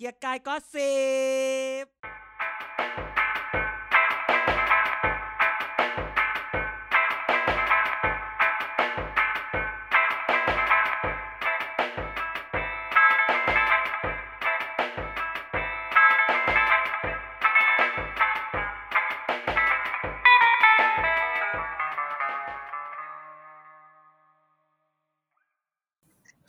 [0.00, 0.94] เกียร์กายก็สิ
[1.84, 1.86] บ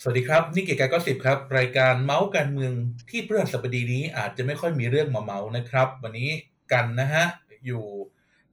[0.03, 2.73] สวัสดีครับ นี่เกียกกาย gossip ครับ รายการเมาท์การเมือง
[3.09, 6.29] ที่เพื่อนสัปดาห์นี้อาจจะไม่ค่อยมีเรื่องมาเมาท์นะครับ วันนี้
[6.71, 7.25] กันนะฮะ
[7.65, 7.83] อยู่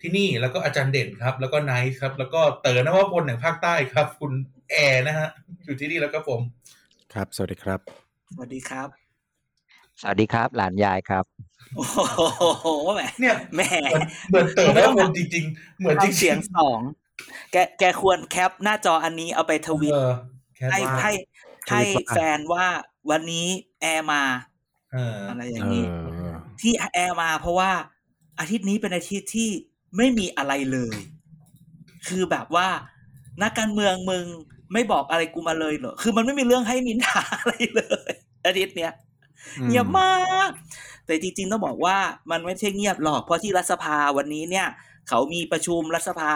[0.00, 4.32] ที่นี่แล้วก็อาจารย์เด่นครับ แล้วก็ไนท์ครับ แล้วก็เต๋อนวพลแห่งภาคใต้ครับ คุณ
[4.70, 5.28] แอร์นะฮะ
[5.64, 6.40] อยู่ที่นี่แล้วก็ผม
[7.12, 7.80] ครับ สวัสดีครับ
[8.32, 8.88] สวัสดีครับ
[10.00, 11.24] สวัสดีครับ หลานยายครับ
[11.76, 11.84] โอ้
[12.60, 13.60] โหแหมเนี่ยแหม
[13.90, 16.80] เหมือนเหมือนเต๋อนวพลจริง ๆ เหมือนจริงทำเสียงสอง
[17.52, 20.12] แกแกควร cap หน้าจออันนี้เอาไปทวิตเออ
[20.56, 21.12] แค่ให้ว่าให้
[21.68, 22.66] ให้ทวิตว่าแฟนว่า
[23.10, 23.46] วันนี้
[23.80, 24.22] แอร์มา
[24.92, 27.70] เอออะไรอเอย่างนี้อที่แอร์มาเพราะว่า
[28.40, 29.50] อาทิตย์นี้เป็นอาทิตย์ที่
[29.96, 30.96] ไม่มีอะไรเลย
[32.08, 32.68] คือแบบว่า
[33.42, 34.24] นักการเมืองมึง
[34.72, 38.12] ไม่บอกอะไรกูมาเลยเหรอคือมันไม่มีเรื่องให้นินทาอะไรเลย
[38.46, 38.92] อาทิตย์เนี้ย
[39.68, 40.50] เงียบมาก
[41.06, 41.96] แต่จริงๆต้องบอกว่า
[42.30, 44.66] มันไม่ใช่เงียบหรอกเพราะที่รัฐสภาวันนี้เนี่ย
[45.08, 46.32] เขามีประชุมรัฐสภา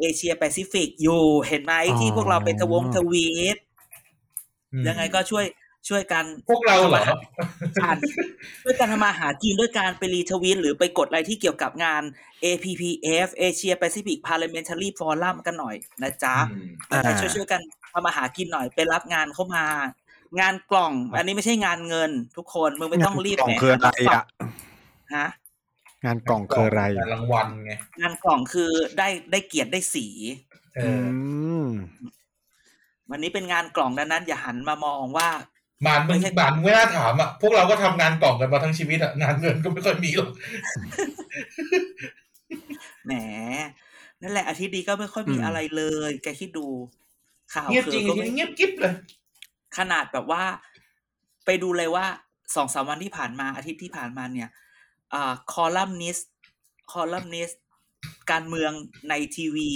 [0.00, 3.75] เอเชียแปซิฟิกอยู่เห็นไหมที่พวกเราไปทวงทวีตอืม
[4.88, 5.44] ยังไงก็ช่วย
[5.88, 7.04] ช่วยกันพวกเราเหรอ
[7.82, 7.98] อ่าน
[8.62, 12.02] ช่วยกันทำมาหากินด้วยการไปรีทวีตหรือไปกดอะไรที่เกี่ยวกับงาน
[12.44, 17.60] APPF Asia Pacific Parliamentary Forum กันหน่อยนะจ๊ะอืมยังไงช่วยช่วยๆกัน
[17.92, 19.64] ทำมาหากินหน่อยไปรับงานเข้ามา
[20.40, 24.22] งานกล่อง อันนี้ไม่ใช่งานเงินทุกคนมึงไม่ต้องรีบกล่องแหมคืออะไรอะ
[25.16, 25.28] ฮะ
[26.04, 30.06] งานกล่องคืออะไรรางวัลไงงานกล่องคือได้ได้เกียรติได้สี
[30.76, 31.04] เออือ
[31.62, 31.66] ม
[33.10, 35.28] วันนี้เป็นงานกล่องดังนั้น อย่าหันมามองว่า
[35.86, 40.30] บานมึงบานมึงไม่น่าถามอะพวกเราก็ทำงานกล่องกันมาทั้งชีวิตอะงานเงินก็ไม่ค่อยมีหรอก
[43.06, 43.12] แหม
[44.22, 46.66] นั่นแหละอาทิตย์นี้ก็ไม่ค่อยมีอืมอะไรเลย แกคิดดู
[47.54, 48.94] ข่าวเงียบคืจริงก็ทีไม่นี้เงียบกิ๊บเลย
[49.78, 50.42] ขนาดแบบว่า
[51.44, 52.06] ไปดูเลยว่า
[52.54, 54.48] สองสามวันที่ผ่านมาอาทิตย์ที่ผ่านมาเนี่ย
[55.14, 56.18] อ่าคอลัมนิส
[56.92, 57.50] คอลัมนิส
[58.30, 58.72] การเมือง
[59.08, 59.68] ในทีวี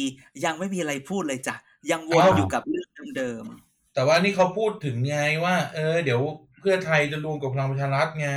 [0.44, 1.54] ยังไม่มีอะไรพูดเลยจ้ะ
[1.90, 3.44] ยังวนอ้าวอยู่กับเรื่อง เดิม
[3.94, 6.20] แต่ว่านี่เขาพูดถึงไงว่า เออ เดี๋ยว
[6.60, 8.30] เพื่อไทยจะรวมกับพลังประชารัฐไง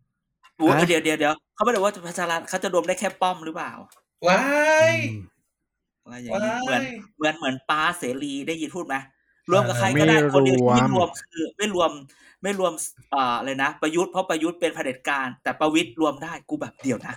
[0.00, 3.72] ๆอุ๊ยฮะเดี๋ยวเดี๋ยวเดี๋ยวเขาไม่ได้ว่าประชารัฐเขาจะรวมได้แค่ป้อมหรือเปล่า
[4.28, 4.40] ว้า
[4.90, 4.92] ย
[6.02, 6.82] อะไรอย่างนี้ว้ายเหมือน
[7.16, 8.96] เหมือนเหมือนป้าเสรีได้ยินพูดไหม
[9.50, 11.90] รวมกับใครก็ได้ไม่คนเดียวที่ไม่รวมรวมคือไม่รวม
[12.42, 12.72] ไม่รวม
[13.14, 17.14] อ่าอะไรนะ ประยุทธ์เพราะประยุทธ์เป็นเผด็จการ แต่ประวิตรรวมได้กูแบบเดียวนะ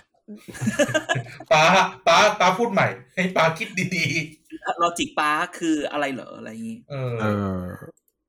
[1.52, 1.64] ป้า
[2.06, 4.06] ป้าป้าพูดใหม่ ให้ป้าคิดดี
[4.82, 7.24] ลอจิกป้าคืออะไรเหรออะไรอย่างนี้ๆเออเอ
[7.56, 7.60] อ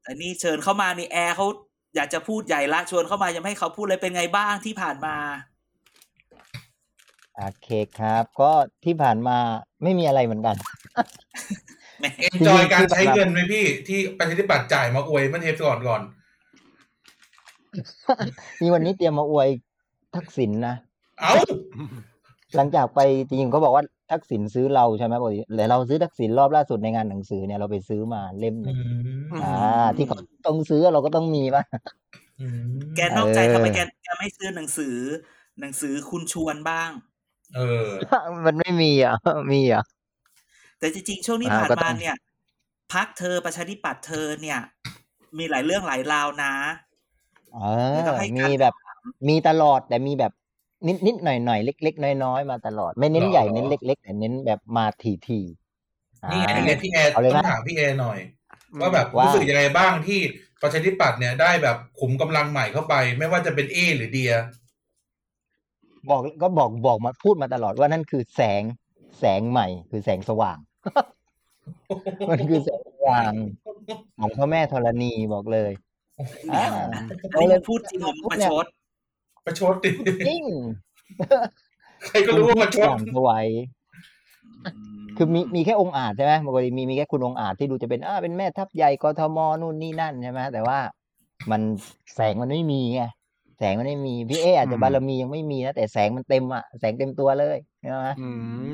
[0.03, 1.47] แต่นี่เชิญเข้ามานี่แอร์เขา
[1.95, 5.17] อยากจะพูดใหญ่ละชวนเข้ามายังไม่ให้เขาพูดเลยเป็นไงบ้างที่ผ่านมา
[7.37, 7.69] โอเค
[7.99, 8.51] ครับ ก็
[8.85, 9.37] ที่ผ่านมา
[9.83, 10.55] ไม่มีอะไรเหมือนกัน
[11.99, 16.01] แหมเอ็นจอยการใช้เงินไหมพี่ ที่ประชาธิปัตย์จ่ายมาอวยเมื่อเทปก่อนก่อน
[18.61, 19.47] มีวันนี้เตรียมมาอวย
[20.15, 20.75] ทักษิณนะ
[21.21, 21.33] เอ้า
[22.55, 28.77] หลังจากไปจริงๆเขาบอกว่า ทักษิณซื้อเราใช่ไหมปกติแต่เราซื้อทักษิณรอบล่าสุดในงานหนังสือเนี่ยเราไปซื้อมาเล่มหอืนึ่ง
[29.31, 29.47] มอ่า
[29.97, 31.63] ที่เขาต้องซื้อเราก็ต้องมีป่ะ
[32.39, 32.61] อืม
[32.95, 34.95] แกนอกใจเออทำไมแกแกไม่ซื้อหนังสือ
[35.59, 36.91] หนังสือคุณชวนบ้าง
[37.55, 37.89] เออ
[38.45, 39.15] มันไม่มีอะ
[39.51, 39.83] มีอะ
[40.79, 42.15] แต่จริงๆช่วงนี้อ่าผ่านก็ต้มาองเนี่ย
[42.93, 44.59] พักเธอประชาธิปัตย์เธอเนี่ย
[45.37, 46.53] มีหลายเรื่องหลายราวนะ
[47.53, 47.57] เอ
[47.91, 48.73] ไม่อต้องให้การมีแบบ
[49.29, 50.31] มีตลอดแต่มีแบบ
[50.87, 58.19] นิดนิดหน่อยหน่อยๆเล็ก ๆ น้อยๆมาตลอด ไม่เน้นหรอใหญ่เน้นเล็ก ๆ แต่เน้นแบบมาทีทีๆนี่ไงอ่าเนี่ยพี่แอร์เอาเลยต้องนะถามพี่แอร์หน่อย
[58.81, 60.19] ว่าแบบว่ารู้สึกยังไงบ้างที่
[60.61, 64.33] ประชาธิปัตย์เนี่ยได้แบบขุมกำลังใหม่เข้าไป ไม่ว่าจะเป็นเอหรือเดีย
[66.09, 68.61] บอกก็บอกบอกมาพูดมาตลอดว่านั่นคือแสง
[69.19, 70.57] แสงใหม่ คือแสงสว่าง
[72.29, 73.33] มันคือแสงสว่าง
[74.19, 75.71] ของพ่อแม่ธรณีบอกเลย
[76.51, 76.63] อ่า
[77.33, 78.65] อันนี้มึงพูดจริงหรือมึงประชด
[79.45, 79.91] ประชดดิ
[80.27, 80.43] จริง
[82.07, 83.47] ใครก็รู้ว่าประชดอย่างสวย
[85.17, 90.79] คือมีมีแค่องค์อาจใช่ไหมปกติมีมีแค่คุณองค์อาจที่ดูจะเป็นอ่าเป็นแม่ทัพใหญ่กทมนู่นนี่นั่นใช่ไหมแต่ว่า
[91.51, 91.61] มัน
[92.15, 93.03] แสงมันไม่มีไง
[93.57, 98.29] แสงมันไม่มีพี่เออาจจะอืมบารมียังไม่มีนะแต่แสงมันเต็มอะแสงเต็มตัวเลยใช่ไหมอื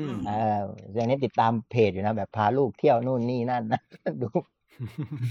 [0.06, 0.60] มเออ
[0.94, 3.80] อย่างนี้ติดตามเพจอยู่นะแบบพาลูกเที่ยวนู่นนี่นั่นนะ
[4.22, 4.28] ดู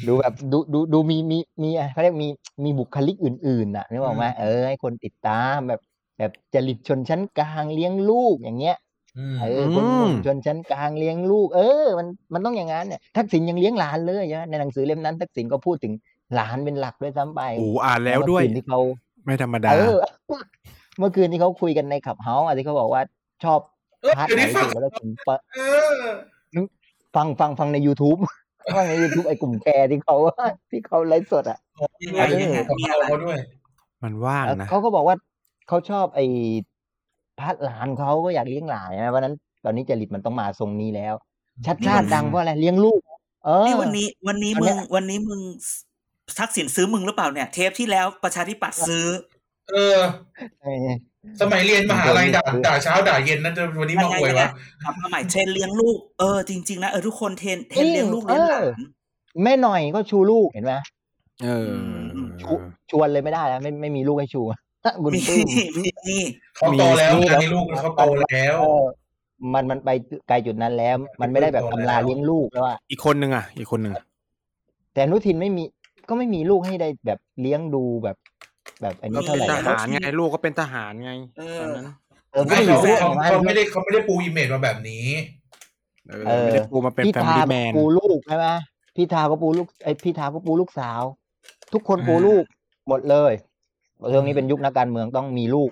[0.07, 2.27] ดูแบบดูดูดูมีมีมีเขาเรียกมี
[2.63, 5.81] มีบุคลิกอื่นๆน่ะนึกออกไหมเออให้คนติดตามแบบ
[6.17, 8.77] แบบจริตชนชั้นกลางเลี้ยงลูกอย่างเงี้ย
[9.17, 9.85] อืมเออคน
[10.25, 15.93] ชนชั้นกลางเลี้ยงลูก เออ มันมันต้องอย่างนั้นเนี่ยทักษิณยังเลี้ยงหลานเลยใช่ไหมในหนังสือเล่มนั้นทักษิณก็พูดถึง
[16.35, 18.79] หลานเป็นหลักด้วยซ้ำไปโอ้อ่านแล้วด้วยเมื่อคืนที่เขา
[19.25, 19.95] ไม่ธรรมดาเออ
[20.99, 23.01] เมื่อคืนที่เขาคุยกันใน Clubhouse อะที่เขาบอกว่า
[23.43, 23.59] ชอบ
[24.01, 25.59] เออ part เดี๋ยวไหนนี้ฟังสุดแล้วผมเปิดเอ
[25.91, 26.65] อ
[27.15, 28.19] ฟังฟังฟังใน YouTube
[28.75, 30.15] ฟังใน YouTube ไอ้กลุ่มแกที่เขา
[30.69, 31.59] ที่เขาไลฟ์สดอะ
[32.03, 33.39] ยังไงเอยังไงอมีเอาอะไรเขาด้วย
[34.03, 35.15] มันว่างนะเขาก็บอกว่า
[35.67, 36.25] เขาชอบไอ้
[37.39, 41.13] part หลานเขาก็อยากเลี้ยงหลานนะเพราะฉะนั้น ตอนนี้จริตมันต้องมาทรงนี้แล้ว
[41.65, 42.99] ชัดชาติดังเพราะอะไรเลี้ยงลูก
[43.45, 45.41] เออนี่วันนี้ วันนี้อันมึเนี้งยวันนี้มึง
[46.39, 49.05] ทักษิณซื้อมึงหรือเปล่าเนี่ย เทปที่แล้วประชาธิปัตย์ซื้อ
[49.71, 49.99] เออ
[50.61, 50.87] เออ
[51.41, 54.47] สมัยเรียนมหาลัยด่าด่าเช้าด่าเย็นนะจะวันนี้มาอวยวะ
[54.83, 58.65] กลับมาใหม่เทรนเลี้ยงลูกเออจริงๆนะเออทุกคนเทรนเทรนเลี้ยงลูกเลี้ยงหลาน
[59.43, 60.73] แม่หน่อยก็ชูลูกเห็นไหม
[61.43, 61.71] เออ
[62.41, 62.51] ชู
[62.91, 64.41] ชวนเลยไม่ได้แล้วไม่ไม่มีลูกให้ชู
[65.03, 65.45] บุญมีปลื้ม
[65.83, 66.17] มีมี
[66.55, 68.83] เขาโตแล้วมีงานนี้ลูกเขาโตแล้วเออ
[69.53, 69.89] มันมันไป
[70.27, 73.93] ไกลจุดนั้นแล้ว มันไม่ได้แบบอำลาเลี้ยงลูกแล้วอะอีกคนหนึ่งอะ อีกคนหนึ่ง
[74.93, 75.63] แต่อนุทินไม่มี
[76.09, 78.17] ก็ไม่มีลูกให้ได้แบบเลี้ยงดูแบบ
[78.81, 81.85] แบบอันก็นี้เท่าเป็นไหร่ทหารไงลูกก็เป็นทหารไงเอตออนนั้น
[82.31, 85.05] เออไม่ไม่เขามีลูกเขาของมันเขาไม่ได้เขาไม่ได้ปูอิมเมจมาแบบนี้
[86.07, 88.47] เออเออไม่ได้ปูมาเป็นพี่แฟมิทาลี่ก็แมนปูลูกใช่ไหม
[88.95, 91.03] พี่ทาก็ปูลูกไอยพี่ทาก็ปูลูกสาว
[91.73, 92.43] ทุกคนปูลูก
[92.87, 93.33] หมดเลย
[94.09, 95.71] เรื่องนี้เป็นยุคนักการเมืองต้องมีลูก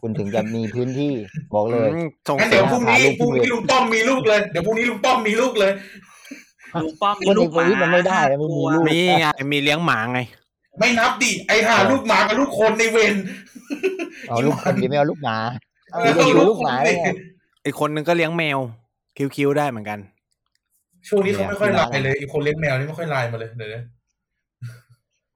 [0.00, 1.14] คุณถึงจะมีพื้นที่
[1.54, 5.72] บอกเลยอืมส่งงั้นเสริเดี๋ยวมพรุ่งนี้หาลูกพรุ่งนี้ลุงป้อมมีลูกเลย เดี๋ยวพรุ่งนี้ลุงป้อมมีลูกเลย
[6.82, 10.20] ลุงป้อมมีคนลูเอกกประวิตรมันไม่ได้ห้าไม่มีตัวลูกมีไงมีเลี้ยงหมาไง
[10.78, 13.14] ไม่นับดิไอหาเออลูกหมากับลูกคนในเวร
[14.28, 15.36] เอาลูกคนดีไม่เอาลูกหมา
[15.92, 17.08] เอเอาอลูเอากลูลูกกหมาคนได้ดิไง
[17.66, 18.58] อีกคนหนึ่งก็เลี้ยงแมว
[19.16, 19.98] คิ้วๆได้เหมือนกัน
[21.08, 23.82] ช่วงนี้เขาไม่ค่อยไลน์เลยไอคนเลี้ยงแมวนี่ไม่ค่อยไลน์มาเลยเดี๋ยวนะ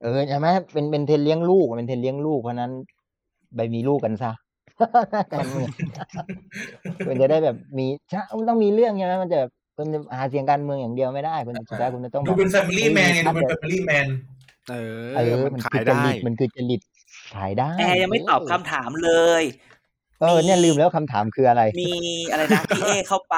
[0.01, 2.71] เออใช่ไหมเป็นเป็นเทรนเลี้ยงลูกเป็นเทรนเลี้ยงลูกเพราะฉะนั้น
[3.55, 4.31] ไปมีลูกกันซะ
[5.33, 5.69] การเมือง
[7.05, 9.39] คุณจะได้แบบมีใช่มันต้องมีเรื่องใช่ไหมมันจะ
[9.77, 14.07] คุณจะหาเสียงการเมืองอย่างเดียวไม่ได้คุณสุดท้ายคุณจะต้องแบดูบเป็นแฟมิลี่แมนไงดูเป็นแฟมิลี่แมน
[14.69, 14.75] เอ
[15.15, 16.81] เอออมันมันขาคืยอจได้ริตมันคือจริต
[17.35, 19.11] ขายได้แอร์ยังไม่ตอบคำถามเล
[19.41, 19.43] ย
[20.21, 21.93] เออเนี่ยลืมแล้วคำถามคืออะไร มี
[22.31, 23.37] อะไรนะพี่เอเข้าไป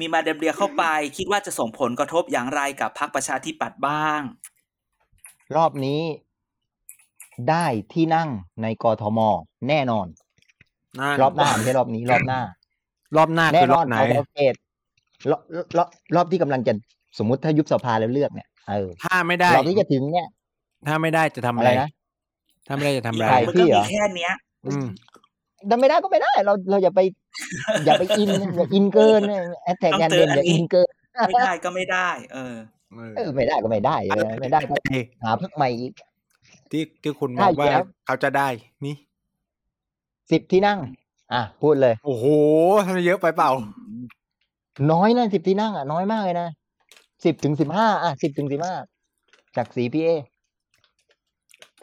[0.00, 0.84] มีมาเดมเรียเข้าไป
[1.16, 4.20] คิดว่าจะส่งผลกระทบอย่างไรกับพรรคประชาธิปัตย์บ้าง
[5.56, 6.00] รอบนี้
[7.50, 8.28] ได้ที่นั่ง
[8.62, 9.18] ในกทม
[9.68, 10.06] แน่นอน
[11.00, 12.40] นั่นรอบหน้าไม่ใช่รอบนี้ รอบหน้า
[13.16, 14.54] รอบหน้าแน่คือนรออนบไหนเอาเกต
[15.30, 15.42] รอบ
[15.76, 16.72] รอบรอบที่กำลังจะ
[17.18, 20.26] สมมุติถ้ายุบสภาแล้วเลือกเนี่ยเออถ้าไม่ได้รอบที่จะถึงเนี่ย
[20.86, 21.88] ถ้าไม่ได้จะทำอะอะไรไรนะ
[22.68, 24.32] ถ้าไม่ได้จะทำอะไรใครมันพี่ก็เหรมีอแค่เนี้ย
[24.66, 24.86] อืม
[25.66, 27.00] แต่ไม่ได้ก็ไม่ได้ เราเราอย่าไป
[27.86, 29.20] อย่าไปอินอย่าอินเกิน
[29.64, 30.88] แอดแท็กต้องแอนเจเดอนอันอย่านี้อินเกิน
[31.28, 32.54] ไม่ได้ก็ไม่ได้ เออ
[33.16, 34.74] เออไม่ได้ก็ไม่ได้เออไม่ได้ก็
[35.22, 35.92] หาพักใหม่อีก
[36.70, 38.48] ที่ที่คุณมได้องอยู่ว่าแล้วเขาจะได้
[38.84, 38.94] นี่
[40.30, 40.78] สิบที่นั่ง
[41.34, 42.26] อะพูดเลย โอ้โห
[42.86, 43.50] ทำไมเยอะไปเปล่า
[44.92, 46.48] น้อยนะสิบที่นั่งอะน้อยมากเลยนะ
[47.24, 48.74] สิบถึงสิบห้าอะสิบถึงสิบห้า
[49.56, 50.08] จากสีพีเอ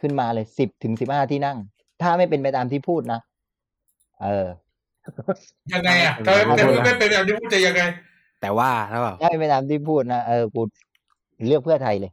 [0.06, 1.58] ขึ้นมาเลยสิบถึงสิบห้าที่นั่ง
[2.02, 3.20] ถ้าไม่เป็นไปตามที่พูดนะ
[4.24, 4.48] เออ
[5.74, 7.82] ยังไงอะถ้าไม่ไม่เป็นแบบที่พูดจะยังไง
[8.42, 10.62] แต่ว่าแล้วเปล่าถ้าไม่เป็นไปตามที่พูดนะเออกู
[11.48, 12.12] เลือกเพื่อไทยเลย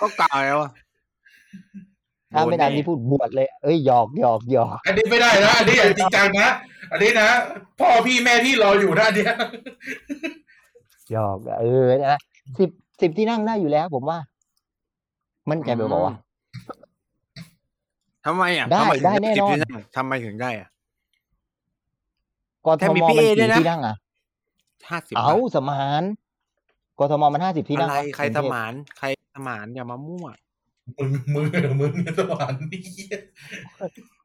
[0.00, 0.70] ก็กล่าวแล้วอะ
[2.32, 6.50] ถ้าไม่ตามที่พูดบวชเลย เอ้ยหยอกหยอกหยอก อันนี้ไม่ได้นะ อันนี้อย่าจริงจังนะ
[6.92, 7.28] อันนี้นะ
[7.80, 9.34] พ่อพี่แม่พี่รออยู่นะอันเนี้ย
[11.12, 12.18] หยอก เออนะ
[12.58, 12.70] สิบ
[13.02, 14.18] สิบที่นั่งได้อยู่แล้ว ผมว่า
[15.50, 16.14] มันใจแบบบอกว่า
[18.26, 20.68] ทำไมอะได้ทำมถึงได้แน่นอนสิบที่งทำไมถึงได้อะ
[22.66, 23.96] กทแค่มมีมัน PA ด้วกี่ยนะที่นั่งอะ
[24.90, 26.02] ห้าสิบเอาสมาน
[26.98, 30.26] กทมมันห้าสิบที่นั่อะงไรวะใครกสงเทพมานใครสมานอย่ามามั่ว
[30.98, 31.46] มึงมึง
[31.80, 32.80] มึงสวรรค์นี่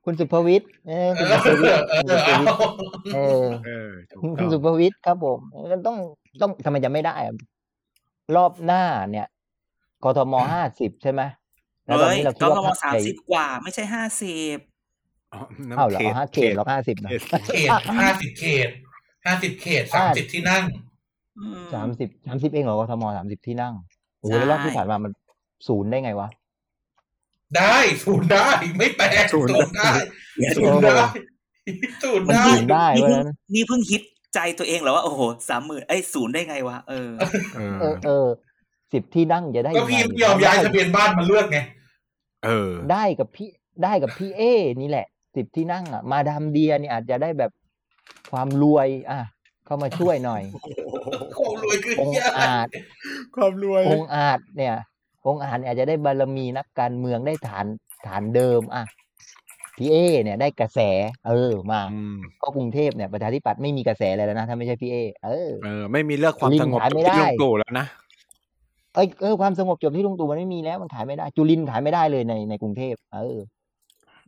[0.03, 2.57] คุณสุภวิทย์เออเอคุณอสุภวิทย์เอคุณอสุภเอาวิทย์
[3.13, 5.39] เออเออถูกคุณต้องสุภวิทย์ครับผม
[5.71, 5.97] มันต้อง
[6.41, 7.35] ต้องทำไมจะไม่ได้อะ
[8.35, 9.27] รอบหน้าเนี่ย
[10.05, 11.21] กทมห้าสิบใช่ไหม
[11.85, 14.57] แล้วตอนเฮ้ยนี้เรากคิดทว่ามพรรคสามใหญ่สิบกว่าไม่ใช่ห้าสิบ
[15.33, 17.69] อ๋อนั่นอ้าวเหรอขตห้าเขตหรอห้าสิบนะเขตเขต
[18.01, 18.69] ห้าสิบเขต
[19.25, 20.63] ห้าสิบเขตสามสิบที่นั่ง
[21.73, 23.73] สามสิบสามสิบเองเหรอกทมสามสิบที่นั่ง
[24.19, 25.11] โอ้โหแล้วรอบที่ผ่านมามัน
[25.67, 26.27] ศูนย์ได้ไงวะ
[27.57, 28.47] ได้ศูนย์ได้
[28.77, 29.89] ไม่แปลกศูศูนย์นย์ได้
[30.37, 30.97] เดี๋ยวศูนย์ได้
[32.03, 34.01] ศูนย์มันได้ศูนย์ได้นี่เพราะเพิ่ฉะงนั้นนี่เพิ่งฮิต
[34.35, 37.09] ใจตัวเองเหรอว่าโอ้โหสามหมื่นไอ้ยศูนย์ได้ไงวะเออ
[37.55, 38.27] เออเออเออ
[38.95, 41.59] สิบที่นั่งจะได้ก็ยังไงพี่ไม่ยอมย้ายทะเบียนบ้านมาเลือกไง
[42.45, 43.49] เออ ได้กับพี่
[43.83, 44.41] ได้กับพี่เอ
[44.81, 47.51] นี่แหละสิบที่นั่งอะ มาดามเดียนี่อาจจะได้แบบ
[48.31, 49.19] ความรวย อะ
[49.65, 50.43] เข้ามาช่วยหน่อย
[51.37, 52.67] ความรวยคือองค์เหี้ยอะไรอาจ
[53.35, 54.75] ความรวยองค์อาจเนี่ย
[55.27, 57.65] องค์อาจเนี่ยอาจจะได้บารมีนักการเมืองได้ฐาน
[58.07, 58.83] ฐานเดิม อะ
[59.77, 60.79] พี่เอ เนี่ยได้กระแส
[61.27, 67.85] เออ มาอืมก็กรุงเทพเนี่ยประชาธิปัตย์ไม่มีกระแสอะไรแล้วนะถ้าไม่ใช่พี่เอ เออเออไม่มีเลือกความลิงสงบขายไม่ที่ได้ลุงตู่แล้วนะ
[68.95, 73.39] เอ้ยเออความสงบจบที่ลุงตู่มันไม่มีแล้วมันขายไม่ได้ จุลินขายไม่ได้เลยในในกรุงเทพเออ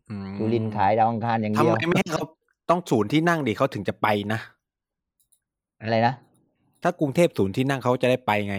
[0.09, 2.23] อืมจุลินขายดาวอังคารอย่างทำเดียวไมไม่ให้เขา
[2.69, 4.39] ต้องศูนย์ที่นั่งดิเขาถึงจะไปนะ
[5.81, 6.13] อะไรนะ
[6.83, 8.57] ถ้ากรุงเทพศูนย์ที่นั่งเขาจะได้ไปไง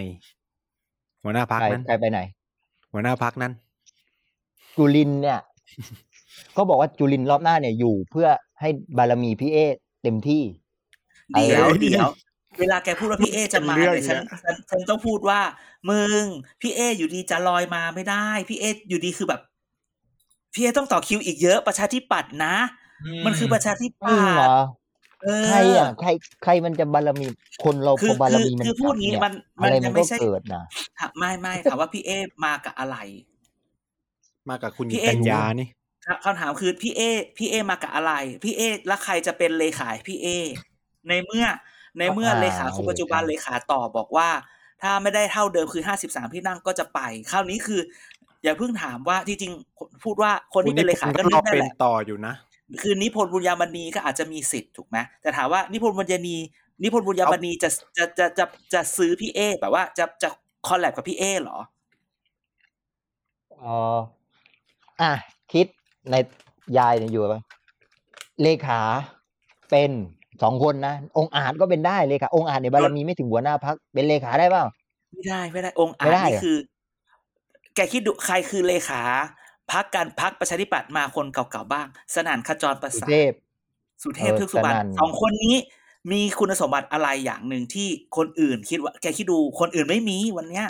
[1.23, 2.19] หัวหน้าพักใครนั้นใครไปไหน
[2.93, 3.51] หัวหน้าพักนั้น
[4.77, 5.39] จุลินเนี่ย
[6.57, 8.27] ก็บอกว่าจุลินรอบหน้าเนี่ยอยู่เพื่อ
[8.59, 9.57] ให้บารมีพี่เอ
[10.03, 10.43] เต็มที่
[11.31, 12.07] เดี๋ยวเออเดี๋ยว
[12.59, 15.39] เวลาแกพูดว่าพี่เอจะมาเป็นเรื่องเนี่ยฉันเนี่ยฉันฉันต้องพูดว่า
[15.89, 16.23] มึง
[16.61, 19.41] พี่เออยู่ดีจะลอยมาไม่ได้ พี่เออยู่ดีคือแบบ
[20.53, 22.55] พี่เอต้องต่อคิวอีกเยอะประชาธิปัตย์นะ
[23.25, 24.53] มันคือประชาธิจปัริงตเหรย์อ
[25.23, 26.09] เออใครอะใคร
[26.43, 27.27] ใครมันจะบารมี
[27.63, 30.63] คนเราคืพออบารคือมีมันคือพูดกลับงี้เนี่ยมันอะมันไรยัมันงก็ไม่ใช่เกิดนะ
[30.99, 32.11] ถามไม่ไม่ถามว่าพี่เอ
[32.45, 32.97] มากับอะไร
[34.49, 35.67] มากับคุณหพี่ญิงเอ๊ะกัญญานี่
[36.25, 37.01] คำถามคือพี่เอ
[37.37, 38.13] พี่เอมากับอะไร
[38.43, 40.27] พี่เอแล้วใครจะเป็นเลขาให้พี่เอ
[41.07, 41.45] ในเมื่อ
[41.97, 44.29] ในเมื่ออ่าเลขาคนปัจจุบันใช่เลขาต่อบอกว่า
[44.81, 46.99] ถ้าไม่ได้เท่าเดิมคือห้าสิบสามที่นั่งก็จะไป
[47.31, 47.81] คราวนี้คือ
[48.43, 49.53] อย่าเพิ่งถามว่าที่จริง
[50.03, 52.33] พูดว่าคนที่เป็นเลขาคุณก็นิพนธ์ก็รนึอกได้เป็แหนละต่ออยู่นะ
[52.81, 56.37] คือนิพนธ์บุญญามณีก็อาจจะมีสิทธิ์ถูกไหมแต่ถามว่านิพนธ์บุญญานี
[56.83, 60.29] นิพนธ์บุญญามณีจะจะจะจะจะซื้อพี่เอแบบว่าจะจะ
[60.67, 61.57] คอลแลบกับพี่เอเหรอ
[63.57, 63.63] เอ
[63.95, 63.97] อ
[65.01, 65.11] อะ
[65.53, 65.65] คิด
[66.11, 66.15] ใน
[66.77, 67.41] ยายเนี่ยอยู่ปะ
[68.41, 68.81] เลขา
[69.69, 69.91] เป็น
[70.43, 74.65] สองคนนะ องค์อาจก็เป็นได้เลขาองค์อาจเนี่ยบารมีไม่ถึงหัวหน้าพักเป็นเลขาได้เปล่า
[75.11, 76.57] ไม่ได้ไม่ได้องค์อาไม่จได้นี่เหรอคือ
[77.75, 79.01] แกคิดดูใครคือเลขา
[79.71, 83.31] พักการพักประชาธิปัตย์มาคนเก่าๆบ้าง สนานขจรประสุสาเททพ
[84.03, 85.55] สุเทพเออทึกสุบรรสณนั่นสองคนนี้
[86.11, 90.65] มีคุณสมบัติอะไรอย่างหนึ่งที่คนอื่นคิดว่า แกคิดดูคนอื่นไม่มีวันเนี้ย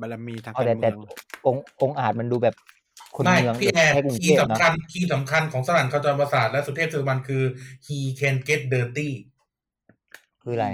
[0.00, 0.96] บารมีทางเอาการแต่เมืแต่อง
[1.46, 2.54] องค์องค์อาจมันดูแบบ
[3.16, 7.42] คนไม่เมืองพี่แอร์แค่กรุงคีเทย์พนะสำคัญคีย์สำคัญของสนั่นขจรประสาทและสุเทพสุวรรณคือ
[7.86, 9.10] he can get dirty
[10.42, 10.68] คืออะไร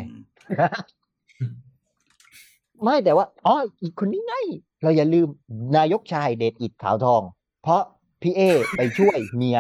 [2.79, 4.35] มไม่แต่ว่าอ๋ออีกคนนี้ไง
[4.83, 5.29] เราอย่าลืม
[5.77, 7.23] นายกชายเดชอิดขาวทอง
[7.63, 7.83] เพราะ
[8.23, 8.41] พี่เอ
[8.77, 9.59] ไปช่วยเมีย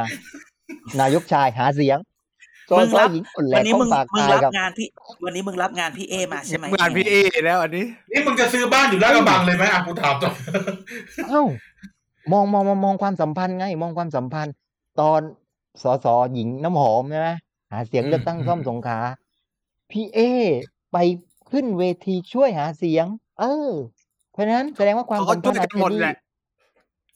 [1.00, 1.99] นายกชายหาเสียง
[2.70, 4.88] สมึงสรับหญิงคนแรวันกนี้เข้ามึงปากมึงตายรับกับงานพี่
[5.25, 10.30] วันนี้มึงรับงานพี่เอมาใช่ไหมงานพี่เอแล้วอันนี้ นี่มึงจะซื้อบ้านอยู่ลาดกระบังเลยไหมอะกูถามต่อ
[11.28, 11.42] เอ้า
[12.32, 14.54] มองมองมองมองความสัมพันธ์ไง มองความสัมพันธ์
[15.00, 15.20] ตอน
[15.82, 17.30] สสหญิงน้ำหอมใช่ไหม
[17.73, 18.99] หาเสียงอืมเลือกตั้งอืมซ่อมสงขลา
[19.90, 20.18] พี่เอ
[20.92, 20.99] ไป
[21.50, 23.06] ขึ้นเวทีช่วยหาเสียง
[23.40, 23.70] เออ
[24.32, 26.14] เพราะฉะนั้นแสดงว่าความเขาก็สัมช่พัวยนธ์กันหมดแหละ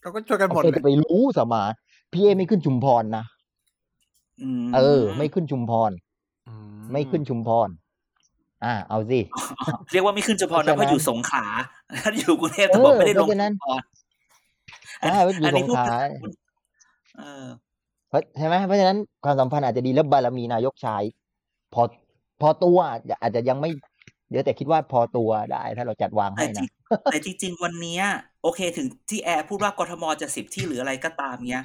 [0.00, 1.62] เขาก็ช่วยกันหมดใครแหจะละไปรู้สมา
[2.12, 3.24] พี่เอไม่ขึ้นชุมพรนะ
[4.62, 5.90] มเออ ไม่ขึ้นชุมพร
[6.92, 7.68] ไม่ขึ้นชุมพร
[8.64, 9.20] อ่า เอาสิ
[9.92, 11.44] เรียกว่าไม่ขึ้นเฉพาะเพราะนะฉะนั้นเพราะอยู่สงขลา
[12.02, 13.82] ถ้าอยู่กรุงเทพเอแต่อบอกไม่ได้ลงเพราะฉะนั้นชุมพร
[15.04, 15.86] อ่าว่าอยู่อันนี้สงพูดขลา
[17.18, 17.46] เออ
[18.08, 21.02] เพราะใช่ไหมเพราะฉะนั้นความสัมพันธ์อาจจะดีแล้วบารมีนายกชาย
[21.74, 21.82] พอ
[22.40, 22.78] พอตัว
[23.22, 23.70] อาจจะยังไม่
[24.30, 26.68] เดี๋ยวแต่คิดว่าพอตัวได้ถ้าเราจัดวางแต่ให้จรินะง
[27.12, 28.04] แต่จริงๆวันเนี้ย
[28.42, 31.64] โอเคถึงที่แอร์พูดว่ากทมจะสิบที่หรืออะไรก็ตามเนี้ย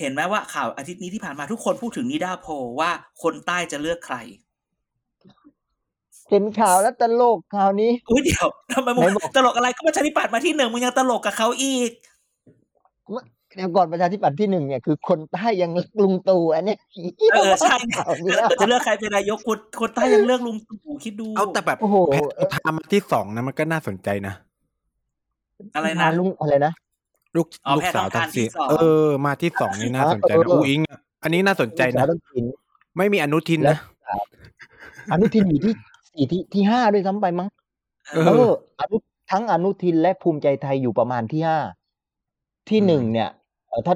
[0.00, 2.90] เห็นไหมว่าข่าวอาทิตย์นี้ที่ผ่านมาทุกคนพูดถึงนิดาโพลว่า
[3.22, 4.16] คนใต้จะเลือกใคร
[6.30, 11.90] เห็นข่าวแล้วตลกข่าวนี้อุ้ยเดี๋ยวทำไมมึงไหนบอกตลกอะไรก็ประชาธิปัตย์มาที่หนึ่งมึงยังตลกกับเขาอีก
[13.56, 15.70] เดี๋ยวก่อนประชาธิปัตย์ที่หนึ่งเนี่ยคือคนใต้ยัง
[16.02, 16.78] ลุงตู่อันเนี้ย
[17.32, 24.34] เออใช่ข่าวนี้จะเลือกใครเป็นนายกคนคนใต้ยังเลือกลุงตู่คิดดูเอาแต่แบบโอ้โหแพทย์ทำมาที่สองนะมันก็น่าสนใจนะ
[25.74, 26.72] อะไรนะลุงอะไรนะ
[27.36, 32.44] ลูกอ๋อลูกแพทย์สาวต้องทักากรษิที่ณสองเออ มาที่สองนี่น่าสนใจเออนะเอออูอิงอะอันนี้น่าสนใจลูกสานะวต้องกิน
[32.96, 33.78] ไม่มีอนุทินแล้นะว
[35.12, 35.74] อนุทินอยู่ที่
[36.10, 37.48] สี่ที่ที่ห้าด้วยซ้ำไปมั้ง
[38.12, 38.96] เอเออเอออนุ
[39.30, 41.58] ทั้งอนุทินและภูมิใจไทยอยู่ประมาณที่ห้า
[42.70, 43.28] ที่หนึ่งเนี่ย
[43.68, 43.94] เอ่อถ้า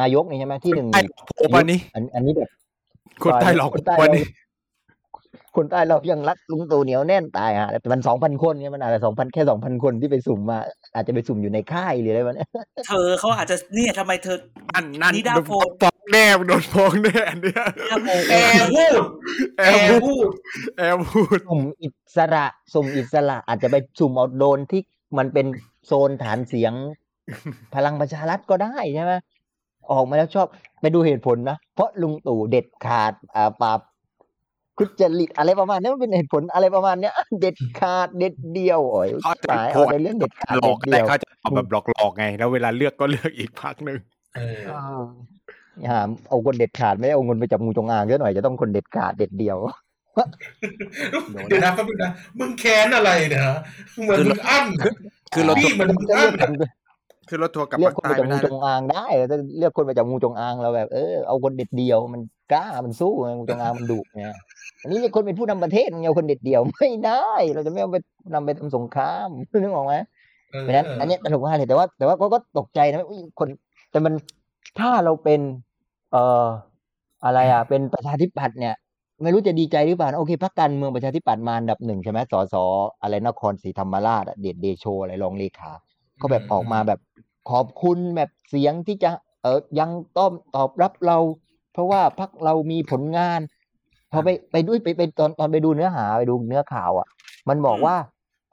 [0.00, 2.50] นายกนี่ใช่ไหมที่หนึ่งไอ้โผล่ปะนี้อันอันนี้แบบ
[3.24, 4.24] คนใต้หลอกคนใต้ปะเรานี้
[5.56, 10.58] คนใต้เรายังรักลุงตู่เหนียวแน่นตายฮะแต่มันสองพันคนเนี่ยมันอาจจะสองพันแค่สองพันคนที่ไปสุ่มมา
[10.94, 12.48] อาจจะไปสุ่มอยู่ในค่ายหรืออะไรวะเนี่ย
[12.86, 14.36] เธอเขาอาจจะเนี่ยทำไมเธอ
[14.74, 15.52] นั่นนั่นนิดาโดนโพ
[15.82, 18.94] ฟ้องแน่โดนฟ้องแน่อันเนี้ยนิดาโพแอร์พูด
[19.58, 20.26] แอแอร์ร์พูดพูด
[20.76, 24.80] แอร์พูดสุ่มอิสระสุ่มอิสระ อาจจะไปสุ่มเอาโดนที่
[25.18, 25.46] มันเป็น
[25.86, 26.72] โซนฐานเสียง
[27.74, 29.12] พลังประชารัฐก็ได้ใช่ไหม
[29.90, 30.46] ออกมาแล้วชอบ
[30.80, 33.80] ไปดูเหตุผลนะ เพราะลุงตู่เด็ดขาดอ่าปราบ
[34.78, 43.98] คุจริตอะไรประมาณนี้มันเป็นเหตุผลอะไรประมาณเนี้ย เด็ดขาดเด็ดเดียวโอ้ยเขาจะตายโพเอาสในเรื่องเด็ดขาดหลเด็อกดเดีแต่ยวเขาจะเอาแบบหลอกๆไง แล้วเวลาเลือกก็เลือกอีกพักหนึ่ง
[44.36, 44.62] เออ
[45.82, 45.98] อย่า
[46.28, 49.58] เอาคนเด็ดขาดไม่ได้เอาเงินไปจับงูจงอางเยอะหน่อยจะต้องคนเด็ดขาดเด็ดเดียว
[51.48, 53.58] เดี๋ยวนะแป๊บนึงนะมึงแค้นอะไรเนี่ยฮะ
[54.02, 54.66] เหมือนมึงอั้น
[55.32, 56.34] คือรถนี่ทัวร์มันมึงจะอั้เลือนก
[57.28, 62.20] คนคือรถทัวร์กลับเลือภากคคนใต้ไปจับไม่งูได้จงอางได้ถ้าเลือกคนไปจับงูจงอางเราแบบเออเอาคนเด็ดเดียวมัน
[62.52, 64.22] กล้ามันสู้ไงงูจงอางมันดุไง
[64.82, 67.96] อันนี้เนี่ยคนเป็นผู้นำประเทศมึงเอาคนเด็ดเดี่ยวไม่ได้ เราจะไม่เอาไป
[68.34, 69.28] นำไปทำสงคราม
[69.62, 69.94] นึกออกไหม
[70.50, 73.48] เออเพราะฉะนั้นอันเนี้ยตลกมากเลยแต่ว่า แต่ว่าก็ก็ตกใจนะอุ๊ยคน
[73.90, 74.14] แต่มัน
[74.78, 75.40] ถ้าเราเป็น
[76.12, 76.46] เอ่อ
[77.24, 78.74] อะไรอะ เป็นประชาธิปัตย์เนี่ย
[79.22, 82.54] ไม่รู้จะดีใจหรือเปล่านะโอเคพรรคการเมืองประชาธิปัตย์มาอันดับหนึ่งใช่ไหมสส
[83.02, 85.72] อะไรนครศรีธรรมราชอะเดชเดโชอะไรรองเลขา
[86.22, 87.00] ก็แบบออกมาแบบ
[87.50, 89.10] ขอบคุณแบบเสียงที่จะ
[89.42, 91.18] เออยังต้อมตอบรับเรา
[91.72, 93.40] เพราะว่าพรรคเรามีผลงาน
[94.12, 97.06] พอไปไปด้วยไปไปตอนตอนไปดูเนื้อหาไปดูเนื้อข่าวอะ
[97.48, 97.96] มันบอกว่า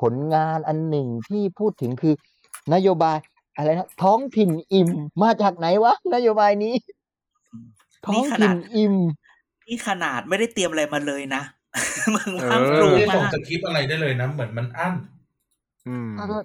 [0.01, 2.13] ผลงานอันหนึ่งที่พูดถึงคือ
[2.73, 3.17] นโยบาย
[3.57, 4.89] อะไรนะท้องถิ่นอิ่ม
[5.21, 6.73] มาจากไหนวะนโยบายนี้
[8.07, 8.95] ท้องถิ่นอิ่ม
[9.67, 11.41] นี่ขนาดไม่ได้เตรียมอะไรมาเลยนะ
[12.15, 15.18] มึงเออพังปไม่รูได้ส่งมากสคริปต์อะไรได้เลยนะเหมือนมันอั้นอืมเออคน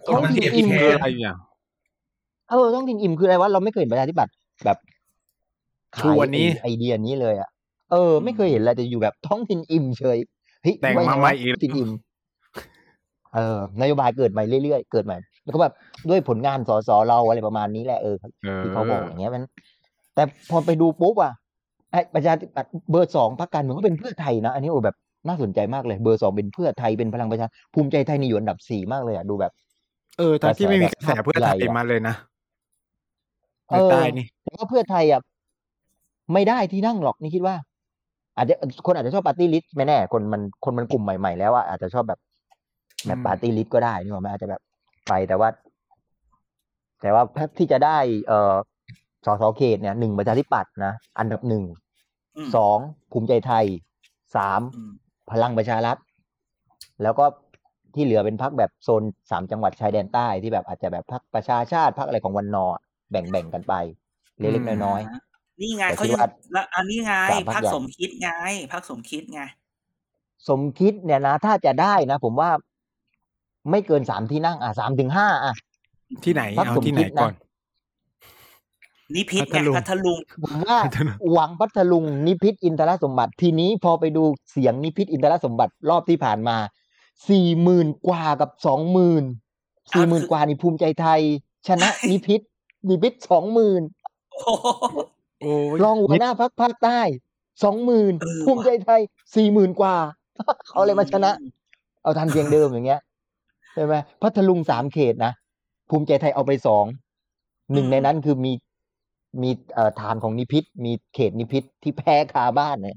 [0.06, 1.36] ท้องมันถิ่นเห็นอิ่มแค่คืออะไรเนี่ย
[2.50, 4.34] เออท้องถิ่นอิ่มคืออะไรวะเราไม่เคยเห็นประชาธิปัตย์
[4.64, 4.78] แบบ
[5.98, 7.48] ชูวันนี้ไอเดียนี้เลยอะ
[7.92, 10.18] เออ ไม่เคยเห็นเลยแต่อยู่แบบท้องถิ่นอิ่มเฉย
[10.62, 11.90] เฮ้ยแต่งว่มาไงใหม่วะอีกท้องถิ่นอิ่ม
[13.34, 15.72] เออนโยบายเกิดใหม่เรื่อยๆเกิดใหม่แล้วก็แบบ
[16.08, 19.42] ด้วยผลงานสสเราอะไรประมาณนี้แหละเออเออที่เขาบอกอย่างเงี้ยมัน
[20.14, 21.32] แต่พอไปดูปุ๊บอะ
[21.90, 29.52] ไอ้ประชาธิปัตย์เบอร์สองพรรคการเมืองก็เป็นเพื่อไทยนะอันนี้โอ้แบบ น่าสนใจมากเลยเบอร์สองเป็นเพื่อไทยเป็นพลังประชาภูมิใจไทยนี่อยู่อันดับสี่มากเลยอะดูแบบ
[30.18, 32.14] เออตอนที่ไม่มีกระแสแบบเพื่อไทยใหญ่อะมาเลยนะ
[33.70, 35.20] เอในอใต้นี่แต่ว่าเพื่อไทยอะ
[36.32, 37.56] ไม่ได้ที่นั่งหรอกนี่คิดว่า
[38.36, 38.54] อาจจะ
[38.86, 42.20] คนอาจจะชอบ party list ไม่แน่ คนมันคนมันกลุ่มใหม่ๆแล้วอะอาจจะชอบแบบ
[43.06, 44.60] แบบ party list ก็ได้นี่หรอกไหมอาจจะแบบ
[45.08, 45.48] ไปแต่ว่า
[47.02, 48.54] แต่ว่าถ้าที่จะได้ เอ่อ
[49.26, 51.64] สสเขตเนี่ยหนึ่งประชาธิปัตย์นะอันดับหนึ่ง
[52.36, 52.78] อืมสอง
[53.12, 53.66] ภูมิใจไทย
[54.36, 54.92] สามอืม
[55.30, 55.96] พลังประชารัฐ
[57.02, 57.24] แล้วก็
[57.94, 62.76] ที่เหลือเป็นพรรคแบบโซนสามจังหวัดชายแดนใต้ที่แบบอาจจะแบบพักประชาชาติพักอะไรของวันนอร์
[63.10, 63.74] แบ่งแบ่งๆกันไป
[64.38, 65.00] เล็กๆน้อย
[65.60, 68.30] นี่ไงแต่เขาคิดยังว่าแล้วอันนี้ไงสามพรรคพักใหญ่สมคิดไง
[68.72, 72.50] พักสมคิดไงๆสมคิดเนี่ยนะถ้าจะได้นะ ผมว่า
[73.70, 75.54] ไม่เกินสามที่นั่ง อะสามถึงห้าอะ
[76.24, 77.34] ที่ไหนพรรคเอาสมที่ไหนคิดนะก่อน
[79.14, 86.56] นิพิษพัไงทลุงพัทลุงผมว่าพัทลุงหวังพัทลุงนิพิษอินทรสมบัติ ทีนี้พอไปดูเสียงนิพิษอินทรสมบัติรอบที่ผ่านมา
[87.28, 89.24] สี่หมื่นกว่ากับสองหมื่น
[89.92, 91.20] สี่หมื่นกว่านี่ภูมิใจไทย
[91.68, 92.40] ชนะนิพิษ
[92.88, 93.82] นิพิษสองหมื่น
[94.32, 94.66] โอ้โห
[95.40, 97.00] โอ้ยรองหัวหน้าพักภาคใต้
[97.64, 99.00] สองหมื่นเออภูมิใจไทย
[99.36, 99.96] สี่หมื่นกว่า
[100.68, 101.30] เขาเลยมาชนะ
[102.02, 103.00] เอาทันเพียงเดิมอย่างเงี้ย
[103.74, 105.32] ใช่ไหมพัทลุงสามเขตนะ
[105.90, 106.84] ภูมิใจไทยเอาไปสอง
[107.72, 108.52] หนึ่งในนั้นคือมี
[109.42, 112.96] มีเอ่อฐานของนิพิษมีเขตนิพิษที่แพ้คาบ้านเนี่ย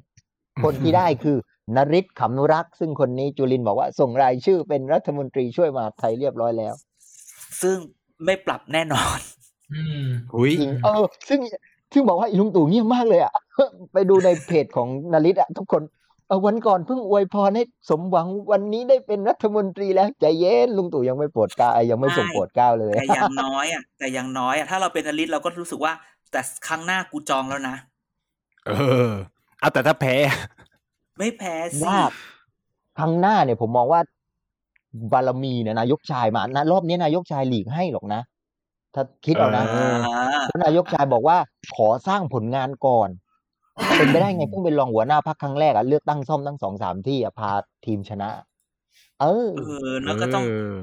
[0.64, 1.38] คนที่ได้คือ
[1.76, 6.74] นริศขำนุรักษ์ซึ่งคนนี้จุลินบอกว่าส่งรายชื่อเป็นรัฐมนตรีช่วยมหาดไทยเรียบร้อยแล้ว
[7.62, 7.78] ซึ่ง
[8.26, 9.20] ไม่ปรับแน่นอน
[9.74, 11.40] อืมอุ้ยจริงเออ ซึ่ง
[11.94, 13.34] ซึ่งบอกว่าอีลุงตู่เงียบมากเลยอะ
[13.94, 15.84] ไปดูในเพจของนริศอะทุกคน
[16.28, 25.94] เออวันก่อนเพิ่งอวยพรให้สมหวังวันนี้ได้เป็นรัฐมนตรีแล้วใจเย็นลุงตู่ยังไม่โปรดเกล้ายังไม่ส่งไม่โปรดเกล้าเลยแต่อย่างน้อยอะแต่อย่างน้อยอะถ้าเราเป็นอลิสเราก็รู้สึกว่า
[26.32, 27.76] แต่ครั้งหน้ากูจองแล้วนะ
[28.68, 28.72] เอ
[29.08, 29.12] อ
[29.60, 30.16] เอาแต่ถ้าแพ้
[31.18, 32.00] ไม่แพ้สิว่า
[32.98, 34.02] ครั้งหน้าเนี่ยผมมองว่า
[35.14, 38.22] บารมีเนี่ยนายกชายมานะรอบนี้นายกชายหลีกให้หรอกนะ
[38.96, 41.38] ถ้าคิดเอานะเออ่าเพราะนายกชายบอกว่า
[41.76, 43.10] ขอสร้างผลงานก่อน
[43.98, 47.50] เป็นไปได้ไงเพิ่งเป็นรองหัวหน้าพักครั้งแรกอะเลือกตั้งซ่อมตั้งสองสามที่อะพา
[47.86, 48.30] ทีมชนะ
[49.22, 50.76] เออ เออ แล้วก็ต้องเออ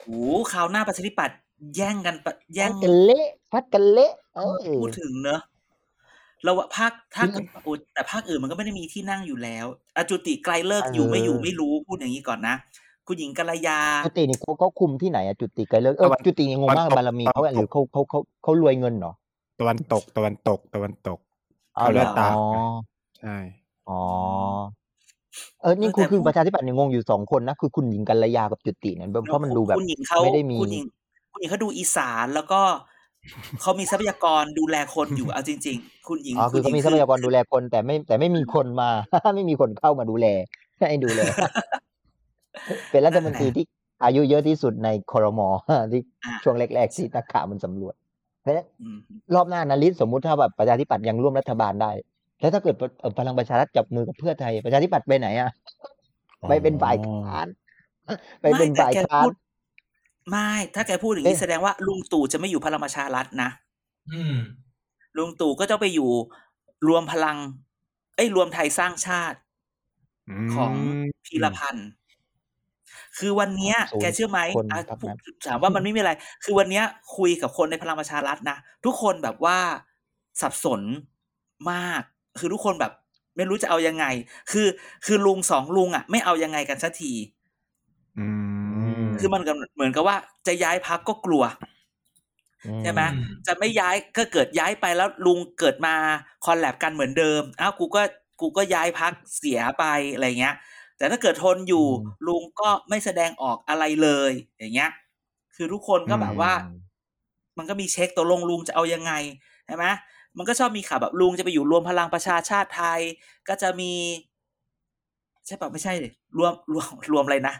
[0.00, 1.36] โอ้คราวหน้าประชาธิปัตย์
[1.76, 5.40] แย่งกันปะแย่ฟังดกันเละฟัดกันเละเออพูดถึงเนอะ
[6.44, 12.54] เราว่าภาคถ้าเกิดโอ้แต่ภาคอื่นมันก็ไม่ได้มีที่นั่งอยู่แล้วอาจุติไกลเลิกอยู่ไม่อยู่ไม่รู้พูดอย่างนี้ก่อนนะ
[13.06, 19.12] คุณหญิงกัลยาจุตินี่เขาเขาคุมที่ไหนอะจุติไกลเลิกเออตะวันจุตินี่งงมากตะวันตกบารมีเขาอะหรือเขาเขาเขาเขารวยเงินเหรอ
[19.60, 21.18] ตะวันตกตะวันตกตะวันตก
[21.76, 22.44] เอาเหรอเขาเลือกตามอ๋อ
[23.20, 23.36] ใช่
[23.88, 24.00] อ๋อ
[25.62, 30.58] เออนี่เออคือแต่คือพูดประชาธิปัตย์เนี่ยงงอยู่สองคนนะคือคุณหญิงกัลยากับจุติเนี่ยเพราะมันดูแบบคุณหญิงเขาไม่ได้มี
[31.32, 32.60] คุณหญิงคุณหญิงเขาดูอีสานแล้วก็
[33.60, 38.90] เขามีทรัพยากรดูแลคนอยู่เอาจริง ๆ คุณหญิงอ๋อคือณหเขาญิงมีทรัพยากรดูแลคน แต่ไม่แต่ไม่มีคนมา
[39.34, 40.26] ไม่มีคนเข้ามาดูแล
[40.90, 41.20] ให้ดูแล
[42.90, 43.64] เป็นรัฐมนตรีที่
[44.04, 45.48] อายุเยอะที่สุดในคอรมอ
[45.92, 47.94] ที่อะช่วงแรกๆที่นักข่าวมันสำรวจ
[48.40, 48.98] เพราะฉะนั้นอืม
[49.34, 51.92] รอบหน้านาริสสมมุติถ้าแบบประชาธิปัตย์ยังร่วมรัฐบาลได้
[52.40, 55.50] แล้วถ้าเกิดเอ่อพลังประชารัฐจับมือกับเพื่อไทยประชาธิปัตย์ไปไหนอะ
[56.48, 57.46] ไปเป็นฝ่ายค้าน
[58.42, 59.32] ไปเป็นไม่แต่ฝ่ายแกค้านพูด
[60.30, 63.50] ไม่ ถ้าแกพูดอย่างนี้เอ๊ะแสดงว่าลุงตู่จะไม่อยู่พลังประชารัฐนะ
[64.10, 64.34] อืม
[65.16, 66.10] ลุงตู่ก็จะไปอยู่
[66.88, 67.36] รวมพลัง
[68.16, 69.38] เอ้ยรวมไทยสร้างชาติ
[70.28, 70.72] มของ
[71.26, 71.88] พีรพันธ์
[73.18, 76.12] คือวันเนี้ยศูนย์แกเชื่อไหมคนอะครับนั้นถามว่ามันไม่มีอะไร
[76.44, 76.84] คือวันเนี้ย
[77.16, 79.58] คุยกับคนในพลังประชารัฐนะทุกคนแบบว่า
[80.40, 80.82] สับสน
[81.70, 82.02] มาก
[82.38, 82.92] คือทุกคนแบบ
[83.36, 84.04] ไม่รู้จะเอายังไง
[84.50, 84.68] คือ
[85.06, 87.12] คือลุงสองลุงอะ ไม่เอายังไงกันสักที
[88.18, 88.26] อื
[88.61, 88.61] ม
[89.20, 91.44] คือมันก็เหมือนกับว่าจะย้ายพักก็กลัว
[92.82, 95.94] ใช่ไหมอืมจะไม่ย้ายก็เกิดย้ายไปแล้วลุงเกิดมา
[96.44, 98.02] คอนแลบกันเหมือนเดิมอ้าวกูก็
[98.40, 100.54] กูก็ย้ายพักเสียไปอะไรเงี้ย
[100.98, 104.90] แต่ถ้าเกิดทนอยู่อืมลุงก็ไม่แสดงออกอะไรเลย อย่างเงี้ย
[105.56, 106.52] คือทุกคนก็แบบว่า
[107.58, 109.12] มันก็มีเช็คตกลงลุงจะเอายังไง
[109.66, 109.86] ใช่ไหม
[110.38, 113.00] มันก็ชอบมีข่าวแบบลุงจะไปอยู่รวมพลังประชาชาติไทย
[113.48, 113.92] ก็จะมี
[115.46, 117.54] ใช่ปะไม่ใช่ดิรวมรวมรวมอะไรนะ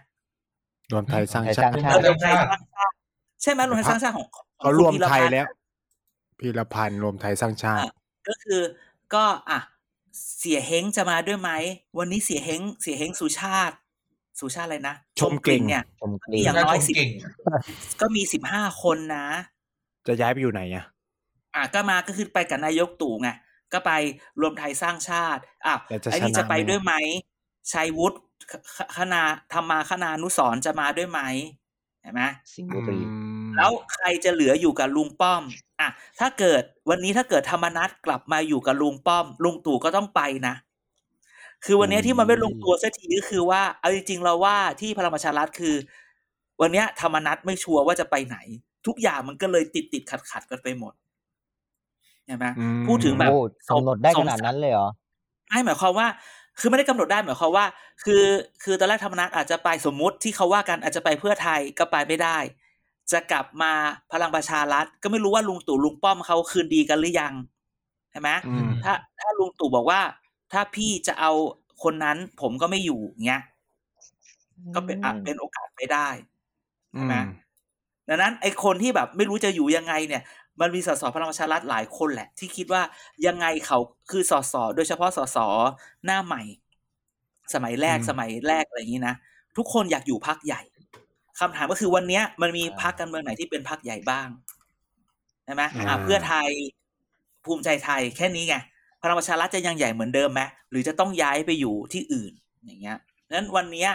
[0.93, 2.95] รวมไทยสร้างไทยชาสร้างติชาเอติอรวมไทยสร้างชาติ
[3.43, 5.47] ใช่ไหมรวมไทยสร้างชาติของของเขาคุณรวมพีรไทยพันธ์แล้ว
[6.41, 7.81] พีรพันธ์รวมไทยสร้างชาติ
[8.29, 8.61] ก็คือ
[9.15, 9.59] ก็อะ
[10.39, 11.51] เสียเฮงจะมาด้วยไหม
[11.99, 13.75] วันนี้เสียเฮงเสียเฮงสุชาติ
[14.41, 17.11] สุชาติอะไรนะชมกลิ่นเนี่ยชมกลิ่นอย่างน้อยชมสิบเก่ง
[18.01, 19.27] ก็มีสิบห้าคนนะ
[20.07, 20.85] จะย้ายไปอยู่ไหนอะ
[21.55, 23.29] อะก็มาก็คือไปกับนายกตู่ไง
[23.73, 23.93] ก็ไป
[24.41, 26.93] รวมไทยสร้างชาติอะแต่จะไอ้นี่ชนะจะไปไหมด้วยไหม
[27.73, 28.17] ชัยวุฒิ
[28.51, 31.21] คคคณาธรรมาคณานุสรณ์จะมาด้วยไหม
[32.03, 33.11] เห็นไหมสิงห์บุรีอื
[33.45, 35.43] มแล้วใครจะเหลืออยู่กับลุงป้อม
[35.81, 35.89] อะ
[36.21, 40.55] ถ้าเกิดวันนี้ถ้าเกิดธรรมนัตกลับมาอยู่กับลุงป้อม ลุงตู่ก็ต้องไปนะ
[41.65, 45.75] คือวันนี้ที่มันไม่ลงตัวสักทีก็คือว่า เอาจริงๆเราว่าที่พลังประชารัฐคือ
[46.61, 48.37] วันเนี้ยธรรมนัตไม่ชัวร์ว่าจะไปไหน
[48.87, 50.93] ทุกอย่างมันก็เลยติดติดขัดขัดๆกันไปหมด
[52.27, 53.39] ใช่ไหมอืมพูดถึงแบบโอ้
[53.71, 54.89] กำหนดได้ขนาดนั้นเลยเหรอ
[55.49, 56.07] ไม่หมายความว่า
[56.59, 57.67] คือไม่ได้กำหนดได้หมายความว่า
[58.05, 58.25] คือ
[58.63, 62.39] คือตอนแรกธรรมนัตอาจจะไปสมมุติที่เขาว่ากันอาจจะไปเพื่อไทยก็ไปไม่ได้
[63.13, 63.73] จะกลับมา
[64.13, 67.33] พลังประชารัฐ ก็ไม่รู้ว่าลุงตู่ลุงป้อมเขาคืนดีกันหรือยัง
[68.11, 70.01] ใช่ไหมอืมถ้าถ้าลุงตู่บอกว่า
[70.53, 71.33] ถ้าพี่จะเอา
[71.83, 73.43] คนนั้นผมก็ไม่อยู่เงี้ย
[74.75, 76.09] ก็เป็นอะอืมเป็นโอกาสไปได้
[76.97, 77.27] อืใช่ไหมม
[78.09, 80.23] ดังนั้นไอ้คนที่แบบไม่รู้จะอยู่ยังไงเนี่ย
[80.61, 82.83] มันมีสสพลังประชารัฐหลายคนแหละ ที่คิดว่า
[83.27, 83.79] ยังไงเขา
[84.11, 85.39] คือสสโดยเฉพาะสส
[86.05, 86.43] หน้าใหม่
[87.55, 89.15] สมัยแรกอืมสมัยแรกอะไรอย่างนี้นะ
[89.57, 90.63] ทุกคนอยากอยู่พักใหญ่
[91.41, 94.29] คำถามก็คือวันเนี้ย มันมีพักการเมืองไหนที่เป็นพักใหญ่บ้าง
[95.45, 96.49] ใช่ไหมอ่าเพื่อไทย
[97.45, 98.57] ภูมิใจไทยแค่นี้ไง
[99.03, 102.33] พลังประชารัฐจะยังใหญ่เหมือนเดิมไหมหรือจะต้องย้ายไปอยู่ที่อื่น
[102.65, 102.99] อย่างเงี้ย
[103.33, 103.91] นั้นวันเนี้ย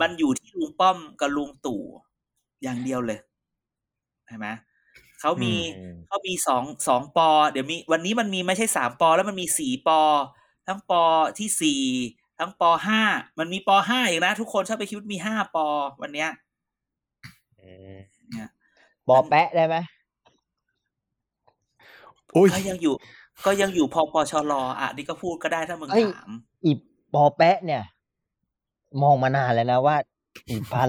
[0.00, 1.82] มันอยู่ที่ลุงป้อมกับลุงตู่
[2.62, 3.18] อย่างเดียวเลย
[4.26, 4.46] ใช่ไหม
[5.20, 10.00] เขามีอืมเขามีสองสองปอ เดี๋ยวมีวันนี้มันมีไม่ใช่สามปอ แล้วมันมีสี่ปอ
[10.66, 11.02] ทั้งปอ
[11.38, 11.82] ที่สี่
[12.38, 13.02] ทั้งปอห้า
[13.38, 15.66] มันมีปอห้าอีกนะ ทุกคนชอบไปคิดว่ามีห้าปอ
[16.02, 16.30] วันเนี้ย
[18.32, 18.48] เนี่ย
[19.08, 19.76] ปอแปะได้ไหม
[22.36, 22.94] อุ้ยก็ยังอยู่
[23.46, 26.30] ก็ยังอยู่พอปชรอะนี่ก็พูดก็ได้ถ้ามึงเอ้ยถาม
[26.64, 26.72] อี
[27.14, 27.82] ปอแปะเนี่ย
[29.02, 29.96] มองมานานแล้วนะว่า
[30.48, 30.82] อีพา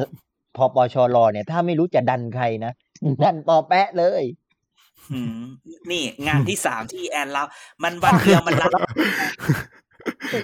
[0.58, 2.72] พอปชรเนี่ย ถ้าไม่รู้จะดันใครนะ
[3.24, 4.24] ดันปอแปะเลย
[5.12, 5.44] หืม
[5.92, 7.44] นี่ งานที่สามที่แอนเรา
[7.84, 8.70] มันวันเดียวมันรับ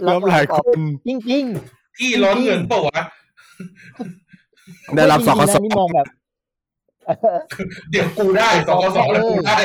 [0.07, 1.45] ล้มหลายคนจริง
[1.97, 6.07] พี่ร้อนเงินเปล่าวะๆได้รับสคสนะนี่มองแบบ
[7.91, 9.57] เดี๋ยวกูได้สกสแล้วกูได้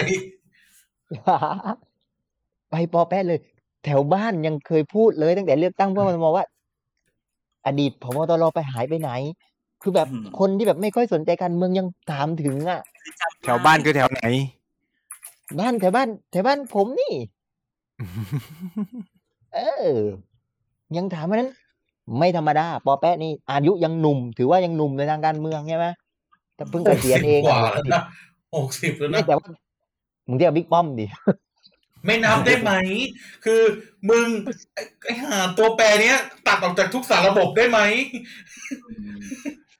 [2.70, 3.38] ไปปอแปะเลย
[3.84, 6.46] แถวบ้านยังเคยพูดเลยตั้งแต่เลือกตั้งเพื่อมันมองว่า
[7.66, 9.10] อดีตพบตรไปหายไปไหน
[9.82, 14.22] คือแบบอืมคนที่แบบไม่ค่อยสนใจการเมืองยังถามถึงอะคือจำแถวบ้านคือแถวไหน
[15.58, 17.14] บ้านแถวบ้านแถวบ้านผมนี่
[19.54, 19.88] เออ
[20.96, 21.50] ยังถามว่านั้น
[22.18, 25.86] ไม่ธรรมดาปอแปะนี่อายุยังหนุ่ม ถือว่ายังหนุ่มในทางการเมืองใช่ไหม
[26.56, 28.02] แต่เพิ่งเกษียณเองกว่าอะแล้วนะ
[28.56, 29.48] หกสิบแล้วไม่นะแต่ว่า
[30.26, 31.06] มึงเรียกบิ๊กป้อมดิ
[32.04, 32.72] ไม่นับได้ไหม
[33.44, 33.62] คือ
[34.10, 34.26] มึง
[34.74, 37.78] ไอ้ไอ้หาตัวแปรเนี้ย ตัดออกจากทุกสารระบบได้ไหม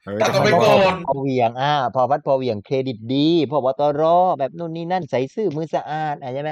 [0.04, 4.02] เออตัดออกไปจะก่อนพอเหวียงอ่าพอวัดพอเหวียงเครดิตดีพอวตร
[4.38, 6.50] แบบนู่นนี่นั่นใส่ซื่อมือสะอาดอะใช่ไหม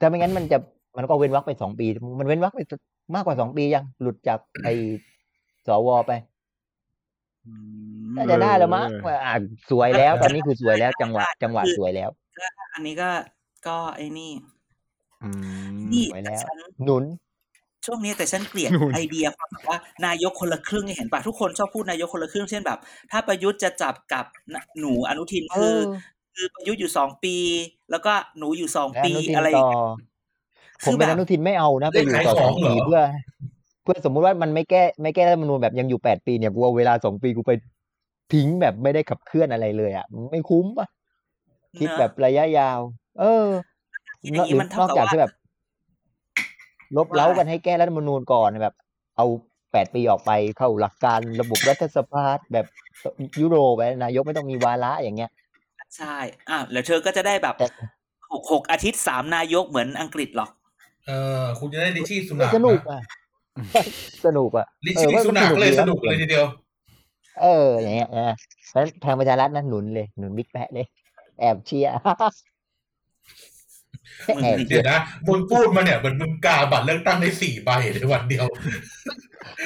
[0.00, 0.58] ถ้าไม่งั้นมันจะ
[0.96, 1.86] มันก็เว้นวรรคไปสองปี
[2.18, 2.60] มันเว้นวรรคไป
[3.14, 4.72] มากกว่าสองปียังหลุดจากไอ้
[5.66, 6.12] สวไป
[7.46, 7.52] อื
[8.00, 9.34] มน่าจะได้แล้วมั้งว่าอะ
[9.70, 12.10] สวยแล้ว ตอนนี้คือสวยแล้ว จังหวะจังหวะสวยแล้ว
[12.74, 13.10] อันนี้ก็
[13.66, 14.32] ก็ไอ้นี่
[15.22, 15.28] อื
[15.68, 17.04] มนี่ไว้แล้วแต่ฉันหนุน
[17.86, 22.78] ช่วงนี้แต่ฉันเกลียดนู่นไอเดียความแบบว่านายกคนละครึ่งเนี่ยเห็นป่ะทุกคนชอบพูดนายกคนละครึ่งเช่นแบบ
[23.10, 24.24] ถ้าประยุทธ์จะจับกับ
[24.80, 25.76] หนูอนุทินเอคืออ
[26.36, 27.36] คือประยุทธ์อยู่สองปี
[27.90, 30.10] แล้วก็หนูอยู่สองและอปีนุทินอะไรอย่างต่อเงี้ย
[30.84, 33.00] ผมคือเป็นแบอบนุทินไม่เอานะไปอยู่ต่อเล่นขายสขอองงเหรอปีเพื่อ
[33.82, 37.52] เพื่อสมมุติว่ามันไม่แก้ไม่แก้รัฐธรรมนูญแบบยังอยู่แปดปีเนี่ยกูเอาเวลาสองปีกูไป
[38.32, 40.86] ทิ้งแบบไม่ได้ขับเคลื่อนอะไรเลยอะมันไม่คุ้มปะ
[41.78, 42.80] คิดเนอะแบบระยะยาว
[43.20, 43.46] เออ
[44.22, 45.32] คิดอย่างนี้หรือมันเท่านอกกับจากว่าที่แบบ
[46.96, 48.74] ลบว่าเล้ากันให้แก้รัฐธรรมนูญก่อนแบบ
[49.16, 49.26] เอา
[49.72, 52.66] แปดปีออกไปเข้าหลักการระบบรัฐสภาแบบ
[53.40, 55.30] ยุโรปไปนายกไม่ต้องมีวาระอย่างเงี้ย
[55.96, 56.16] ใช่
[56.50, 57.68] อะแล้วเธอก็จะได้แบบแต่
[58.32, 60.50] หกหกอาทิตย์สามนายกเหมือนอังกฤษหรอก
[61.06, 63.00] เออ คุณจะได้ดิชี่สุนัขสนุกนะอะ
[64.26, 66.46] สนุกอะลิเอชิอลิว่าสุนักมันสนุกเลยดีสนะนุกเลยทีเดียว
[67.40, 68.36] เอออย่างเงี้ยนะ
[68.68, 70.86] เพราะฉะนั้นทางประชารัฐนั้นหนุนเลยหนุนบิ๊กแปะเลย
[71.40, 71.96] แอบเชียร์แอ
[72.30, 72.32] บ
[74.42, 78.46] เชีเดี๋ยยวร์นะมึงพูดมาเนี่ยเหมือนมึงกาบัตรเลือกตั้งได้สี่ใบในวันเดียว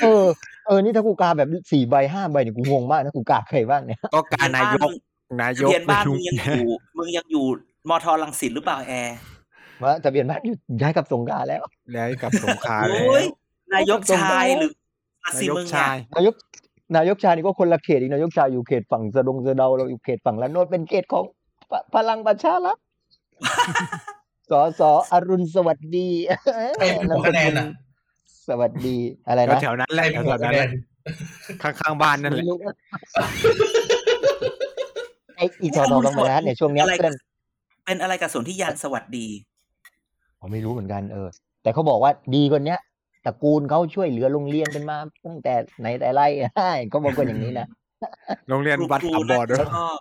[0.02, 0.26] เออ
[0.66, 4.90] เออ นี่ถ้ากูกาแบบสี่ใบห้าใบเนี่ยกูงงมากนะกูกาใครบ้างเนี่ย ก็การนายก
[5.40, 7.44] นายทะกเบียนบ้านไม่มึรู้งยังอยู่ มึงยังอยู่
[7.88, 9.16] มอทอลังสิตหรือเปล่าแอร์
[9.82, 13.26] ว่าทะเบียนบ้านอยู่ย้ายกลับสงขลาแล้วแล้วกับสงขลาโอแล้้ยว
[13.74, 14.70] นายกชายหรือ
[15.24, 16.34] อานาซิยกมึงชาเนี่ยยนายก
[16.96, 21.24] นายกชานี่ก็คนละเขตอีกนายกชาอยู่เขตฝั่งสะดงสะเดาเราอยู่เขตฝั่งละโนดเป็นเขตของ
[21.70, 22.78] พพลังประชารัฐ
[24.50, 26.08] สอสออรุณสวัสดี
[26.78, 27.66] ใครเป็นหัวคะแนนอะ
[28.48, 28.96] สวัสดี
[29.28, 30.70] อะไรก็นะแถวนั้นแหใครละเป็นแถหัววๆคะนั้นแนแหละน
[31.62, 32.56] ข้างๆบ้านนั่นแหไม่ละรู้
[35.36, 37.14] ไอ้อีสอสอพลังประชารัฐเนี่ยช่วงเนี้ยอะไรเพื่อน
[37.84, 39.26] เป็นอะไรกับสนธิยานสวัสดี
[40.40, 41.28] ผมไม่รู้เหมือนกันเออ
[41.62, 42.80] แต่เขาบอกว่าดีกว่าเนี้ย
[43.26, 46.22] ตระกูลเขาช่วยเหลือโรงเรียนกันมาตั้งแต่ไหนแต่ไร
[46.56, 47.66] ใช่เขาบอกกันอย่างนี้นะ
[48.48, 49.98] โรงเรียนวัดครูสามบ่อด้วยน่าจะชอบ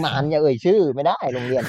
[0.00, 1.62] หมานอย่าเอ่ยชื่อไม่ได้โรงเรียน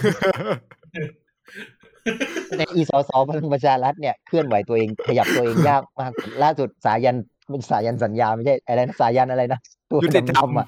[2.58, 6.12] แต่อีสอสอพลังประชารัฐเนี่ยเคลื่อนไหวตัวเองขยับตัวเองยากมาก
[6.44, 7.18] ล่าสุดสายัน
[7.50, 9.60] เป็นสายันสัญญาไม่ใช่อะไรนะสายันอะไรนะ
[9.92, 10.68] ตัวยุติธรรมดำๆอะ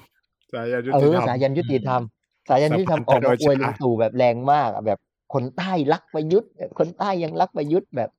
[0.52, 2.02] สายยุเอติอธรรมสายันยุติธรรม
[2.48, 4.98] สายันยุติธรรมสัอมอกพันธ์มาอวยโดยลุชางตู่แบบแรงมากอะแบบ
[5.34, 8.10] คนใต้รักประยุทธ์คนใต้ยังรักประยุทธ์แบบ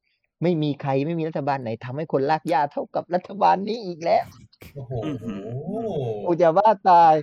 [0.44, 4.26] ไม่มีใครไม่มีรัฐบาลไหนทำให้คนลากยาเท่ากับรัฐบาลนี้อีกแล้ว
[4.76, 4.94] โอ้โห
[6.26, 7.14] กูจะว่าตาย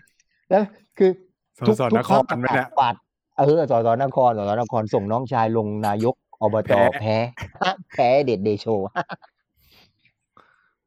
[0.51, 0.63] แล้ว
[0.99, 1.11] คือ
[1.59, 2.95] สทุกสทุนกคครั้รงประไหมกาศเนี่ยกวาด
[3.41, 7.17] เออสสนครสสนครส่งน้องชายลงนายกอบจแพ้
[7.61, 8.67] แพ้แพ้เด็ดเดโช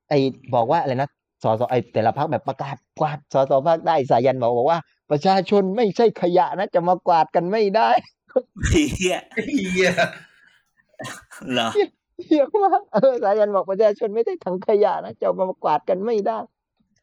[0.09, 0.13] ไอ
[0.55, 1.09] บอกว่าอะไรนะ
[1.43, 4.79] สสไอแต่ละพักแบบประกาศกวาดสสภาคใต้สายันบอกบอกว่า
[5.11, 7.89] ประชาชนไม่ใช่ขยะนะจะมากวาดกันไม่ได้
[8.67, 9.17] เฮีย
[9.53, 9.89] เฮีย
[11.51, 11.69] เหรอ
[12.23, 16.37] เฮียมากเออสายันบอกประชาชนไม่ได้ถังขยะนะจะมากวาดกันไม่ได้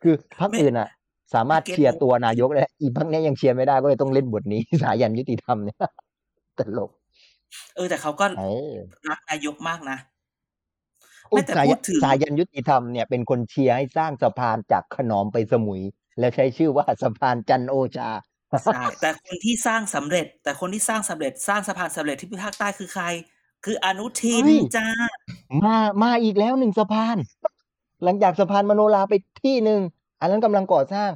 [0.02, 0.88] คือพักไม่อื่นอะ
[1.34, 5.78] สามารถเก็ตเชียร์ตัวนายกได้อีพักเนี้ยยังเชียร์ไม่ได้ก็เลยต้องเล่นบทนี้สายันยุติธรรมเนี่ย
[6.58, 6.90] ตลก
[7.76, 8.74] เออ แต่เขาก็เออ
[9.08, 9.98] รักนายกมากนะ
[11.30, 15.82] อุ๊ไม่ยแต่สาพูยัดนถึงสายันยุติธรรมเนี่ยเป็นคนเชียร์ให้สร้างสะพานจากขนอมไปสมุย
[16.18, 18.10] แล้วใช้ชื่อว่าสะพานจันโอชา
[18.74, 23.04] ใช่แต่คนที่สร้างสำเร็จ แต่คนที่สร้างสำเร็จสร้างสะพานสำเร็จที่ภาคใต้คือใคร
[23.64, 24.88] คืออนุทินเฮ้ยจ้า
[25.64, 27.16] มามาอีกแล้วหนึ่งสะพาน
[28.04, 29.14] หลังจากสะพานมโนราไป
[29.44, 29.80] ที่หนึ่ง
[30.20, 31.10] อันนั้นกำลังก่อสร้าง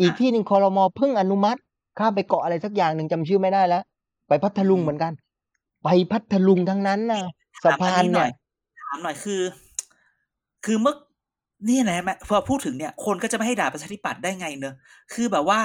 [0.00, 1.60] อีกที่หนึ่งคอรมอเพิ่งอนุมัติ
[1.98, 3.82] ข้ามไปเกาะอะไรสักอย่างหนึ่งจำชื่อไม่ได้แล้ว
[4.28, 5.12] ไปพัทลุงเหมือนกัน
[5.84, 7.22] ไปพัทลุงทั้งนั้นนะ
[7.64, 8.30] สะพานถมอัหเนี่อย
[8.80, 9.42] ถามหน่อยคือ
[10.64, 10.94] คือเมื่อ
[11.68, 14.74] นี่นะแม่พอพูดถึงเนี่ย คนก็จะไม่ให้ด่าประชาธิปัตย์ได้ไงเนอะ
[15.14, 15.60] คือแบบว่า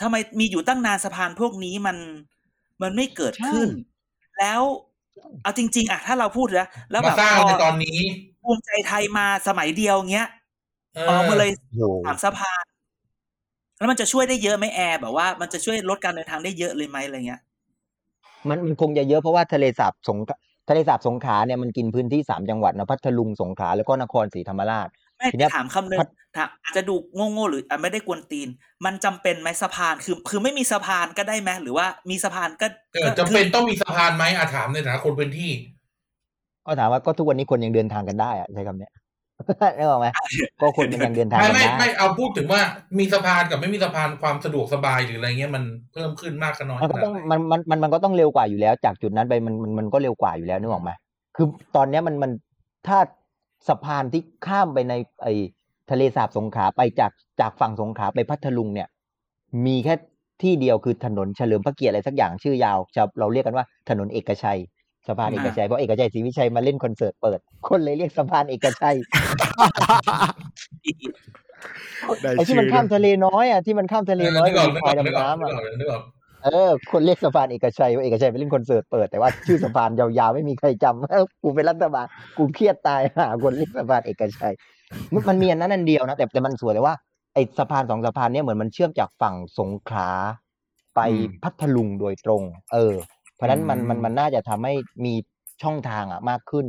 [0.00, 1.96] ทำไมมีอยู่ตั้งนานสะพานพวกนี้มัน
[2.82, 3.68] มันไม่เกิดขึ้น
[4.38, 4.60] แล้ว
[5.42, 7.98] เอาจริง ๆอะถ้าเราพูดนะแล้วแบมาบสร้างพอในตอนนี้
[8.42, 12.64] ภูมิใจไทยมาสมัยเดียวเงี้ยเอออกมาเลยโอ้สามสะพาน
[13.78, 17.40] แล้วมันจะช่วยได้เยอะไหมแอร์แบบว่ามันจะช่วยลดการเดินทางได้เยอะเลยไหมอะไรเงี้ย
[18.48, 20.36] มันมันคงจะเยอะเพราะว่าทะเลสาบสงขลา
[20.68, 26.94] ทะเลสาบสงขลาเนี่ยมันกินพื้นที่สามจังหวัดนะพัทลุงสงขลาแล้วก็นครศรีธรรมราชไม่ทีเนี้ยถามคำนึงพัดถามอาจจะดู
[27.32, 28.48] โง่ๆหรืออาจไม่ได้กวนตีน
[28.84, 35.52] มันจำเป็นไหมสะพานคือ คือไม่มีสะพานก็ได้ไหมหรือว่ามีสะพานก็เออก็จำเป็นต้องมีสะพานไหมอาถามในฐานะคนพื้นที่
[36.66, 38.92] ก็ถามว่าก็ทุกวันนี้คนยังเดินทางกันได้อะใช้คำเนี้ย
[39.78, 40.06] นึกออกไหม
[40.60, 42.60] ก็คนมันยังเดินทางไม่กันไม่ได้ไม่เอาพูดถึงว่า
[42.98, 50.90] มีสะพานกับไม่มีสะพานความสะดวกสบายหรืออะไรเงี้ยมันเพิ่มขึ้นมากกันน้อยมันก็ขนาต้ดองไหนมันมันมันมันก็ต้องเร็วกว่าอยู่แล้ว จากจุดนั้นไปมันมันมันก็เร็วกว่าอยู่แล้วนึกออกไหม
[51.36, 52.30] คือตอนเนี้ยมันมัน
[52.86, 52.98] ถ้า
[53.68, 55.28] สะพานที่ข้ามไปในไอ
[55.90, 58.88] ทะเลสาบสงขลาไปจากจากฝั่งสงขลาไปพัทลุงเนี่ย
[59.66, 59.94] มีแค่
[60.42, 64.58] ที่เดียวคือถนนเฉลิมพระเกียรติอะไรสักอย่างชื่อยาวจะเราเรียกกันว่าถนนเอกชัย
[65.08, 67.38] สะพานเอกชัยเพราะเอกชัยศรีวิชัยมาเล่นคอนเสิร์ตเปิด
[67.68, 68.96] คนเลยเรียกสะพานเอกชัย
[72.22, 76.02] ได้ไอ้ที่ชื่มันอข้ามทะเลน้อยอะที่มันข้ามทะเลน้อยนึกออกมีนึกควาอยอกนึกดำออกน้ำนึอะกออกนึกออก
[76.44, 84.54] เออ คนเรียกสะพานเอกชัยว่าเอกชัยไปเล่นคอนเสิร์ตเปิดแต่ว่าชื่อสะพานยาวๆไม่มีใครจำเออกูเป็นรัฐบาลกูเครียดตายหาคนเรียกสะพานเอกชัย
[85.12, 86.94] มันมันมีอันนั้นอันเดียวนะแต่แต่มันสวยเลยว่า
[87.34, 90.10] ไอ้สะพานสองสะพานเนี้ยเหมือนมันเชื่อมจากฝั่งสงขลา
[90.94, 92.94] ไปอืมพัทลุงโดยตรง เออ
[93.34, 95.14] เพราะฉะนั้นมันอืมมันมันน่าจะทำให้มี
[95.62, 96.66] ช่องทางอะมากขึ้น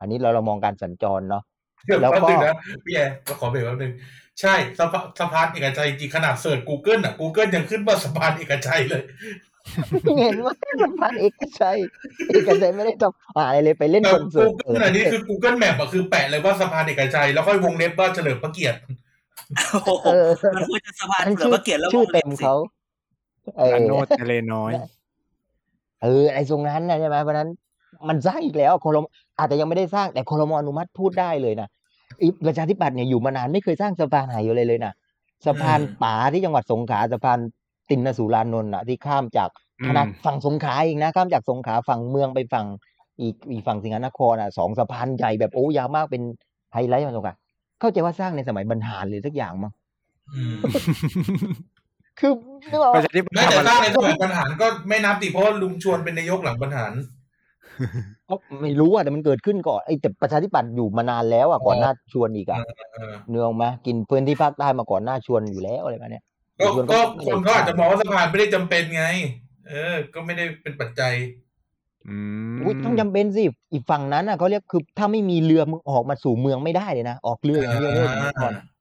[0.00, 1.42] อันนี้เราเรามองการสัญจรเนาะ
[1.86, 3.92] เดี๋ยวแล้วแป๊บก็นึงนะพี่แอร์ขอเบรกแป๊บนึง
[4.40, 9.02] ใช่สะพานสะพานเอกชัยจริงขนาดเสิร์ช Google อะ Google ยังขึ้นว่าสะพานเอกชัยเลย
[10.22, 11.76] เห็นว่าสะพานเอกชัย
[12.28, 18.78] เอกชัยไม่ได้ทำอะไรเลยไปเล่นแต่คอนเสิร์ต Google อันนี้คือ Google Map อะคือแปะเลยว่าสะพานเอกชัยแล้วค่อยวงเล็บว่าเฉลิมพระเกียรติ
[19.84, 22.56] โอ้โหเออมันควรจะสะพานอันเหลือชื่อพระเกียรติแล้วชื่อวงล็เต็บมสิเขา
[23.58, 24.72] เอออันโนดทะเลน้อย
[26.02, 27.48] เออไอ้ตรงนั้นนะใช่ไหมเพราะฉะนั้น
[28.08, 29.04] มันสร้างอีกแล้วโคลม
[29.38, 31.68] อาจจะยังไม่ได้สร้างแต่โคลมอนุมัติพูดได้เลยนะ
[32.22, 34.92] อีประชาธิปัตย์เนี่ยอยู่มานานไม่เคยสร้างสะพานไหนอยู่เลยเลยนะ
[35.46, 37.38] สะพานอืมป๋าที่จังหวัดสงขลาสะพาน
[37.90, 39.48] ตินนสุรานนท์อะที่ข้ามจาก
[39.80, 42.66] อืมขนาดฝั่งสงขลาเองนะข้ามจากสงขลาฝั่งเมืองไปฝั่ง
[43.20, 46.22] อีกอีกฝั่งสิงห์นครอะสองสะพานใหญ่แบบโอ้ยาวมากเป็น
[46.72, 47.34] ไฮไลท์ของสงขลา
[47.80, 49.72] เข้าใจว่าสร้างในสมัยบรรหารหรือสักอย่างมั้ง
[50.34, 50.56] อืม
[52.18, 52.32] คือ
[52.70, 56.92] นึกออกประชาธิปัตแม้ย์แต่ทำสอะร้างไรในสมัยบรรหารก็ไม่นับติเพราะว่าลุงชวนเป็นนายกหลังบรรหาร
[58.26, 62.58] เอ้าไม่รู้อะแต่มันเกิดขึ้นก่อนไอ้แต่ประชาธิปัตย์อยู่มานานแล้วอะก่อนหน้าชวนอีกอะ
[62.94, 66.24] เออเนืองไหมกินพื้นที่ภาคใต้มาก่อนหน้าชวนอยู่แล้วอะไรแบบเนี้ย
[66.60, 69.04] ก็ชวนก็ไม่คได้นก็อาจจะมองว่าสะพานไม่ได้จำเป็นไง
[69.68, 71.14] เออ ก็ไม่ได้เป็นปัจจัย
[72.08, 72.16] อื
[72.52, 78.75] มอุ๊ยต้องจำเป็นสิอีกฝั่งนั้นอะเขาเรียกคือถ้าไม่มีเรือมึงออกมาสู่เมืองไม่ได้เลยนะออกเรืออย่างเดียวเลยสมัยก่อนม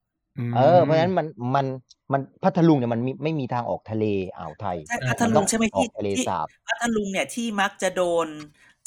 [0.56, 1.66] เออเพราะฉะนั้นมันมัน
[2.14, 4.06] มันพัทลุงเนี่ยมันมีไม่มีทางออกทะเล
[4.38, 8.28] อ่าวไทยใช่เออพัทมันลุต้องงใช่ไหมออที่กทะเลที่สาบพัทลุงเนี่ยที่มักจะโดน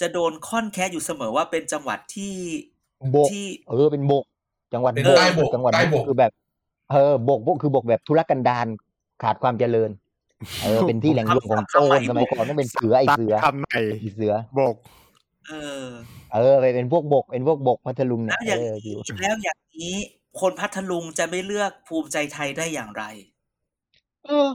[0.01, 2.35] จะโดนค่อนแคสอยู่เสมอว่าเป็นจังหวัดที่
[3.15, 4.25] บกที่เออเป็นบก
[4.75, 6.33] จังหวัดเป็นบกใต้บกจังหวัดใต้บกคือแบบ
[6.91, 8.67] เออบกบกคือบกแบบธุรกันดาร
[9.23, 9.91] ขาดความเจริญ
[10.63, 14.75] เออเป็นที่แหล่งรวมของโจรสมัยก่อนต้องเป็นเสือไอเสือคำไหนไอเสือบก
[15.49, 15.85] เออ
[16.35, 19.97] เออไปเป็นพวกบกเป็นพวกบกพัทลุงแล้เนี่วยอย่างเออนี้อยู่แล้วอย่างนี้
[20.41, 23.05] คนพัทลุงจะไม่เลือกภูมิใจไทยได้อย่างไร
[24.27, 24.49] เออ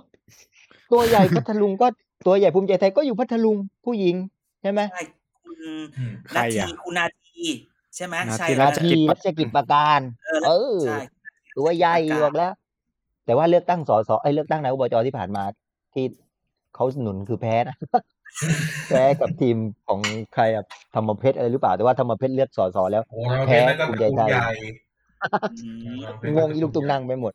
[0.91, 1.88] ตัวใหญ่พัทลุงก็
[2.28, 4.15] ตัวใหญ่ภูมิใจไทยก็อยู่พัทลุงผู้หญิง
[4.62, 5.02] ใช่ไหมใช่
[5.43, 5.60] คุณ
[5.98, 7.41] อืมใครนาทีอะคุณนาที
[7.96, 11.00] ใช่ไหมนาทีใช่รัแล้วชทีกิจรัชกิจประการ เออเออใช่
[11.58, 12.54] ตัวใหญ่ประกาศบอกแล้ว
[13.26, 15.43] แต่ว่าเลือกตั้งสสไอ้ยเลือกตั้งนายกอบจที่ผ่านมา
[15.93, 16.06] ที่
[16.76, 17.78] เขาหนุนคือแพ้นะ
[18.89, 20.00] แพ้กับทีมของ
[20.34, 20.63] ใครอะ
[20.96, 24.74] ธรรมเพชรอะไรหรือเปล่าแต่ว่าธรรมเพชรเลือกสสแล้วโอ้เราเป็นนั่นก็ภูตมิระใจกูลไทยใหญ่อืม
[26.36, 27.33] งงอีลูกตุ้งนั่งไปหมด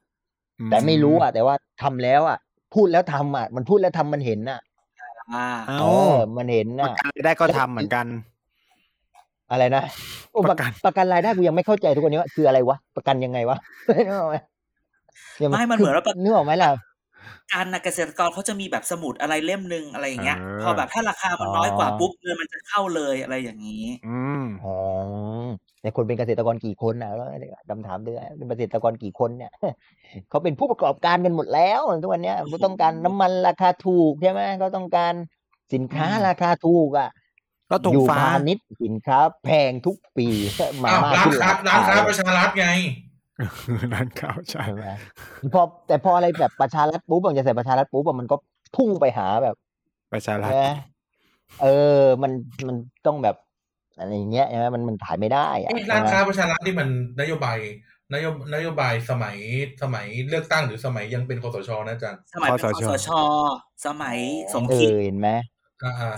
[0.71, 2.39] แต่ไม่รู้อะ แต่ว่าทำแล้วอะ
[2.75, 4.61] พูดแล้วทำอะ มันพูดแล้วทำมันเห็นน่ะ
[5.35, 8.07] อ่าเอ้าเออมันเห็นประน่ะกันรายได้ก็ทำเหมือนกัน
[9.51, 9.83] อะไรนะ
[10.33, 13.57] โอ้ปประระกันประกันรายได้กูยังไม่เข้าใจทุกวันนี้ว่าคืออะไรวะประกันยังไงวะ
[13.97, 14.37] นึกออกไหม
[15.39, 16.71] เนี่ยไม่มันเหมือนว่าประนึกออกไหมล่ะ
[17.53, 24.77] การนะเกษตรกรเขาจะมีแบบสมุดอะไรเล่มหนึ่งอะไรอย่างเงี้ยเออพอแบบถ้าราคามันน้อยกว่าอ๋อปุ๊บเงินมันจะเข้าเลยอะไรอย่างนี้ อืมอ๋อ
[25.83, 27.29] แต่คนเป็นเกษตรกรกี่คนนะแล้ว
[27.71, 29.53] คำถามเดือเป็นเกษตรกรกี่คนเนี่ย
[30.31, 35.15] เขาเป็นผู้ประกอบการกันหมดแล้วทุกวันเนี้ยเขาต้องการน้ำมันราคาถูกใช่ไหมเขาต้องการ
[35.75, 37.11] สินค้าอืมราคาถูกอะ
[37.71, 40.29] ก็ธงอยู่ฟ้าพาณิชย์สินค้าแพงทุกปี
[40.85, 42.69] มาอ้าวม่าร้านขึ้นค้าราร้านค้าคาประชารัฐไง
[43.95, 44.85] ร้านข้าวใช่ไหม
[45.55, 48.37] พอแต่พออะไรแบบประชารัฐปุ๊บมันจะใส่ประชารัฐปุ๊บมันก็
[48.77, 49.57] พุ่งไปหาแบบ
[50.13, 50.53] ประชารัฐ
[51.63, 51.67] เอ
[52.01, 52.33] อ มัน
[52.67, 53.37] มันต้องแบบ
[53.99, 56.89] อะไรอย่างเงี้ยใช่ไหมมันมันถ่ายไม่ได้อะร้านค้าประชารัฐนี่มัน
[57.21, 57.59] นโยบาย
[58.13, 59.37] นโยนโยบายสมัย
[59.83, 63.11] สมัยเลือกตั้งหรือสมัยยังเป็นคอสชนะอาจารย์สมัยเป็นคอสช
[63.87, 64.19] สมัย
[64.55, 65.31] สมคิดเห็นไหม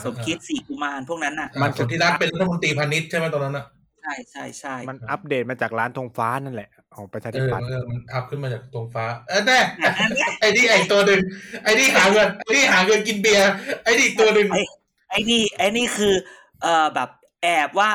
[0.04, 3.64] สมคิดสี่กุมารพวกนั้นน่ะ มันสนธิรัตน์เป็นรัฐมนตรีพาณิชย์ใช่ไหมตอนนั้นอะ
[4.02, 11.20] ใช่ใช่ใช่มันอัปเดตมาจากร้านธงฟ้านั่นแหละ ของประชาเอธิอปัตย์เออมันอัพขึ้นมาจากตรงฟ้า เออแน่แต่อันเนี้ยไอ้นี่ไอ้ตัวหนึ่ง
[11.64, 13.50] ไอ้นี่หาเงินไอ้นี่หาเงินกินเบียร์
[13.84, 14.62] ไอ้นี่อีกตัวหนึ่งไอ้
[15.10, 16.14] ไอ้นี่ไอ้นี่คือ
[16.62, 17.08] เอ่อแบบ
[17.42, 17.90] แอบว่า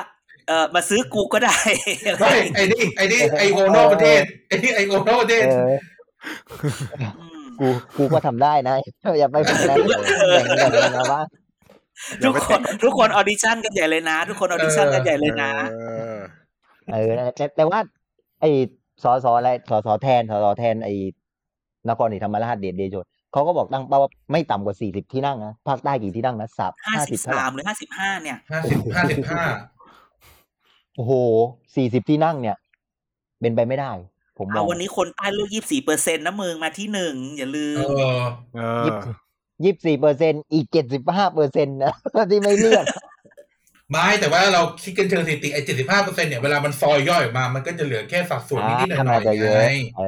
[0.48, 1.58] เอ่อมาซื้อกูก็ได้
[2.20, 5.74] ไม่ไอ้นี่ไอ้นี่ไอโอนอกประเทศไอ้นี่ไอโอนอกประเทศเออ
[7.20, 8.76] อืมกูกูก็ทำได้นะ
[9.20, 10.02] อย่าไปแบบนั้นแบ่ง
[10.60, 11.22] แบ่งกันนะว่า
[12.24, 15.76] ทุกคนทุกคนออดิชั่นกันใหญ่เลยนะ ทุกคนออดิชั่นกันใหญ่เลยนะเอ
[16.16, 16.18] อ
[16.90, 16.96] เอ
[17.28, 17.80] อแต่แต่ว่า
[18.42, 18.50] ไอ้
[19.04, 20.94] สอสออะไรสอสอแทนสอสอแทนไอ้
[21.90, 22.96] นครศรีธรรมราชเดชเดโช
[23.32, 29.46] เขาก็บอกตั้งเป้าว่าไม่ต่ำกว่าสี่สิบที่นั่งนะภาคใต้กี่ที่นั่งนะสับห้าห้าสิสิบบเท่าไหสาร่มหรือห้าสิบห้าเนี่ยห้าสิบห้าสิบห้า
[30.96, 31.14] โอ้โห
[31.76, 32.58] สี่สิบที่นั่งเนี่ย
[33.42, 33.92] เป็นไปไม่ได้
[34.38, 38.12] ผมมเอาองวันนี้คนใต้เลือกยี่สี่เปอร์เซ็นต์นะมึงมาที่หนึ่งอย่าลืเอมอ
[38.56, 41.94] เอยี่อยี่สิบสี่เปอร์เซ็นอีกเจ็ดสิบห้าเปอร์เซ็นต์นะ
[42.32, 42.86] ที่ไม่เลือก
[43.92, 50.02] ไม่แต่ว่าเราคิดกันเชิงสถิติไอ้เจ็ดสิบห้าเปอร์เซ็นเนี่ยเวลามันซอยย่อยออกมา มันก็จะเหลือแค่สัดส่วนนิดๆหน่อ่าอยน่าจะๆเยไงอะเอ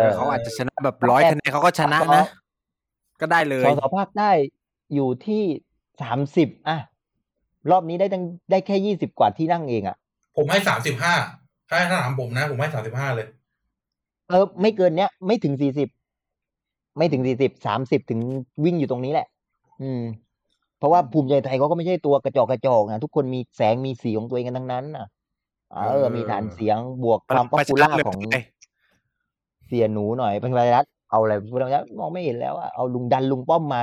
[0.00, 2.24] อเขาอาจจะชนะแบบร้อยคะแนนเขาก็ชนะนะ
[3.20, 4.30] ก็ได้เลยสสภาคใต้
[4.94, 5.42] อยู่ที่
[6.02, 6.78] สามสิบอะ
[7.70, 9.96] รอบนี้ได้ตั้งได้แค่ยี่สิบกว่าที่นั่งเองอะ
[10.36, 11.14] ผมให้สามสิบห้า
[11.70, 13.26] ถ้าถ้าถามผมนะ ผมให้สามสิบห้าเลย
[14.28, 15.88] เออ ไม่เกินเนี้ย ไม่ถึงสี่สิบ
[16.98, 18.20] ไม่ถึงสี่สิบสามสิบถึง
[18.64, 19.26] วิ่งอยู่ตรงนี้แหละ
[19.82, 20.23] อืมเพ
[20.84, 25.06] ราะว่าภูมิใจไทยเขาก็ไม่ใช่ตัวกระจอกกระจอกนะทุกคนมีแสงมีสีของตัวเองกันทั้งนั้นน่ะ
[25.72, 28.36] เอเอออ มีฐานเสียงบวกความป๊อปประปูชาล่าเหลือของไป
[29.66, 33.80] เสียหนูหน่อยพลังประชารัฐเอาอะไรพลังประชารัฐมองไม่เห็นแล้วอะเอาลุงดันลุงป้อมมา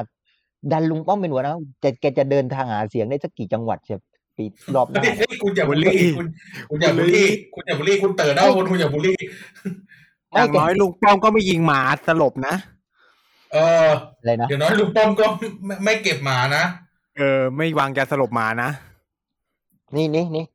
[0.71, 3.99] ดันลุงป้อมเป็นหัวหนะจะแกจะเดินทางหาเสียงได้สักกี่จังหวัดเชียว
[4.37, 4.45] ปี
[4.75, 6.27] รอบหน้าเฮ้ยเฮ้ยคุณอย่าบูลลี่คุณ
[6.69, 9.17] คุณอย่าบูลลี่คุณอย่าบูลลี่คุณเต๋อเน่าคุณคุณอย่าบูลลี่
[10.33, 12.55] อไม่ย่างแกน้อยลุงป้อมก็ไม่ยิงหมาสลบนะ
[13.53, 13.89] เออ
[14.19, 15.25] อะไรนะอย่างน้อยลุงป้อมก็
[15.65, 16.63] ไม่ไม่เก็บหมานะ
[17.18, 18.70] เออ ไม่วางยาสลบหมานะ
[19.95, 20.45] นี่นี่นี่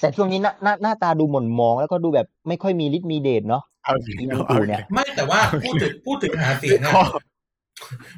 [0.00, 6.92] แต่ช่วงนี้หน้าหน้าหน้าตาดูหม่นมองแล้วก็ดูแบบไม่ค่อยมีฤทธิ์มีเดชเนาะเอาอีกอีแล้วลุงตู่เนี่ยไม่แต่ว่าพูดถึงพูดถึงหาเสียงอะ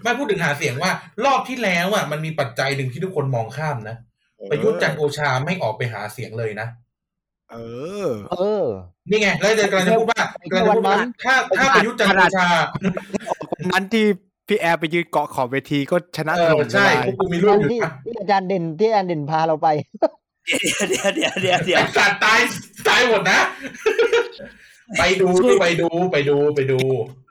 [0.02, 0.90] ไม่พูดถึงหาเสียงว่า
[1.24, 3.96] รอบที่แล้วอะมันมีปัจจัยหนึ่งที่ทุกคนมองข้ามนะ
[4.50, 6.68] ประยุทธ์จันทร์โอชาไม่ออกไปหาเสียงเลยนะ
[7.50, 7.56] เอ
[8.06, 8.64] อ เออ
[9.10, 12.48] นี่ไงแล้วจะกำลังจะพูดว่ากำลังจะพูดว่าถ้าถ้าประยุทธ์จันทร์โอชา
[13.50, 14.06] คนนั้นที่
[14.46, 19.68] พี่แอร์ไปยืนเกาะขอบเวทีก็ชนะเอถอล่มทใช่ลายพวกกูมีรูปอยู่ที่นะที่อาจารย์เด่นที่อาจารย์เด่นพาเราไป
[20.60, 22.40] เดี๋ยวเดี๋ยวเดี๋ยวเดี๋ยวเดี๋ยวไอ้สัตว์ตาย
[22.88, 23.40] ตายหมดนะ
[24.98, 26.78] ไปดูดิไปดูไปดูไปดู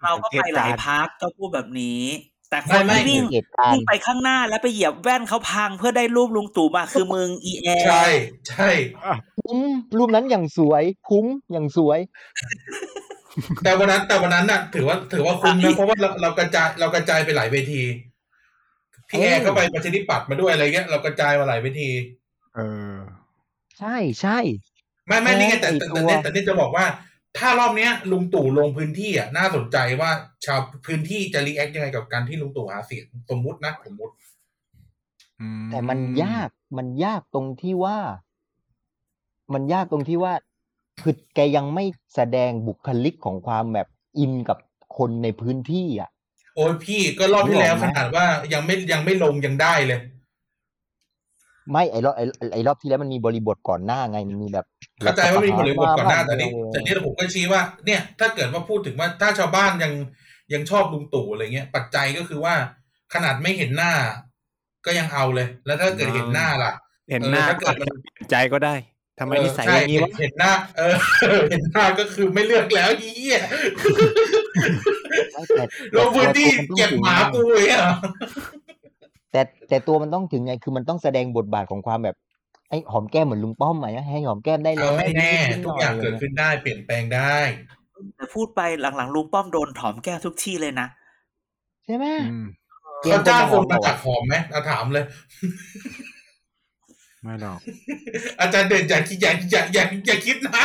[0.04, 2.02] เราก็ไปหลายพักก็พูดแบบนี้
[2.50, 8.06] แต่คไม่นไม่ที่วิ่งเหตุการวิ่งณ์ไปข้างหน้าแล้วไปเหยียบแว่นเขาพังเพื่อได้รูปลุงตู่มาคือมึงอีแอร์ใช่
[8.50, 8.70] ใช่
[9.42, 9.60] คุ้ม
[9.98, 12.00] รูปนั้นอย่างสวย คุ้มอย่างสวย
[13.64, 17.82] แต่วันนั้นแต่วันนั้นน่ะ ถือว่าถือว่าคุ้มนะเพราะว่าเราเรากระจายเรากระจายไปหลายเวที
[19.10, 21.90] พี่แอร์ก็ไปประชาธิปัตย์มาด้วยอะไรเงี้ยเรากระจายมาหลายเวที
[22.56, 22.60] เอ
[22.96, 22.96] อ
[23.78, 24.38] ใช่ใช่
[25.08, 26.86] ไม่ไม่นี่ไงแต่แต่ไอ้ตัแต่วเนี่ยแต่เนี่ยจะบอกว่า
[27.38, 30.12] ถ้ารอบเนี้ย ลุงตู่ลงพื้นที่อะน่าสนใจว่า
[30.46, 34.14] ชาวพื้นที่จะรีแอคยังไงกับการที่ลุงตู่หาเสียงสมมุตินะสมมุติ
[35.70, 38.00] แต่มันยากมันยากตรงที่ว่า
[39.54, 40.34] มันยากตรงที่ว่า
[41.02, 41.86] คือแกยังไม่
[42.16, 43.88] แสดงบุคลิกของความแบบ
[44.20, 44.58] อินกับ
[44.98, 46.10] คนในพื้นที่อะ
[46.56, 50.00] โอ้ยพี่ก็รอบที่แล้วนึกออกไหมขนาดว่ายังไม่ยังไม่ลงยังได้เลย
[51.72, 52.22] ไม่ไอรอบไอ
[52.54, 54.66] ไอรอบที่แล้วมันมีบริบทก่อนหน้าไงมันมีแบบ
[55.02, 59.94] เข้าใจว่ามีบริบทก่อนหน้าว่แต่นี่เออแต่นี่ผมก็ชี้ว่า เนี่ย ถ้าเกิดว่าพูดถึงว่าถ้าชาวบ้านยัง
[60.54, 62.56] ยังชอบลุงตู่อะไรเงี้ย ปัจจัยก็คือว่า
[63.14, 63.94] ขนาดไม่เห็นหน้า
[64.86, 66.72] ก็ยังเอาเลย แล้วถ้าเกิดเห็นหน้าล่ะ
[67.12, 68.76] เห็นหน้าเออถ้าเกิดมันเปลี่ยนใจก็ได้
[69.20, 70.96] ทำไมเออนิสัยใช่อย่างนี้วะเห็นหน้า เออ
[71.52, 73.40] เห็นหน้าก็คือไม่เลือกแล้วอีเหี้ย
[75.32, 75.64] ไม่แต่
[75.96, 77.86] ลงพื้นที่แต่ตัวเก็บหมากูเลยอะ
[79.32, 82.16] แต่แต่ตัวมันต้องถึงไง คือมันต้องแสดงบทบาทของความแบบ
[82.70, 87.36] ไอ้หอมแก้มเหมือนลุงป้อมไหมให้หอมแก้มได้เลเอายไม่แน่นิดๆทุกอย่างหน่เกิดขึ้นได้เปลี่ยนแปลงได้
[88.16, 90.88] แต่พูดไปหลังๆลุงป้อมโดนถอมแก้วทุกที่เลยนะ
[91.86, 92.48] ใช่ไหมอืม
[93.02, 95.06] เตรียมเขาจ้างคนคนมามาจากหอมไหมเอาถามเลย
[97.26, 97.60] ไม่หรอก
[98.40, 100.64] อาจารย์เด่นอย่าคิดอย่าอย่าอย่าอย่าคิดนะ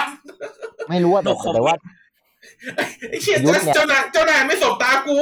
[0.89, 1.75] ไม่รู้ว่าแต่โอ้โหแต่ว่า
[3.11, 5.19] ไอ้เชี่ยยุทธเนี่ยเจ้านายเจ้านายไม่สบตากู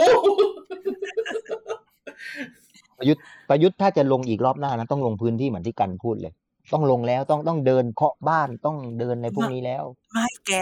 [2.99, 6.33] ประยุทธ์ประยุทธ์ถ้าจะลงอีกรอบหน้านะต้องลงพื้นที่เหมือนที่กันพูดเลย
[6.73, 10.53] ต้องลงแล้วต้องต้องเดินเคาะบ้านต้องเดินในพวกนี้แล้ว ไม่แก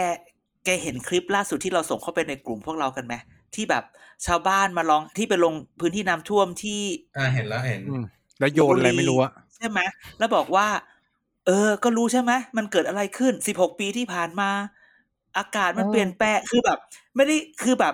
[0.65, 3.13] แกเห็นคลิปล่าสุดที่เราส่งเข้าไปในกลุ่มพวกเรากันไหม
[3.55, 3.83] ที่แบบ
[4.25, 6.81] ชาวบ้านมาลองที่ไปลงพื้นที่น้ำท่วมที่
[7.17, 8.03] อ่าเห็นแล้วเห็นอืม
[8.39, 9.79] แล้วโยนอะไรไม่รู้อะ ใช่ไหม
[10.17, 10.67] แล้วบอกว่า
[11.45, 14.49] เออ ก็รู้ใช่ไหมมันเกิดอะไรขึ้นสิบหกปีที่ผ่านมา
[15.37, 16.77] อากาศมันเออเปลี่ยนแปลงคือแบบ
[17.15, 17.93] ไม่ได้คือแบบ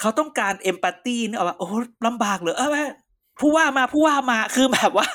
[0.00, 1.74] เขาต้องการเอมพัตตีนึกออกว่าโอ้โห
[2.06, 2.84] ลำบากเหรอเออแม่
[3.40, 5.06] ผู้ว่ามาผู้ว่ามาคือแบบว่า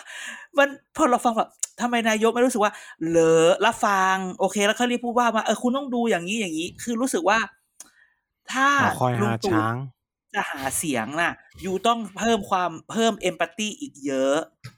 [0.58, 1.50] มันพอเราฟังแบบ
[1.82, 2.74] ทำไมนายกไม่รู้สึกว่า
[3.08, 7.40] เหลอรับฟัง โอเค แล้วเขาเรียกผู้ว่ามาเออคุณต้องดูอย่างนี้อย่างนี้ คือรู้สึกว่า
[8.52, 9.76] ถ้าหอคอยลุหางตู่ช้าง
[10.34, 14.76] จะหาเสียงน่ะ อยู่ต้องเพิ่มความเพิ่มเอมพัตตีอีกเยอะอืม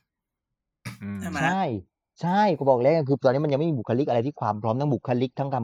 [1.22, 1.64] ใช่ไหมใช่
[2.22, 5.56] ใช่ก็บอกแล้วคือตอนนี้มันยังไม่มีบุคลิกอะไรที่ความพร้อมทั้งบุคลิกทั้งค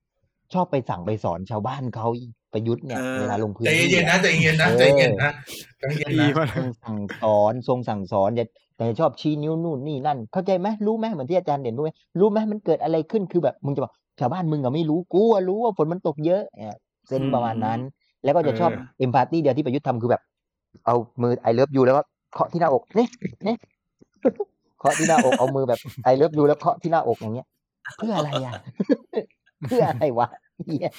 [0.00, 2.06] ำชอบไปสั่งไปสอนชาวบ้านเขา
[2.52, 5.32] ประยุทธ์เนี่ยเออเวลาลงพื้นใจที่เย็นๆนะอะใจเย็นนะเออใจเย็นนะ
[5.80, 16.78] ใจเย็นดีนะมากทรงสั่งสอนทรงสั่งสอนอย่าแต่ชอบชี้นิ้วนู่นนี่นั่น เข้าใจไหมรู้ไหมเหมือนที่อาจารย์เด่นรู้ไหมรู้ไหมมันเกิดอะไรขึ้นคือแบบมึงจะบอกชาวบ้านมึงอะไม่รู้กูอะรู้ว่าฝนมันตกเยอะเนี่ย
[17.08, 17.78] sense ประมาณนั้น
[18.24, 20.22] แล้วก็จะชอบ empathy เดียวที่ประยุทธ์ทำคือแบบ
[20.86, 23.06] เอามือ I love you แล้วก็เคาะที่หน้าอกนี่
[23.46, 23.54] นี่
[24.78, 27.46] เคาะที่หน้าอกเอามือแบบ I love you แล้วเคาะที่หน้าอกอย่างเงี้ย
[27.96, 28.52] เพื่ออะไรอะ
[29.68, 30.28] เพื่ออะไรวะ
[30.64, 30.90] เหี้ย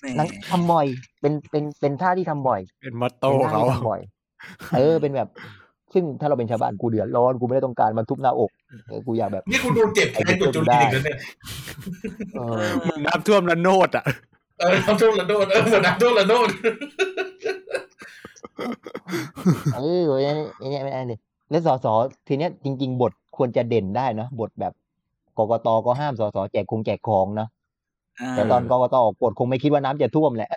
[0.00, 0.86] แหมนังทำบ่อย
[1.20, 4.00] เป็นเป็นเป็นท่าที่ทำบ่อย เป็นมอตโต้เป็นท่าเขาที่ทำบ่อย
[4.76, 5.28] เออเป็นแบบ
[5.94, 8.50] ซึ่งถ้าเราเป็นชาวบ้านกูเดือดร้อนกูไม่ได้ต้องการมาทุบหน้าอก
[8.88, 11.16] เออกูอยากแบบ นี่คุณดูเจ็บแค้นกว่าจุลินอีกแล้วเนี่ย
[12.36, 14.04] เอเอออเหมือนน้ำท่วมระโนดอะ
[14.60, 16.48] เออน้ำท่วมระโดดเออเหมือนน้ำท่วมระโดด
[19.76, 21.18] เออไอ้นี่ไอ้นี่ไม่ได้เลย
[21.50, 21.86] แล้วสส
[22.28, 24.72] ทีเนี้ยจริง ๆ บทควรจะเด่นได้เนอะบทแบบ
[25.38, 27.48] กกตก็ห้ามสสแจกคงแจกของเนอะ
[28.32, 30.50] แต่ตอนกกตออกกฎคงไม่คิดว่าน้ำจะท่วมแหละ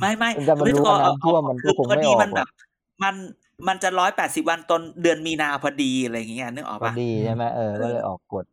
[0.00, 2.48] ไม่ไม่มันจะมารู้ว่าน้ำท่วมมันก็คงไม่ออกพดีมันหรแบอกบ
[3.02, 3.14] มัน
[3.68, 8.44] มันจะร้อยแปดสิบวันตอนเดือนมีนาพอดีอะไรอย่างเงี้ยนึกออกพอปะดีใช่ไหมเออก็เลยออกกฎ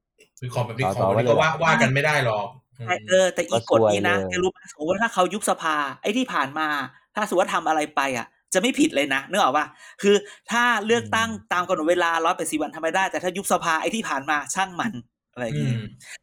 [0.41, 2.47] มีของแบบนี้สของสแบบนี้ก็ว่าว่ากันไม่ได้หรอก
[2.87, 6.67] แต่เออ แต่อีกก็กฎซวยนี้นะเลยแกรู้ไหมสมมติว่าถ้าเขายุบสภาไอ้ที่ผ่านมา
[7.15, 9.65] ถ้าสมมติว่าทำอะไรไปอะ จะไม่ผิดเลยนะนึกออกปะ
[10.01, 10.15] คือ
[10.51, 14.93] ถ้าเลือกตั้งตามกำหนดเวลาร้อยแปดสิบวันทำไม่ได้ แต่ถ้ายุบสภาไอ้ที่ผ่านมาช่างมัน
[15.33, 15.77] อะไรอย่างอืเงี้มย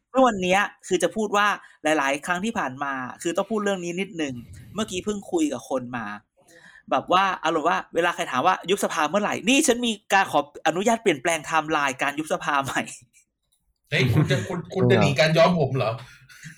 [0.09, 1.47] เมื่อวันเนี้ยคือจะพูดว่า
[1.83, 4.35] หลาย ๆ ครั้งที่ผ่านมา คือต้องพูดเรื่องนี้นิดหนึ่ง
[4.75, 6.05] เมื่อกี้เพิ่งคุยกับคนมา
[6.91, 12.81] แบบว่าอารมณ์ว่าเวลาใครถามว่ายุบสภาเมื่อไหร่นี่ฉันมีการขออนุญาตเปลี่ยนแปลงไทม์ไลน์การยุบสภาใหม่
[13.91, 15.91] เฮ้ยคุณจะคุณคุณจะหนีการย้อมผมเหรอ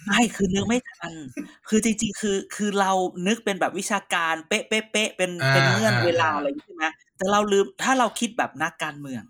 [0.06, 1.14] ไม่คือนึกไม่ทัน
[1.68, 2.92] คือจริงๆ คือคือเรา
[3.28, 6.86] นึกเป็นแบบวิชาการเป๊ะเป๊ะเป๊ะเป็นอ่าเป็นเงื่อนอ่าเวลาอะไรอย่างนี้ใช่ไหม
[7.18, 9.24] แต่เราลืมถ้าเราคิดแบบนักการเมือง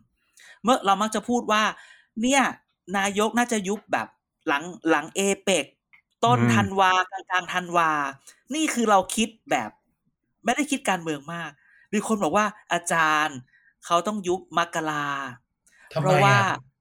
[0.64, 1.64] เมื่อเรามักจะพูดว่า
[2.22, 2.42] เนี่ย
[2.98, 4.08] นายกน่าจะยุบแบบ
[4.48, 5.66] หลังหลังเอเปก
[6.26, 7.92] ต้นอืมธันวากลางกลางธันวา
[8.56, 9.70] นี่คือเราคิดแบบ
[10.44, 11.52] ไม่ได้คิดการเมืองมาก
[11.94, 13.38] มีคนบอกว่าอาจารย์
[13.86, 15.08] เขาต้องยุบมกรา
[15.94, 16.73] ทำเพไมราะว่าอะ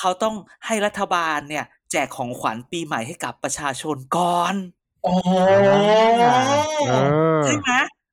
[0.00, 0.34] เขาต้อง
[0.66, 4.54] ให้รัฐบาลเนี่ย แจกของขวัญปีใหม่ให้กับประชาชนก่อน
[5.06, 5.14] อ๋อ
[6.88, 6.94] เอ
[7.38, 7.70] อใช่ไหม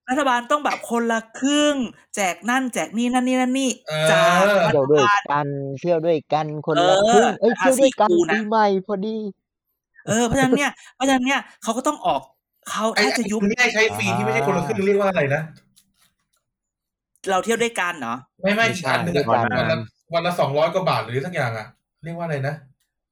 [0.09, 1.75] รัฐบาลต้องแบบคนละครึ่ง
[2.15, 5.47] แจกนั่น แจกนี่นั่นนี่นั่นนี่เออจากรัเที่ยวฐด้วยบาลกัน
[5.79, 9.17] เที่ยวด้วยกันคนเอละอครึ่งเอ้ยอาเที่ยวด้วยกันซีกูนะปีใหม่พอดี
[10.07, 12.21] เออเพราะฉะนั้นเนี่ยเพราะฉะนั้นเนี่ยเขาก็ต้องออก
[12.69, 15.41] เขาไอ้ถ้าจะยุบไอ้ที่ให้ใช้ฟรีที่ไม่ใช่คนละครึ่งเรียกว่าอะไรนะ
[17.29, 21.67] เราเที่ยวด้วยกันเนาะไม่ไม่ไม่อีกใช่อันหนึ่งอะวันวันนั้นละวันละสองร้อยกว่าบาทหรือสักอย่างอะ
[22.03, 22.55] เรียกว่าอะไรนะ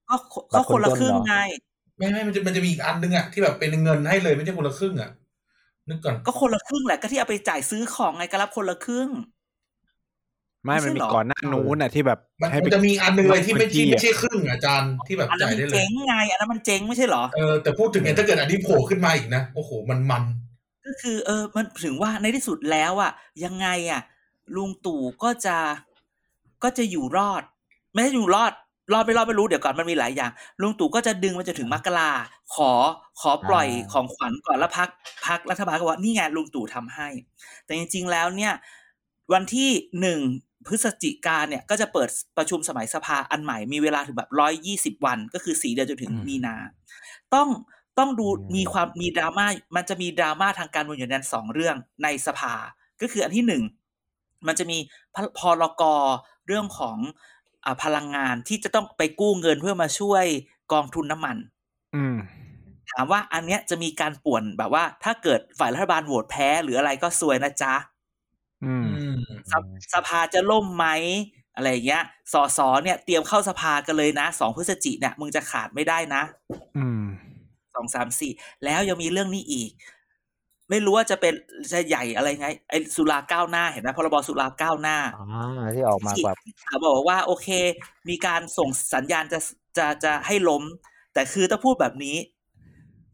[0.09, 0.15] ก็
[0.53, 1.35] ก็คนละครึ่งไง
[1.97, 5.09] ไม่ไม่มันจะมันจะมีอีกอันหนึงอะที่แบบเป็นเงินให้เลยไม่ใช่คนละครึ่งอะ
[5.89, 9.09] นึกก่อนก็คนละครึ่งแหละก็ที่เอาไปจ่ายซื้อของไงก็รับคนละครึ่ง
[10.65, 20.23] ไม่ไม่มันใช่มีหรอก่อนหน้านู้นน่ะที่แบบมันให้มันไปจะมีอันหนึงเลยที่ไม่บัญชีที่อะไม่ใช่ครึ่งอะอาจารย์ที่แบบอันนั้นจ่ายมันได้เลยเจ๊งไงอันนั้นมันเจ๊งไม่ใช่เหรอเออแต่พูดถึงเนี่ยถ้าเกิดอันนี้โผล่ขึ้นมาอีกนะโอ้โหมันมัน
[20.85, 23.11] ก็คือเออมันถึงว่าในที่สุดแล้วอะ
[23.43, 24.01] ยังไงอะ
[24.55, 25.57] ลุงตู่ก็จะ
[26.63, 27.43] ก็จะอยู่รอด
[27.93, 28.53] ไม่ใช่อยู่รอด
[28.91, 30.31] รอดไม่รอดไม่รู้เดี๋ยวก่อนมันมีหลายอย่าง
[30.61, 32.11] ลุงตู่ก็จะดึงมันจะถึงมกรา
[32.55, 32.71] ขอ
[33.19, 34.89] ขอปล่อยอ่าของขวัญก่อนแล้วพัก
[35.27, 37.07] พักรัฐบาลก็ว่านี่ไงลุงตู่ทำให้
[37.65, 38.53] แต่จริง ๆ แล้วเนี่ย
[39.33, 39.69] วันที่
[40.01, 40.19] หนึ่ง
[40.67, 46.55] พฤศจิกาเนี่ยก็จะเปิดประชุมสมัยสภาอันใหม่มีเวลาถึงแบบร้อยยี่สิบวัน ก็คือสี่เดือนจนถึงอืมมีนา
[47.33, 47.49] ต้อง
[47.99, 52.53] ต้องดูอืมมีความมีดราม่ามันจะมีดราม่าทางการเมืองอยู่ในนั้นสองเรื่องในสภา
[53.01, 53.63] ก็คืออันที่หนึ่ง
[54.47, 54.77] มันจะมี
[55.15, 55.83] พพรก
[56.47, 57.33] เรื่องของอ่า
[57.83, 60.25] พลังงานที่จะต้องไปกู้เงินเพื่อมาช่วย
[60.73, 61.37] กองทุนน้ำมัน
[61.95, 62.17] อืม
[62.91, 67.73] ถามว่าอันเนี้ยจะมีการป่วนแบบว่า ถ้าเกิดฝ่ายรัฐบาลโหวตแพ้หรืออะไรก็ซวยนะจ๊ะ
[68.65, 69.19] อืมอืม
[69.51, 70.85] สภสภาจะล่มไหม
[71.55, 72.03] อะไรอย่างเงี้ย
[72.33, 76.21] สอสอเนี่ยเตรียมเข้าสภากันเลยนะสองพฤศจิเนี่ยมึงจะขาดไม่ได้นะ
[76.77, 77.05] อืม
[77.75, 78.31] สองสามสี่
[78.65, 79.71] แล้วยังมีเรื่องนี้อีก
[80.69, 81.33] ไม่รู้ว่าจะเป็น
[81.71, 87.47] จะใหญ่อะไรไงไอ้สุราก้าวหน้าเห็นไหมพรบสุราก้าวหน้าอ่าที่ออกมาที่แบบที่ข่าวบอกว่า โอเค
[88.09, 89.39] มีการส่งสัญญาณจะ
[89.77, 90.63] จะจะให้ล้ม
[91.13, 92.17] แต่คือต้องพูดแบบนี้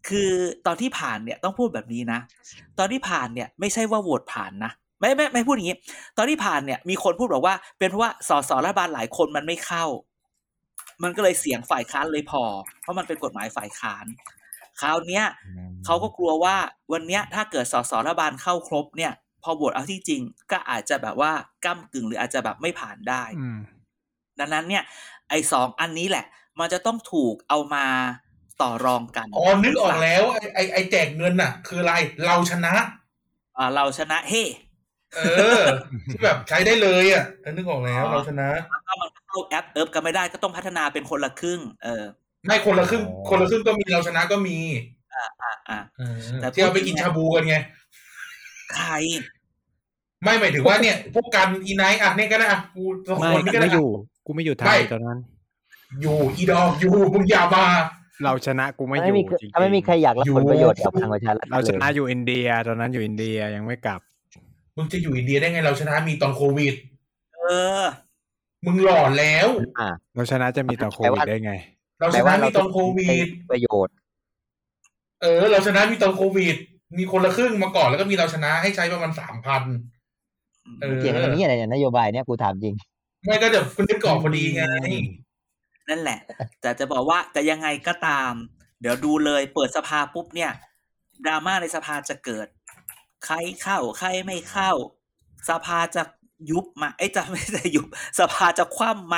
[0.10, 0.32] คือ
[0.66, 2.20] ตอนที่ผ่านเนี่ยต้องพูดแบบนี้นะ
[2.80, 5.78] ตอนที่ผ่านเนี่ย ไม่ใช่ว่าโหวตผ่านนะไม่ไม่ไม่พูดอย่างนี้
[6.18, 9.86] ตอนที่ผ่านเนี่ย มีคนพูดบอกว่า เป็นเพราะว่าสสรัฐบาลหลายคนมันไม่เข้า
[11.04, 12.44] มันก็เลยเสียงฝ่ายค้านเลยพอ
[12.82, 14.06] เพราะมันเป็นกฎหมายฝ่ายค้าน
[14.82, 15.26] คราวเนี้ย
[15.86, 16.56] เขาก็กลัวว่า
[16.92, 19.14] วันเนี้ยถ้าเกิดสสรัฐบาลเข้าครบเนี่ย
[19.44, 20.22] พอโหวตเอาที่จริง
[20.52, 21.32] ก็อาจจะแบบว่า
[21.66, 23.60] ก้ากึ่งหรืออาจจะแบบไม่ผ่านได้อืม
[24.40, 24.84] ดังนั้นเนี่ย
[25.30, 26.26] ไอ้สองอันนี้แหละ
[26.60, 27.86] มันจะต้องถูกเอามา
[28.62, 31.94] ต่อรองกันอ๋อนึกออกแล้วไอ้ไอ้ไอ้แจกเงินน่ะ คืออะไร
[32.26, 32.74] เราชนะ
[33.58, 34.44] อ่าเราชนะเฮ้
[35.16, 35.20] เอ
[35.62, 35.64] อ
[36.12, 42.04] ที่แบบใช้ได้เลยอะเออนึกออกแล้วอ๋อเราชนะแล้วก็มันเข้าแอปเอิบกันไม่ได้ก็ต้องพัฒนาเป็นคนละครึ่ง เออ
[42.46, 44.58] ไม่คนละครึ่งคนละครึ่งก็มีเราชนะก็มี
[45.14, 45.26] อ่า
[45.70, 47.56] อ่าเออแต่ที่เอาไปกินชาบูกันไง
[48.74, 48.90] ใคร
[50.24, 53.90] ไม่หมายถึงว่าเนี่ย พวกกันอีไนท์อะเนี่ยก็ได้อะกูสองไม่คนนี่ก็ไม่ได้อยู่
[54.26, 55.20] กูไม่อยู่ไทไม่ยตอนนั้น
[56.02, 57.66] อยู่อีดอกอยู่มึงอย่ามา
[58.24, 64.00] เราชนะกูไม่ถ้าอไม่ยู่มีจริงถ้าไม่มีใครอยากรับอยู่ผลประโยชน์จากพลังประชารัฐเราชเลยนะอยู่อินเดีย ตอนนั้นอยู่อินเดียยังไม่กลับ
[64.78, 66.74] มึงจะอยู่อินเดียได้ไงเราชนะมีตอนโควิด
[67.36, 67.40] เอ
[67.82, 67.84] อ
[68.66, 69.48] มึงหล่อแล้ว
[69.80, 71.54] อ่าเราชนะจะมีต่อโควิดได้ไง
[72.02, 73.96] เราชแต่นะว่าเรามีตอนโควิดประโยชน์
[75.22, 76.56] เออ เราชนะมีตอนโควิด
[76.98, 79.64] มีคนละครึ่งมาก่อนแล้วก็มีเราชนะให้ใช้ประมาณสามพัน
[80.82, 82.76] เออเกี่ยงกันนี้อะไรเนี่ยนโยบายเนี่ยกูถามจริง
[83.26, 84.64] ไม่ก็จะคุณนึกออกพอดีไง
[85.90, 86.20] นั่นแหละ
[86.62, 88.32] แต่จะบอกว่าแต่ยังไงก็ตาม
[88.82, 90.52] เดี๋ยวดูเลยเปิดสภาปุ๊บเนี่ย
[91.26, 92.48] ดราม่าในสภาจะเกิด
[93.26, 94.72] ใครเข้าใครไม่เข้า
[95.50, 96.04] สภาจะ
[96.52, 97.88] ยุบมาไอ้ยจะไม่ได้ยุบ
[98.20, 99.18] สภาจะคว่ำไหม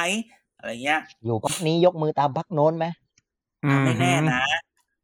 [0.63, 2.85] อะไรเงี้ย อยู่พักนี้ยกมือตามพักโน้นไหม
[3.65, 4.41] อืมไม่แน่นะ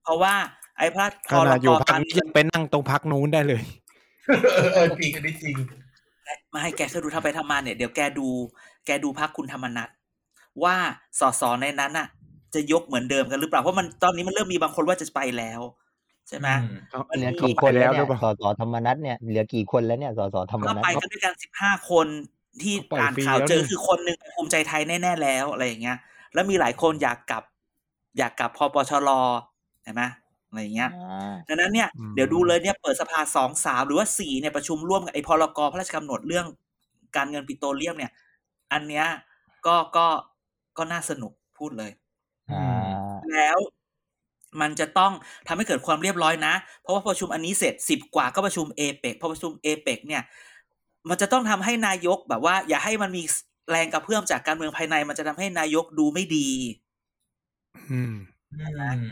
[0.03, 0.33] เพราะว่า
[0.77, 3.61] ไอ้พระพขรนาดกอยู่พักากรนี้ยังไปนั่งตรงพักนู้นได้เลย
[4.27, 5.55] เออเออจริงอันนี้จริง
[6.53, 8.27] มาให้แกเคยดูทำไปทำมาเนี่ยเดี๋ยวแกดู
[8.85, 9.89] แกดูพักคุณธรรมนัท
[10.63, 10.75] ว่า
[11.19, 12.07] สสในนั้นน่ะ
[12.53, 15.61] จะยกเหมือนเดิมกันหรือเปล่าเพราะมันตอนนี้มันเริ่มมีบางคนว่าจะไปแล้ว
[16.27, 16.47] ใช่ไหม
[17.17, 22.07] เหลือเขากี่ไปคนแล้วหรืเนี่อยเปล่าสสธรรมนัฐเนี่ยเหลือกี่คนแล้วเนี่ยสสธรรมก็นัฐไปกันด้วยกันสิบห้าคน
[22.63, 25.97] ที่ปล่อยอ่านฟรีข่าวแล้วเจอนี่คือคนหนึ่งไปภูมิใจไทยแน่ๆแล้วอะไรอย่างเงี้ย
[26.33, 27.43] แล้วมีหลายคนอยากกลับ
[28.17, 29.09] อยากกลับพปชร
[29.83, 30.03] เห็นไหม
[30.49, 36.45] อะไรอย่างเงี้ยอ่าดังนั้นเนี่ยอืมเดี๋ยวดูเลยเนี่ยเปิดสภาสองสามหรือว่าสี่เนี่ยประชุมร่วมกับไอ้พรกพระราชกำหนดเรื่อง
[37.15, 38.11] การเงินปิโตรเลียมเนี่ย
[38.73, 39.05] อันเนี้ย
[39.65, 40.07] ก็ก็
[40.77, 41.91] ก็น่าสนุกพูดเลย
[43.33, 43.57] แล้ว
[44.61, 45.11] มันจะต้อง
[45.47, 50.23] ทำให้เกิดความเรียบร้อยนะ เพราะว่าประชุมอันนี้เสร็จสิบกว่าก็ประชุมเอเปกพอประชุมเอเปกเนี่ย
[51.09, 53.23] มันจะต้องทำให้นายกแบบว่า อย่าให้มันมี
[53.71, 56.49] แรงกระเพื่อมจากการเมืองภายใน มันจะทำให้นายกดูไม่ดี
[57.89, 58.13] อืม
[58.51, 58.55] อื
[59.01, 59.05] ม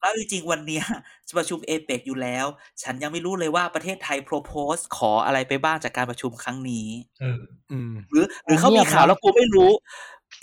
[0.00, 0.84] แล้วจริงๆวันเนี้ย
[1.28, 2.46] จะประชุมเอเปกอยู่แล้ว
[2.82, 6.88] ฉันยังไม่รู้เลยว่าประเทศไทย propose ขออะไรไปบ้างจากการประชุมครั้งนี้
[7.20, 7.38] เออ
[7.70, 9.70] อืมหรือ หรือเขาเงีมียบนะข่าวแล้วกูไม่รู้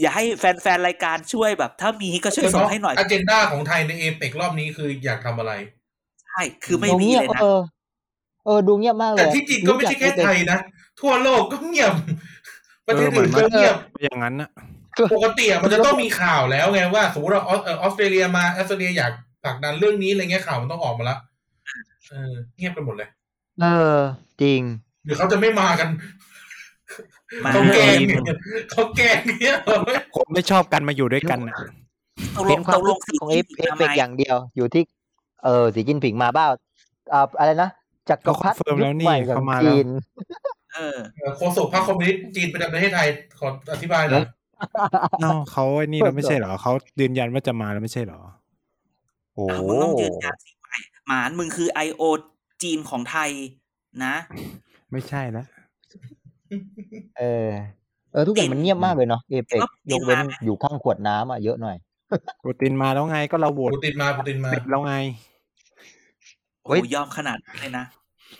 [0.02, 5.54] อย่าให้แฟนๆรายการช่วยแบบ ถ้ามีก็ช่วยส่งให้หน่อยอเจนดาของไทยในเอเปกรอบนี้คืออยากทำอะไร
[6.24, 7.60] ใช่คือไม่ดูมีเงียบเลยนะเออ
[8.46, 10.60] เออดูเงียบมากเลยแต่ที่จริงก็ไม่ใช่แค่ไทยนะ
[11.02, 11.93] ทั่วโลกก็เงียบ
[12.88, 14.49] ประเทศอื่นก็เงียบอย่างนั้นนะ
[15.14, 19.12] ปกติอะมันจะต้องมีข่าวแล้วไงว่าสมมติว่าออสเอ่อออสเตรเลียมาออสเตรเลียอยาก
[19.43, 21.18] ผลักดันเรื่องนี้อะไรเงี้ยข่าวมันต้องออกมาละ
[22.10, 23.10] เออ เงียบกันหมดเลย
[23.62, 23.99] เออ
[24.41, 24.62] จริง
[25.06, 25.89] หรือเขาจะไม่มากัน
[27.43, 27.97] มาเขาแกล้ง
[28.72, 29.56] เขาแกล้งเนี่ย
[30.16, 31.56] ผมไม่ชอบกันมาอยู่ด้วยกันน่ะ
[32.36, 34.84] ตกลเป็งนควาตมกลรู้งสึสีกของเอฟจิ้นเอฟทำเฟไมกอย่างเดียว อยู่ที่
[35.43, 36.47] เออสีจิ้นผิงมาเปล่า
[37.14, 37.70] อ่าอะไรนะ
[38.10, 39.88] จักรพรรดิเขา confirm ยุแล้ควนี่ใหม่ของเขามาแล้วจีน
[40.74, 40.97] เออ
[41.38, 43.07] โฆษกพรรคคอมมิวนิสต์จีนประจำประเทศไทย
[43.39, 44.26] ขออธิบายหน่อย
[45.22, 48.19] เอ้าเขาไอ้นี่แล้วไม่ใช่เหรอเขายืนยันว่าจะมาแล้วไม่ใช่เหรอ
[49.34, 52.01] โอ้อ้าวมึงต้องยืนยันสิไอ้หมานมึงคือไอโอ
[52.63, 53.30] จีนของไทย
[54.05, 54.13] นะ
[54.91, 55.45] ไม่ใช่แล้ว
[57.17, 57.49] เออ
[58.11, 61.78] เออทุกอย่างมันเงียบมากเลยเนาะเอเปกแล้วยกเว้นมาไหมอยู่ข้างขวดน้ำอะเยอะหน่อย
[62.43, 64.95] ปูตินมาแล้วไงก็เราโหวตปูตินมาปูตินมาติดแล้วไง
[66.63, 67.86] โอ้เฮ้ยโหยอมขนาดนั้นเลยนะ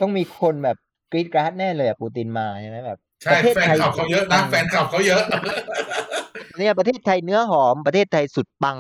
[0.02, 0.78] ต้องมีคนแบบ
[1.12, 5.24] กรีดกราร์ดแน่เลยอะปูตินมาใช่ไหมแบบใช่ประเทศแฟนไทยคลับเขาเยอะนะแฟนคลับเขาเยอะ
[6.58, 8.78] เนี่ยประเทศไทยเนื้อหอมประเทศไทยสุดปัง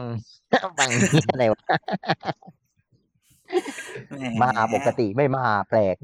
[0.80, 1.62] ปังเนี่ยอะไรวะ
[4.38, 5.96] แหมาปกติไม่มาแปลก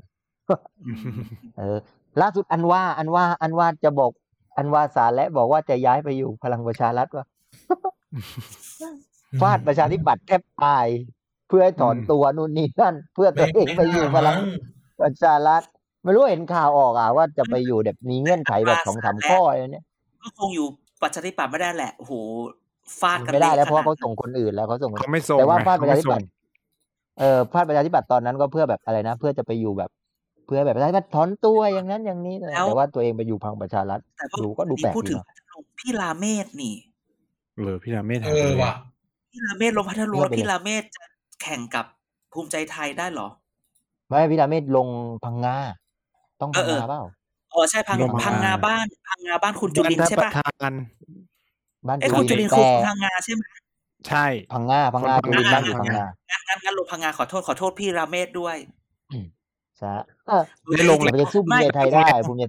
[1.58, 1.78] เออ
[2.22, 4.12] ล่าสุดอันว่า อันว่า อันว่าจะบอก
[4.58, 7.26] อันว่าสารและบอกว่าจะย้ายไปอยู่พลังประชารัฐว่า
[9.42, 10.88] ฟาดประชาธิปัตย์แทบตาย
[11.48, 14.38] เพื่อให้ถอนอืมตัวนู่นนี่นั่น เพื่อตัวเองไปอยู่พลัง
[15.02, 15.64] ประชารัฐ
[16.04, 19.84] ไม่รู้เห็นข่าวออกอะว่าจะไปอยู่แบบมีเงื่อนไขแบบสองสามข้ออะไรเนี่ย
[20.22, 20.68] ก็คงอยู่
[21.02, 22.14] ประชาธิปัตย์ไม่ได้แหละโอ้โห
[23.00, 26.28] ฟาดกันไม่ได้แล้วเพราะขว่าเขาดส่งคนอื่นแล้วเขาส่งคนเขาไม่ส่งแต่ว่าไงฟาดประชาธิเขปัไม่ตส่งย์
[27.20, 29.90] เออฟาดประชาธิปัตย์ตอนนั้นก็เพื่อแบบอะไรนะ เพื่อจะไปอยู่แบบ
[30.46, 35.26] เพื่อแบบประชาธิปัตย์ถอนตัวอย่างนั้นอย่างนี้แต่ว่าตัวเองไปอยู่พลังประชารัฐแต่พอดูก็ดูแปลกพูดดีถึงเนอะ
[35.80, 36.76] พี่ลาเมศนี่
[37.58, 38.74] เออพี่ราเมศเออว่ะ
[39.32, 41.04] พี่ลาเมศลงพัทลุงแล้วพี่ลาเมศจะ
[41.42, 41.86] แข่งกับ
[42.34, 43.28] ภูมิใจไทยได้เหรอ
[44.08, 44.88] ไม่พี่ดาเมศลง
[45.24, 45.58] พังงา
[46.42, 47.02] ต้องพังเอองาเออเปล่า
[47.54, 50.74] อ๋อใช่พังพังงาบ้าน พังงาบ้านคุณจุลินทร์ใช่ปปะระธาน
[51.88, 53.44] บ้านไอ้ยคุณจุลินทร์คือแต่พังงาใช่ไหม
[54.08, 58.56] ใช่พังงาพังงาคนจุพังงาลินบ้านอยู่พังงางั้นงั้นงั้นลงพังงาขอโทษขอโทษพี่ลาเมศด้วย
[59.78, 59.94] ใช่
[60.28, 60.44] เออ
[60.78, 62.44] ได้ลงมันจะสู้ภูมิใจไทยได้ภูมิใจ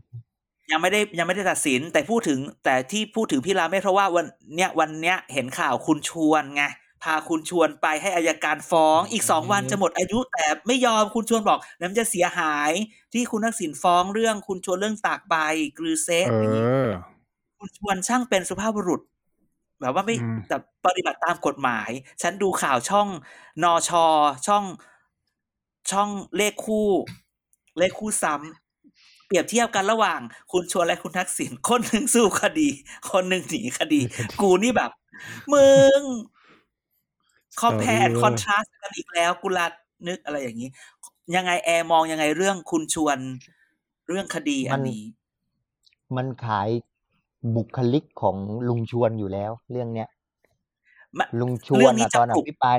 [0.72, 6.64] ยังไม่ได้ยังไม่ได้ตัดสินแต่พูดถึงแต่ที่พูดถึงพี่ลาเมศเพราะว่าวันเนี้ยวันเนี้ยเห็นข่าวคุณชวนไง
[7.02, 12.70] พาคุณชวนไปให้อายการฟ้อง อีกสองวันจะหมดอายุแต่ไม่ยอมคุณชวนบอกแล้วมันจะเสียหาย
[13.12, 15.34] ที่คุณทักษิณฟ้องเรื่องคุณชวนเรื่องตากใบ
[15.78, 16.88] กรือเซฟเออย่างนี้อ
[17.58, 19.00] คุณชวนช่างเป็นสุภาพบุรุษ
[19.80, 21.90] แบบว่าไม่อืมแต่ปฏิบัติตามกฎหมาย
[22.22, 23.08] ฉันดูข่าวช่อง
[23.62, 24.04] นอชอ
[24.46, 24.64] ช่อง
[25.90, 26.88] ช่องเลขคู่
[27.78, 30.20] เลขคู่ซ้ำเปรียบเทียบกันระหว่าง
[30.52, 32.68] คุณชวนและคุณทักษิณคนหนึ่งสู้คดี
[33.10, 34.00] คนหนึ่งหนีคดี
[34.40, 34.90] กูนี่แบบ
[35.52, 35.68] มึ
[35.98, 36.00] ง
[37.60, 39.66] compare เออ contrast กันอีกแล้ว กุลา
[40.08, 40.68] นึกอะไรอย่างนี้
[41.36, 43.18] ยังไงแอร์มองยังไงเรื่องคุณชวน
[44.08, 45.02] เรื่องคดีอันนี้
[46.16, 46.68] มันขาย
[47.56, 48.36] บุคลิกของ
[48.68, 50.08] ลุงชวนอยู่แล้ว เรื่องเนี้ย
[51.18, 52.76] มะลุงชเรื่วอนงนี้อะจะตอนอปลุกภิปราย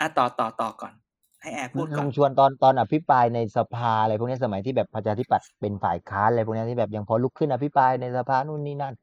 [0.00, 0.92] อะต่อต่อต่อก่อน
[1.40, 8.94] ให้แอร์พูดก่อลุนงชวนตอนตอนอภิปรายในสภาอะไรพวกนี้สมัยที่แบบประชาธิปัตย์เป็นฝ่ายค้านอะไรพวกนี้ที่แบบยังพอลุกขึ้นอภิปรายในสภานู่นนี่นั่น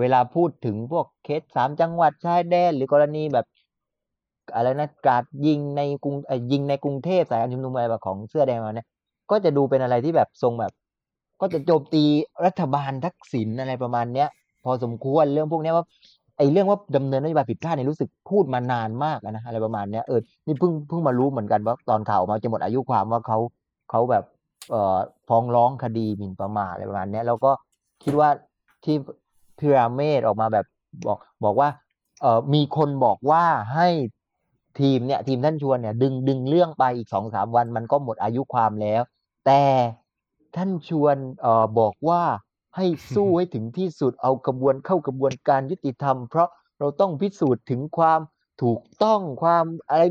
[0.00, 3.46] เวลาพูดถึงพวกเคสสามจังหวัดชายแดนหรือกรณีแบบ
[4.54, 6.16] อะไรนะกาดยิงในกรุง
[6.52, 8.86] ยิงในกรุงเทพสายการชุมนุมอะไรแบบของเสื้อแดงมาเนี่ย
[9.30, 10.72] ก็จะดูเป็นอะไรที่แบบทรงแบบ
[11.40, 12.02] ก็จะโจมตี
[12.44, 14.28] รัฐบาลทักษิณอะไรประมาณเนี้ย
[14.64, 15.84] พอสมควรเรื่องพวกเนี้ยว่า
[16.38, 23.38] ไอ้เรื่องว่าดำเนินนโยบายผิดพลาดเนี่ยรู้สึกพูดมานานมากนะอะไรประมาณเนี้ยเออนี่เพิ่งเพิ่งมารู้เหมือนกันว่าตอนข่าวมาจะหมดอายุความว่าเขา
[23.90, 24.24] เขาแบบ
[24.70, 24.96] เอ่อ
[25.28, 27.50] ฟ้องร้องคดีหมิ่นประมาทอะไรประมาณเนี้ยแล้วก็
[28.04, 28.28] คิดว่า
[28.84, 28.96] ที่
[29.58, 30.66] พิราเมดออกมาแบบ
[31.06, 31.68] บอกบอกว่า
[32.20, 33.88] เอ่อมีคนบอกว่าให้
[34.80, 39.02] ทีมเนี่ยทีมท่านชวนเนี่ยดึงดึงเรื่องไปอีกสองสามวันมันก็หมดอายุความแล้ว
[39.46, 39.62] แต่
[40.56, 42.22] ท่านชวนเอ่อบอกว่า
[42.76, 46.48] ให้สู้ให้ถึงที่สุดเอากระบวนเข้ากระบวนการยุติธรรม เพราะ
[46.78, 48.20] เราต้องพิสูจน์ถึงความ
[48.62, 50.02] ถูกต้องความอะไร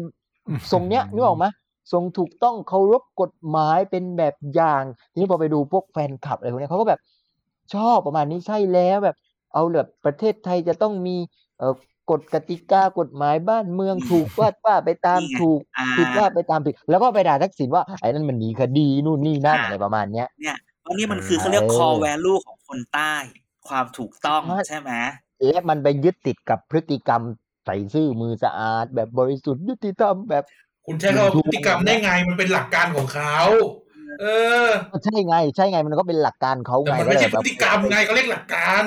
[0.71, 1.45] ทรงเนี้ยนึกออกไหม
[1.91, 7.01] ทรงถูกต้องเคารพกฎหมายเป็นแบบอย่าง ทีนี้พอไปดูพวกแฟนคลับอะไรพวกเนี้ยเขาก็แบบ
[7.73, 9.17] ชอบประมาณนี้ใช่แล้วแบบ
[9.53, 11.15] เอาแบบประเทศไทยจะต้องมี
[11.57, 11.73] เอ่อ
[12.11, 23.13] กฎกติกากฎหมายบ้านเมืองถูกว่าว่าไปตามนี่ไงถูกอ่าผิดว่าไปตามผิด แล้วก็ไปด่าทักษิณว่าไอ้นั่นมันหนีคดีนู่นนี่นั่นอ่าอะไรประมาณเนี้ยเนี่ยเพราะนี่มันคือเขาเรียกเออ core value ของคนใต้
[23.67, 24.91] ความถูกต้องใช่ใช่ไหม
[25.45, 27.21] และมันไปยึดติดกับพฤติกรรม
[27.65, 30.43] ใส่ซื่อมือสะอาด แบบบริสุทธิ์ยุติธรรมแบบ
[30.85, 33.35] คุณใช้คำว่าพฤติกรรมได้ไงมันเป็นหลักการของเขา
[34.21, 34.25] เอ
[34.67, 38.83] อก็ใช่ไง ใช่ไงมันก็เป็นหลักการเขาแต่ไงมันไม่ใช่พแบบฤติกรรมไงเขาเรียกหลักการ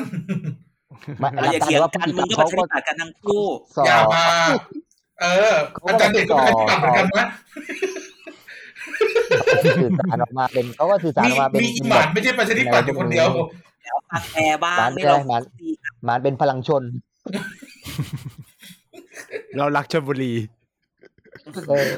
[1.23, 3.45] มันอะหลัอย่ากการเถียงว่าพกันฤติกมึรงรมก็เขาประชาธิก็ปัตย์กันทั้งคู่
[3.77, 4.25] สออย่าบมา
[5.21, 5.55] เออ
[5.87, 7.27] อาจารย์เด็กก็เป็นปฏิบัติเหมือนกันนะ
[9.65, 13.29] สื่อสารออกมาเป็นเขาก็สื่อสารมีออกมาเป็นมีอีหมานไม่ใช่ประชาธิปัตย์อยู่คนเดียว
[13.83, 16.83] แล้วฟังแอร์บ้างมันนี่ใช่เรามันดีกันมันเป็นพลังชน
[19.57, 20.33] เรารักชลบุรี
[21.69, 21.91] เออ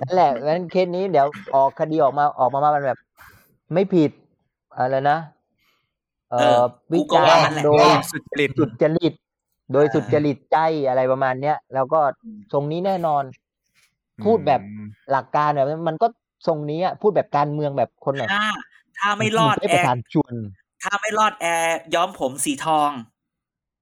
[0.00, 2.98] นั่นแหละงั้นเคสนี้เดี๋ยวออกคดีออกมาออกมาว่ามันแบบ
[3.74, 4.10] ไม่ผิด
[4.76, 5.37] อะไรนะเอ่อ
[6.92, 9.14] วิจารณ์โดรยอดสุจริตสุจริต
[9.72, 10.58] โดยสุจริตใจ
[10.88, 12.00] อะไรประมาณเนี้ยแล้วก็
[12.52, 13.24] ทรงนี้แน่นอน
[14.24, 14.62] พูดแบบ
[15.10, 16.06] หลักการแบบมันก็
[16.46, 18.46] ทรงนี้อะพูดแบบการเมืองแบบคนไหนถ้า
[18.98, 20.34] ถ้าไม่รอดให้แอประร์ธานชวน
[20.82, 22.90] ถ้าไม่รอดแอร์ย้อมผมสีทอง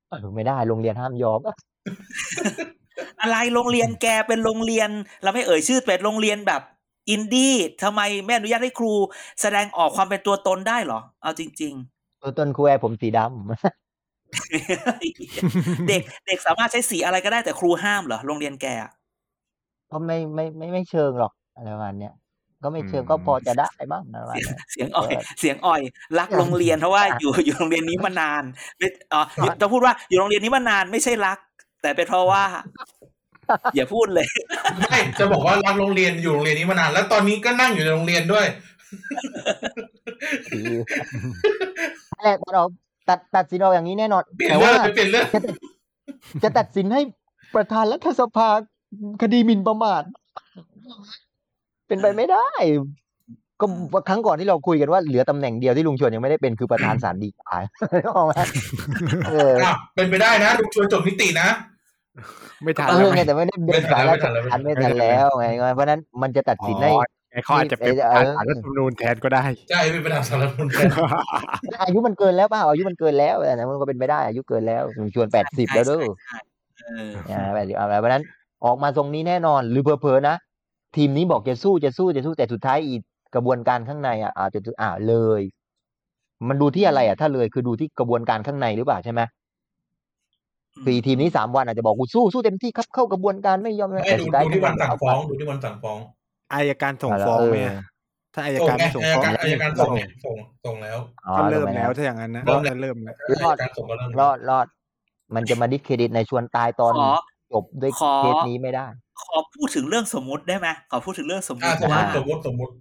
[0.09, 1.41] เออไม่ได้โรงเรียนห้ามยอม
[3.21, 4.91] อะไรโรงเรียนแกเป็นโรงเรียน
[5.23, 6.63] เราไม่เอ่ยชื่อเป็นโรงเรียนแบบ
[7.11, 8.93] อินดี้ทำไมไม่อนุญาตให้ครู
[9.41, 11.75] แสดงออกความเป็นตัวตนได้เหรอ เอาจริง
[12.27, 13.31] ตัวตนครูแอร์ผมสีดำๆ
[15.89, 18.91] เด็กเด็กสามารถใช้สีอะไรก็ได้แต่ครูห้ามเหรอโรงเรียนแกอะ
[19.91, 22.13] ก็ไม่ไม่ไม่ไม่เชิงหรอกอะไรประมาณเนี้ย
[22.63, 25.81] ก็ไม่เชิงอืมก็พอจะได้บ้างอะไรประมาณเนี้ยเสียงอ่อยเออเสียงอ่อย
[26.19, 28.43] รักโรงเรียนเพราะว่าอยู่อยู่โรงเรียนนี้มานาน
[28.79, 31.39] ไม่อ๋ออยู่ต้องพูดว่าอยู่โรงเรียนนี้มานานไม่ใช่รัก
[31.83, 32.45] แต่เป็นเพราะว่า
[33.75, 34.27] อย่าพูดเลย
[34.79, 38.47] ไม่จะบอกว่ารักโรงเรียนอยู่โรงเรียนนี้มานาน แล้วตอนนี้ก็นั่งอยู่ในโรงเรียนด้วย
[40.51, 40.73] คือ
[41.76, 41.76] นั่น
[42.23, 42.63] แหละเรา
[43.09, 45.27] ตัดตัดสินออกอย่างนี้แน่นอนเปลี่ยนแต่เรื่ว่าองเปลี่ยนเรื่อง
[46.43, 47.01] จะตัดสินให้
[47.55, 48.51] ประธานรัฐสภา
[49.23, 50.03] คดีหมิ่นประมาท
[51.87, 52.49] เป็นไปไม่ได้
[53.61, 53.67] ก็
[54.09, 57.59] ครั้งก่อนที่เราคุยกันว่าเหลือตำแหน่งเดียวที่ลุงชวนยังไม่ได้เป็นคือประธานศาลฎีกา
[57.93, 58.33] นึกออกไหม
[59.29, 61.49] เอออะเป็นไปได้นะลุงชวนจบนิตินะ
[62.63, 70.89] ไม่ทันเอแล้วอไหมไงแต่ไม่ได้เป็นสารราชการไม่ทันแล้วไงเพราะฉะนั้นมันจะตัดสินให้อ๋อไอ้ เขาอาจจะเป็นเออสารรัฐธรรมนูญแทนก็ได้ ใช่เป็นประธานสารรัฐธรรมนูญแทน
[71.83, 76.39] อายุมันเกินแล้วเปล่าอายุมันเกินแล้วแต่นะมันก็เป็นไปได้อายุเกินแล้วลุงชวนแปดสิบแล้วเด้อใช่
[76.77, 78.25] ใช่เอออ่าแปดสิบเอาแล้วเพราะฉะนั้น
[78.65, 80.37] ออกมาทรงนี้แน่นอนหรือเพอๆนะ
[80.97, 83.01] ทีมนี้บอกจะสู้จะสู้จะสู้แต่สุดท้ายอีก
[83.35, 85.43] กระบวนการข้างในอะอาจจะอ่าเลย
[86.49, 89.21] มันดูที่อะไรอะถ้าเลยคือดูที่กระบวนการข้างในหรือเปล่าใช่ไหม
[90.87, 95.99] สี่ทีมนี้สามวันอาจจะบอกกูสู้สู้เต็มที่ครับเข้ากระบวนการไม่ยอมไม่แต่ดูสุดท้ายดูที่วันสั่งฟ้องดูที่วันสั่งฟ้อง
[96.53, 97.77] อายการส่งฟ้องไหมอะ
[98.35, 104.67] ถ้าอายส่งการไงไม่ส่งอายฟ้องการอายการส่งเนี่ยส่งส่งแล้วอ๋อก็เริ่มถูกไหแล้วถ้าอย่างนั้นนะเริ่มก็เริ่มแล้วรอดการส่งก็เริ่มรอดรอด
[105.35, 107.11] มันจะมาดิสเครดิตในชวนตายตอนขอ
[107.53, 108.87] จบด้วยขอเคสนี้ไม่ได้
[109.23, 112.73] ขอพูดถึงเรื่องสมมุติได้ไหมขอพูดถึงเรื่องสมมุอ่าติสมมว่าติสมมติสมมติ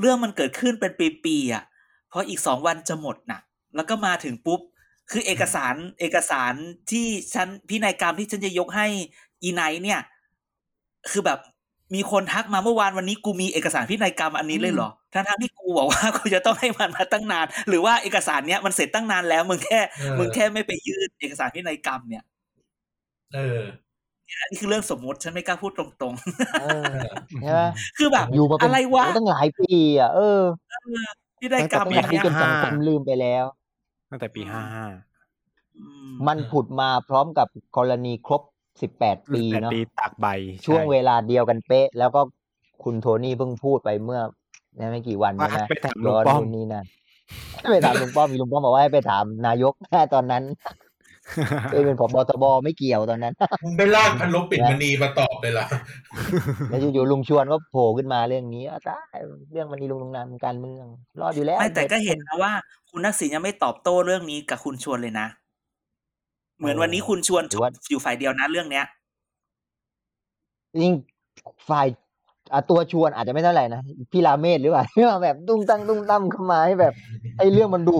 [0.00, 0.92] เรื่องมันเกิดขึ้นเป็น
[1.24, 1.64] ปีๆอะ
[2.08, 3.40] เพราะอีกสองวันจะหมดน่ะ
[3.76, 4.60] แล้วก็มาถึงปุ๊บ
[5.10, 6.54] คือเอกสารเอกสาร
[6.90, 8.86] ที่ฉันพินัยกรรมที่ฉันจะยกให้
[9.42, 10.00] อีไนท์เนี่ย
[11.10, 11.38] คือแบบ
[11.94, 22.24] มีคนทักมาเมื่อวานวันนี้กูมีเอกสารพินัยกรรมอันนี้เลยเหรอทั้งทั้งๆที่กูบอกว่ากูจะต้องให้มันมาตั้งนาน หรือว่าเอกสารเนี้ยมันเสร็จตั้งนานแล้วมึงแค่เออมึงแค่ไม่ไปยื่นเอกสารพินัยกรรมเนี่ย
[23.34, 23.60] เออ
[24.40, 26.14] อันนี้คือเรื่องสมมติฉันไม่กล้าพูดตรง
[26.60, 26.94] เออ
[27.42, 30.42] ใช่ไหมๆคือแบบอยู่มาเป็นอะไรวะตั้งหลายปีอะเออ
[31.40, 33.44] พินัยกรรมตั้งอแต่ย่างปีเงี้ยจนสังคมลืมไปแล้ว
[34.10, 34.86] ตั้งแต่ปีห้าห้า
[35.78, 38.42] อืมมันผุดมาพร้อมกับกรณีครบ
[38.82, 40.26] สิบแปดปีแต่เนาะปีตากใบ
[40.66, 42.20] ช่วงใเวลาเดียวกันเป๊ะ แล้วก็
[42.82, 44.20] คุณโทนี่เพิ่งพูดไปเมื่อ
[44.90, 46.84] ไม่กี่วันว่าใช่ไหมไปถามลุร้งอนป้อมนู่นนี่นั่น
[47.72, 50.42] ไปถามลุงป้อมมีลุงป้อมบอกว่าให้ไปถามนายกแค่ตอนนั้น
[51.72, 55.66] เอ้ยเป็นผบตบไม่เกี่ยวตอนนั้นมึงไปลากพันลบปิดมณีมาตอบเลยล่ะ
[56.70, 59.16] แล้วอยู่ๆลุงชวนก็โผล่ขึ้นมาเรื่องนี้อะตาย
[59.52, 60.86] เรื่องมันนีลุงลงนามการเมือง
[61.20, 62.52] รอดอยู่แล้วไม่แต่ก็เห็นนะว่า
[62.90, 65.26] คุณนักษิณยังไม่ตอบโต้เรื่องนี้กับคุณชวนเลยนะ
[66.60, 68.84] เหมือนวันนี้คุณชวนจบอยู่ฝ่ายเดียวนะเรื่องเนี้ย
[70.80, 70.92] ยิ่ง
[71.68, 71.86] ฝ่าย
[72.52, 73.80] อะตัวชวนอาจจะไม่เท่าไหร่นะ
[74.12, 76.94] พี่ราเมศหรือเปล่าที่มาแบบตุ้งตั้งตุ้งตั้มเข้ามาให้แบบ
[77.38, 77.94] ไอ้เรื่องมันดู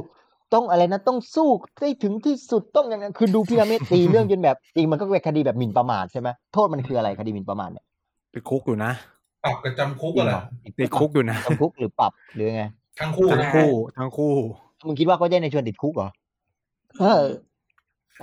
[0.54, 1.48] ต้องอะไรนะต้องสู้
[1.80, 7.84] ได้ถึงที่สุดต้องอย่างนั้นคือดูพี่ราเมศตีเรื่องจนแบบจริงมันก็เป็นคดีแบบหมิ่นประมาทใช่ไหมโทษมันคืออะไรคดีหมิ่นประมาทเนี่ย
[8.34, 8.92] ติดคุกอยู่นะ
[9.44, 10.42] ปรับกับจำคุกก็แหละ
[10.78, 12.64] ติดคุกอยู่นะจำคุกหรือปรับหรือไง
[13.00, 14.34] ทั้งคู่ทั้งนะคู่ทั้งคู่
[14.86, 16.08] มึงคิดว่าเขาจะในชวนติดคุกเหรอ
[17.00, 17.32] เออเออ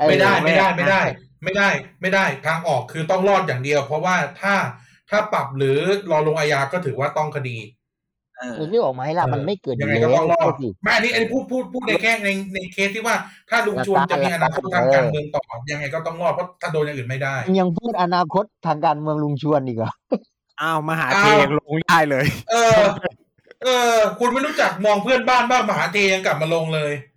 [0.08, 1.02] ไม่ได้ไม่ได้ไม่ไม่ได้ได้
[1.43, 1.70] ไม่ได้
[2.02, 4.56] ไม่ได้ทางออกคือต้องรอดอย่างเดียว เพราะว่าถ้า
[5.10, 5.80] ถ้าปรับหรือ
[6.12, 7.58] รอลงอาญาก็ถือว่าต้องคดี
[8.38, 13.16] เออนึกออกไหมล่ะมันไม่เกิดอยัยู่งไงแล้ก็วต้องรอดสิไม่อันนี้อันนี้พูดพูดพูดในแค่ในในเคสที่ว่า
[13.50, 15.41] ถ้าลุงชวนจะมีอนาคตทางการเมืองต่อ
[15.72, 19.91] ยังไงก็ต้องรอดเพราะถ้าโดนอย่างอื่นไม่ได้ ยังพูดอนาคตทางการเมืองลุงชวนอีกเหรอ
[20.62, 22.82] อ้าวมหาเทอ้าวยังลงได้เลย เออ
[23.64, 27.16] เออ คุณไม่รู้จักมองเพื่อนบ้านบ้างมหาเทยังกลับมาลงเลยเออเ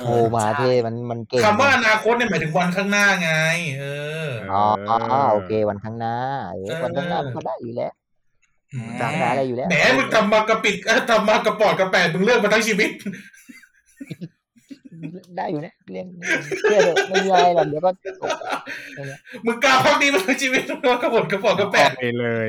[0.00, 3.32] โอ้อมหาใช่เทมันมันเก่งคำว่าอนาคตเนี่ยหมายถึงวันข้างหน้าไง
[3.78, 3.84] เอ
[4.26, 4.64] ออ๋อ
[5.08, 6.14] เออโอเควันข้างหน้า
[6.50, 7.92] เออเออวันข้างหน้ามันก็ได้อยู่แล้ว
[8.72, 12.90] อืมจำได้อะไรอยู่แล้วแหมมึงทำมากระปิดเอ้ยทำมากระปอดกระแปดมึงเลือกมาทั้งชีวิต
[15.36, 16.06] ได้อยู่นะเรียน
[16.62, 18.14] เชื่อเถอะไม่มีอะไรหรอกเดี๋ยวก็จบ
[19.46, 22.48] มึงกล้าพักดีมาทั้งชีวิตมึงกระปอดกระปอดกระแปดไปเลย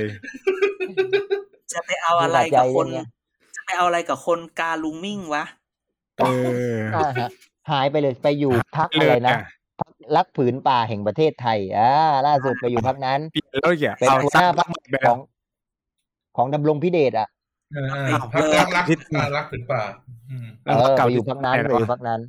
[1.71, 3.07] จะไปเอาอะไรกับคนดูหลายใจเนี่ย
[3.55, 5.43] จะไปเอาอะไรกับคนกาลุงมิ่งวะ
[6.19, 6.47] เออ
[6.95, 7.29] อ่าฮะ
[7.71, 9.37] หายไปเลยไปอยู่พักอะไรนะ
[9.79, 11.91] พักรักผืนป่าแห่งประเทศไทยอ่า
[12.27, 15.19] ล่าสุดไปอยู่พักนั้นเปลี่ยนแล้วอย่าเป็นเอาหัวหสักน้าพรรคแบบของ
[16.37, 17.27] ของดำรงพิเดชอะ
[17.73, 18.85] เออเออพักรักรัก
[19.15, 19.81] อ่ารักถึงป่า
[20.29, 22.19] อืมเออไปอยู่พักนั้นไปอยู่พักนั้น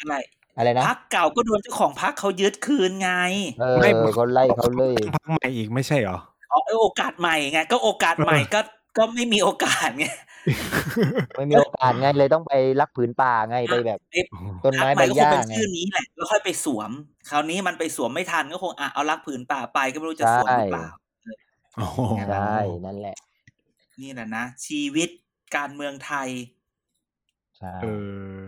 [0.00, 0.16] อะไร
[0.56, 3.10] อะไรนะพักเก่าก็โดนเจ้าของพักเขายึดคืนไง
[3.60, 6.18] เออเขาไล่เขาเลยพักใหม่อีกไม่ใช่เหรอ
[6.52, 8.60] อ๋อเออโอกาสใหม่ไงก็โอกาสใหม่ก็
[8.98, 10.06] ก็ไม่มีโอกาสไง
[11.36, 14.20] ไม่มีโอกาสไงเลยต้องไปรักผืนป่าไงไปแบบไอ้
[14.64, 16.90] ต้นพักไม้ใหใบม่ก็คหงญ้าเป็นไงชื่อนี้แหละแล้วค่อยไปสวม
[17.30, 20.88] คราวนี้มันไปสวมไม่ทันก็คงอะเอารักผืนป่าไปก็ไม่รู้จะสวมหรือเปล่า
[21.76, 23.16] โอ้โหใช่นั่นแหละ
[24.00, 25.08] นี่แหละนะ ชีวิต
[25.56, 26.28] การเมืองไทย
[27.58, 27.86] ใช่เอ
[28.36, 28.38] อ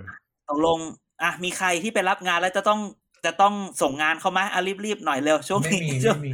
[0.49, 0.79] ตกลง
[1.23, 2.81] อะมีใครที่ไปรับงานแล้วจะต้อง
[3.25, 6.33] จะต้องส่งงานเขาไหมอะรีบๆหน่อยเร็วช่วงไม่นี้มีช่วไม่งมี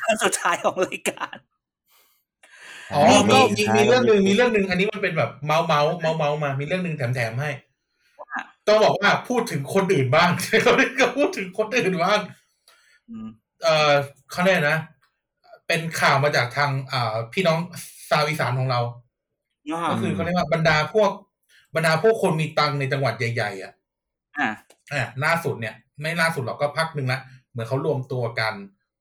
[0.00, 1.36] ขั้นสุดท้ายของรายการ
[2.92, 7.50] อ๋อนี่ก็มีมีมีเรื่องหนึ่งมีเรื่องหนึ่งอันนี้มันเป็นแบบเมาส์เมาส์เมาส์เมาส์มา มีเรื่องหนึ่งแถมแถมให้
[8.66, 10.30] ต้องบอกว่าพูดถึงคนอื่นบ้าง
[10.62, 12.20] เขาเรียกก็พูดถึงคนอื่นบ้าง
[13.08, 13.28] อืม
[13.62, 13.92] เอ่อ
[14.32, 14.78] เขาเรียกนะ
[15.66, 17.58] เป็นข่าวมาจากทางอ่าพี่น้อง
[18.10, 18.80] ชาวอีสานของเรา
[19.90, 21.10] ก็คือเขาเรียกว่าบรรดาพวก
[21.74, 23.72] บรรดาพวกคนมีตังค์ในจังหวัดใหญ่ๆอะ
[24.38, 24.50] อะ
[24.92, 27.20] อะล่าสุดเนี่ย ไม่ล่าสุดหรอกก็พักหนึ่งละ
[27.50, 28.54] เหมือนเขารวมตัวกัน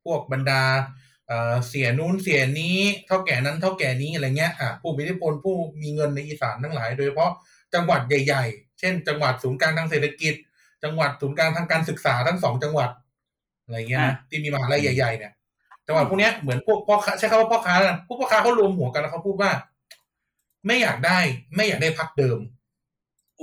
[0.03, 0.61] พวกบรรดา
[1.30, 2.77] เอ่อเสียนู้นเสียนี้
[3.07, 7.32] เท่าแก่นั้นเท่าแก่นี้อะไรเงี้ยอะผู้มีอิทธิพลผู้มีเงินในอีสานทั้งหลาย โดยเฉพาะ
[7.73, 10.36] จังหวัดใหญ่ ๆ เช่น จังหวัดศูนย์กลางทางเศรษฐกิจ
[10.84, 12.89] จังหวัดศูนย์กลางทางการศึกษาทั้งสองจังหวัด
[13.63, 15.32] อะไรเงี้ยนะที่มีมหาลัยใหญ่ๆเนี่ย
[15.88, 19.51] จังหวัดพวกเนี้ยเหมือนพวกพ่อค้าใช้คำว่าพ่อค้าแล้วกันพวกพ่อค้าเขารวมหัวกันแล้วเขาพูดว่า
[20.67, 21.19] ไม่อยากได้
[21.55, 22.39] ไม่อยากได้พักเดิม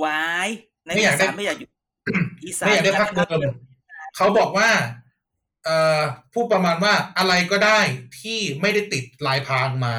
[0.05, 0.49] วาย
[0.85, 1.69] ในไม่ออียากได้สานไม่อยากอยู่
[2.45, 3.51] อีสานไม่อยากได้พักเดิม
[4.17, 4.85] เขาบอกว่าเอ่อ
[6.33, 7.81] พูดประมาณว่าอะไรก็ได้
[8.21, 9.95] ที่ไม่ได้ติดลายพรางมา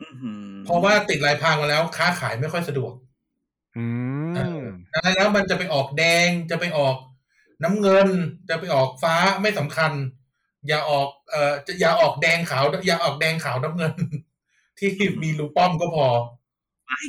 [0.00, 2.92] อื้อหือเพราะว่าติดลายพรางมาแล้ว ค้าขายไม่ค่อยสะดวก
[3.76, 3.86] อื
[4.34, 6.96] เอมอดังนั้นแล้วมันจะไปออกแดงจะไปออก
[7.62, 8.08] น้ำเงิน
[8.48, 9.92] จะไปออกฟ้าไม่สำคัญ
[10.68, 13.94] อย่าออกเอ่อจะอย่าออกแดงขาว อย่าออกแดงขาวน้ำเงิน
[14.78, 14.90] ที่
[15.22, 16.06] มีรูป้อมก็พอ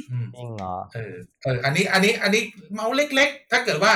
[0.10, 3.94] อืมจริงเหรอเออเอออันนี้ อันนี้ อันนี้เมาส์เล็ก ๆ ถ้าเกิดว่า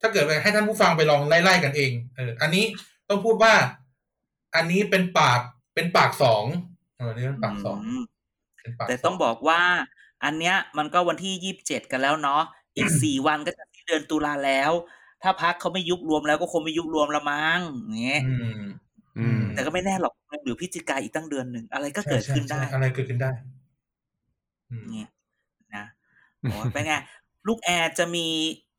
[0.00, 2.64] ถ้าเกิดไปให้ท่านผู้ฟังไปลองไล่ๆกันเอง เออ อันนี้
[3.08, 3.54] ต้องพูดว่า
[4.56, 5.40] อันนี้เป็นปาก
[5.74, 6.44] เป็นปากสอง
[6.96, 8.02] เออนี่เป็นปากสองม
[8.58, 9.60] เป็นปากแต่ต้องบอกว่า
[10.24, 12.42] อันเนี้ย มันก็วันที่ยี่สิบเจ็ดกันแล้วเนาะ
[12.76, 14.72] อีกสี่วันก็จะสิ้นเดือนตุลาแล้ว
[15.22, 18.60] ถ้าพักเขาไม่ยุบรวมแล้วก็คงไม่ยุบรวมละมั้งอย่างเงี้ยอืม
[19.18, 23.30] อืมแต่ก็ไม่แน่หรอกหรือพิจิกาอีกตั้งเดือนหนึ่งอะไรก็เกิดขึ้นได้ใช่ใช่อะไรเกิดขึ้นได้
[24.70, 25.08] อืมเนี่ย
[25.74, 25.84] นะ
[26.40, 26.94] โอ้ยเป็นไง
[27.46, 28.26] ลูกแอร์จะมี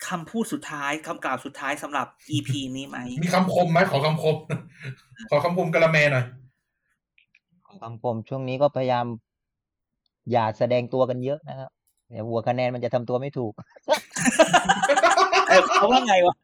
[0.10, 4.36] คำพูดสุดท้ายคำกล่าวสุดท้ายสำหรับ EP นี้ไหม มีคำคมไหมขอคำคม
[5.30, 6.26] ขอคำคมกะละแมหน่อย
[7.82, 9.06] คำผมช่วงนี้ก็พยายาม
[10.32, 11.70] อย่าแสดงตัวกันเยอะนะครับ
[12.10, 13.54] เดี๋ยวหัวคะแนนมันจะทำตัวไม่ถูก
[15.50, 16.36] เออเขาว่าไงวะ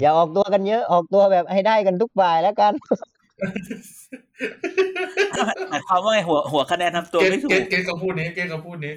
[0.00, 2.72] อย่าออกตัวกันเยอะ ออกตัวแบบให้ได้กันทุกฝ่ายแล้วกัน
[5.70, 8.94] หมายความว่าไงหัวหัวคะแนนทำตัวเกตไม่ถูเกกตเกตคำพูดนี้ เกตคำพูดนี้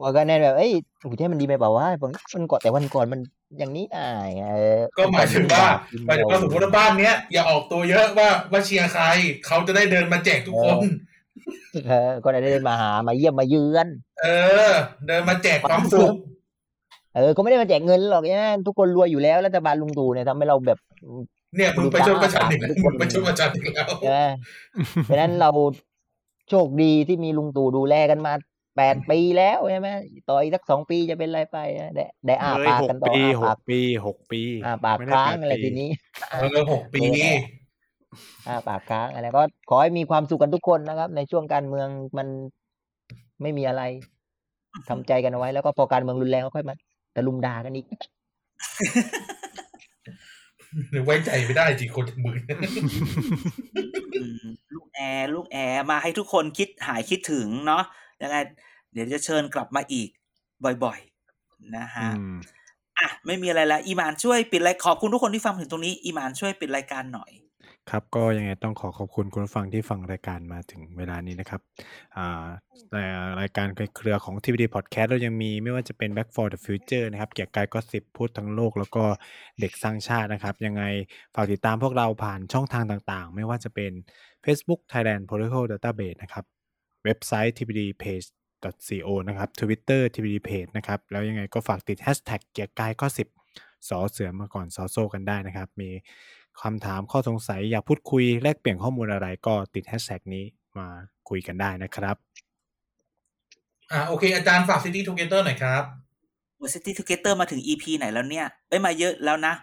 [0.00, 3.20] หัวคะแนนแบบเอ้ยโอ้โหที่มันดีไปเปล่าวะผมมันก่อนแต่วันก่อนมัน
[3.58, 4.06] อย่างนี้อะ
[4.52, 5.66] เออก็หมายถึงว่า
[6.06, 9.04] หมายถึงว่าสมมติว่าบ้านเนี้ยอย่าออกตัวเยอะว่าว่าเชียร์ใคร
[9.46, 10.78] เขาจะได้เดินมาแจกทุกคน
[11.86, 13.88] เออก็ได้เดินมาหามาเยี่ยมมาเยือน
[14.20, 14.26] เอ
[14.68, 14.72] อ
[15.06, 16.10] เดินมาแจกความสุข
[17.14, 20.78] เออก็ไม่ได้มาแจกเงินหรอกเนี่ยทุกคนรวยอยู่แล้วรัฐบาลลุงตู่เนี่ยทำให้เราแบบ
[21.56, 24.20] เนี่ยมึงไปชดประชันอีกแล้วมึงไปชดประชันอีกแล้วใช่ไหม
[25.04, 25.50] เพราะฉะนั้นเรา
[26.50, 28.32] โชคดีที่มีลุงตู่ดูแลกันมา
[28.76, 29.88] แปดปีแล้วใช่ไหม
[30.28, 35.88] ต่ออีกสักสองปีจะเป็นไรไปนะได้ได้อ้าเฮ้ยปากหกันกต่อปีอ้าหปากกปีหกปีอ้าปากไม่ได้ค้างแปดอะไรปีทีนี้
[36.30, 37.00] เออหกปี
[38.48, 42.28] อ้าปากค้างอะไรก็ขอให้มีความสุขกันทุกคนนะครับ ในช่วงการเมืองมัน
[43.42, 43.82] ไม่มีอะไร
[44.88, 46.74] ทำใจกันเอาไว้ แล้วก็พอการเมืองรุนแรงก็ค่อยมา
[47.16, 47.86] ตะลุมด่ากันอีก
[51.04, 52.34] ไว้ใจไม่ได้จริงคนอย่างมึง
[54.14, 57.84] อืมลูกแอแอร์ลูกแอร์มาให้ทุกคนคิดหายคิดถึงเนาะ
[58.22, 58.36] ยังไง
[58.92, 60.08] เดี๋ยวจะเชิญกลับมาอีก
[60.84, 62.36] บ่อยๆนะฮะอืม
[62.98, 67.30] อะไม่มีอะไรแล้วอีหมานช่วยปิดรายขอบคุณทุกคนที่ฟังถึงตรงนี้อีหมานช่วยปิดรายการหน่อย
[67.90, 71.60] ครับก็ยังไงต้องขอขอบคุณคุณผู้ฟังที่ฟังรายการมาถึงเวลานี้นะครับ
[72.16, 72.44] อ่า
[72.94, 73.08] ราย
[73.40, 73.66] รายการ
[73.96, 79.04] เครือของ TVD Podcast เรายังมีไม่ว่าจะเป็น Back for the Future นะครับเกียร์กายก็สิบพูดทั้งโลกแล้วก็
[79.60, 80.82] เด็กสร้างชาตินะครับ ยังไง
[81.34, 83.92] ฝากติดตามพวกเราผ่านช่องทางต่างๆ ไม่ว่าจะเป็น
[84.44, 86.44] Facebook Thailand Political Database นะครับ
[87.04, 88.26] เว็บไซต์ TVD Page
[88.88, 93.28] co นะครับ Twitter TVD Page นะครับ แล้วยังไงก็ฝากติด Hashtag เกียร์กายก็สิบ
[93.88, 95.90] สอเสือมาก่อนสอโซกันได้นะครับ มี
[96.62, 100.44] คำถามข้อสงสัยอยากพูดคุยแลกเปลี่ยนข้อมูลอะไรก็ติด Hashtag นี้
[100.78, 100.88] มา
[101.28, 102.16] คุยกันได้นะครับ
[103.92, 105.82] อ่าโอเค อาจารย์ฝาก City Together หน่อยครับ
[106.74, 109.54] City Together มาถึง EP ไหนแล้วเนี่ยเอ้ยมาเยอะแล้วนะ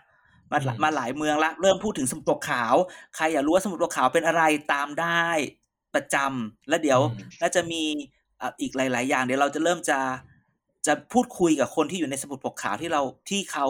[0.51, 2.75] มาหลายอืมมาหลายเมืองละ เริ่มพูดถึงสมุทรปกขาว
[3.15, 5.27] ใครอยากรู้ว่าสมุทรปกขาวเป็นอะไรตามได้
[5.97, 7.83] ประจำแล้วเดี๋ยวอืมน่าจะมี
[8.41, 9.99] อะอีกหลาย ๆ อย่าง เดี๋ยวเราจะเริ่มจะ
[10.87, 13.67] จะพูดคุยกับคนที่อยู่ในสมุทรปกขาวที่เราที่เขา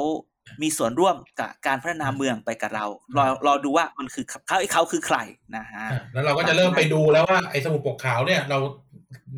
[0.62, 2.86] มีส่วนร่วมกับการพัฒนาเมืองไปกับเรา
[3.18, 5.18] รอรอดูว่ามันคือเขาไอ้เขาคือใคร
[5.58, 8.58] นะฮะอะแล้วเราก็จะเริ่มไปดูแล้วว่าไอ้สมุดปกขาวเนี่ยเรา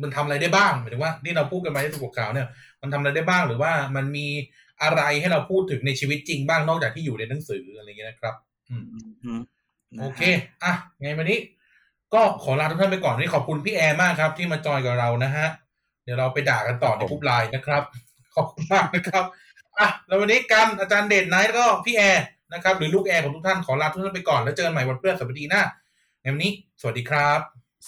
[0.02, 2.46] มันทำอะไรได้บ้างหมายถึงว่าที่เราพูดกันมาในสมุดปกขาวเนี่ย
[2.82, 4.26] มันทำอะไรได้บ้างหรือว่ามันมี
[4.82, 8.34] อะไรให้เราพูดถึงในชีวิตจริงบ้างนอกจากที่อยู่ในหนังสืออะไรอย่างเงี้ยนะครับ
[8.70, 8.84] อืม
[9.24, 9.40] อืม
[9.98, 10.22] นะฮะโอเค
[10.64, 11.38] อะไงวันนี้
[12.14, 15.46] ก็ขอลาทุกท่านไปก่อนนี่ขอบคุณพี่แอร์มากครับ ที่มาจอยกับเรานะฮะ
[16.04, 17.82] เดี๋ยวเราไปด่ากันต่อในกลุ่มไลน์นะครับ
[18.34, 19.24] ขอบคุณมากนะครับ
[19.78, 25.62] อะแล้ววันนี้กันอาจารย์เดชไนท์ก็พี่แอร์นะครับ หรือลูกแอร์ของทุกท่านขอลาทุกท่านไปก่อนแล้วเจอกันใหม่วันเพฤหัสัปดีหน้า
[26.20, 27.38] ในวันนี้สวัสดีครับ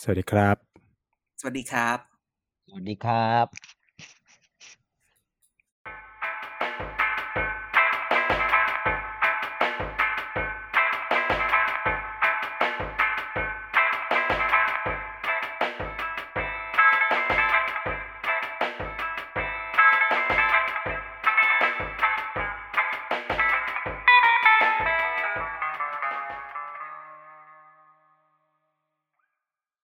[0.00, 0.56] สวัสดีครับ
[1.40, 1.98] สวัสดีครับ
[2.68, 3.46] สวัสดีครับ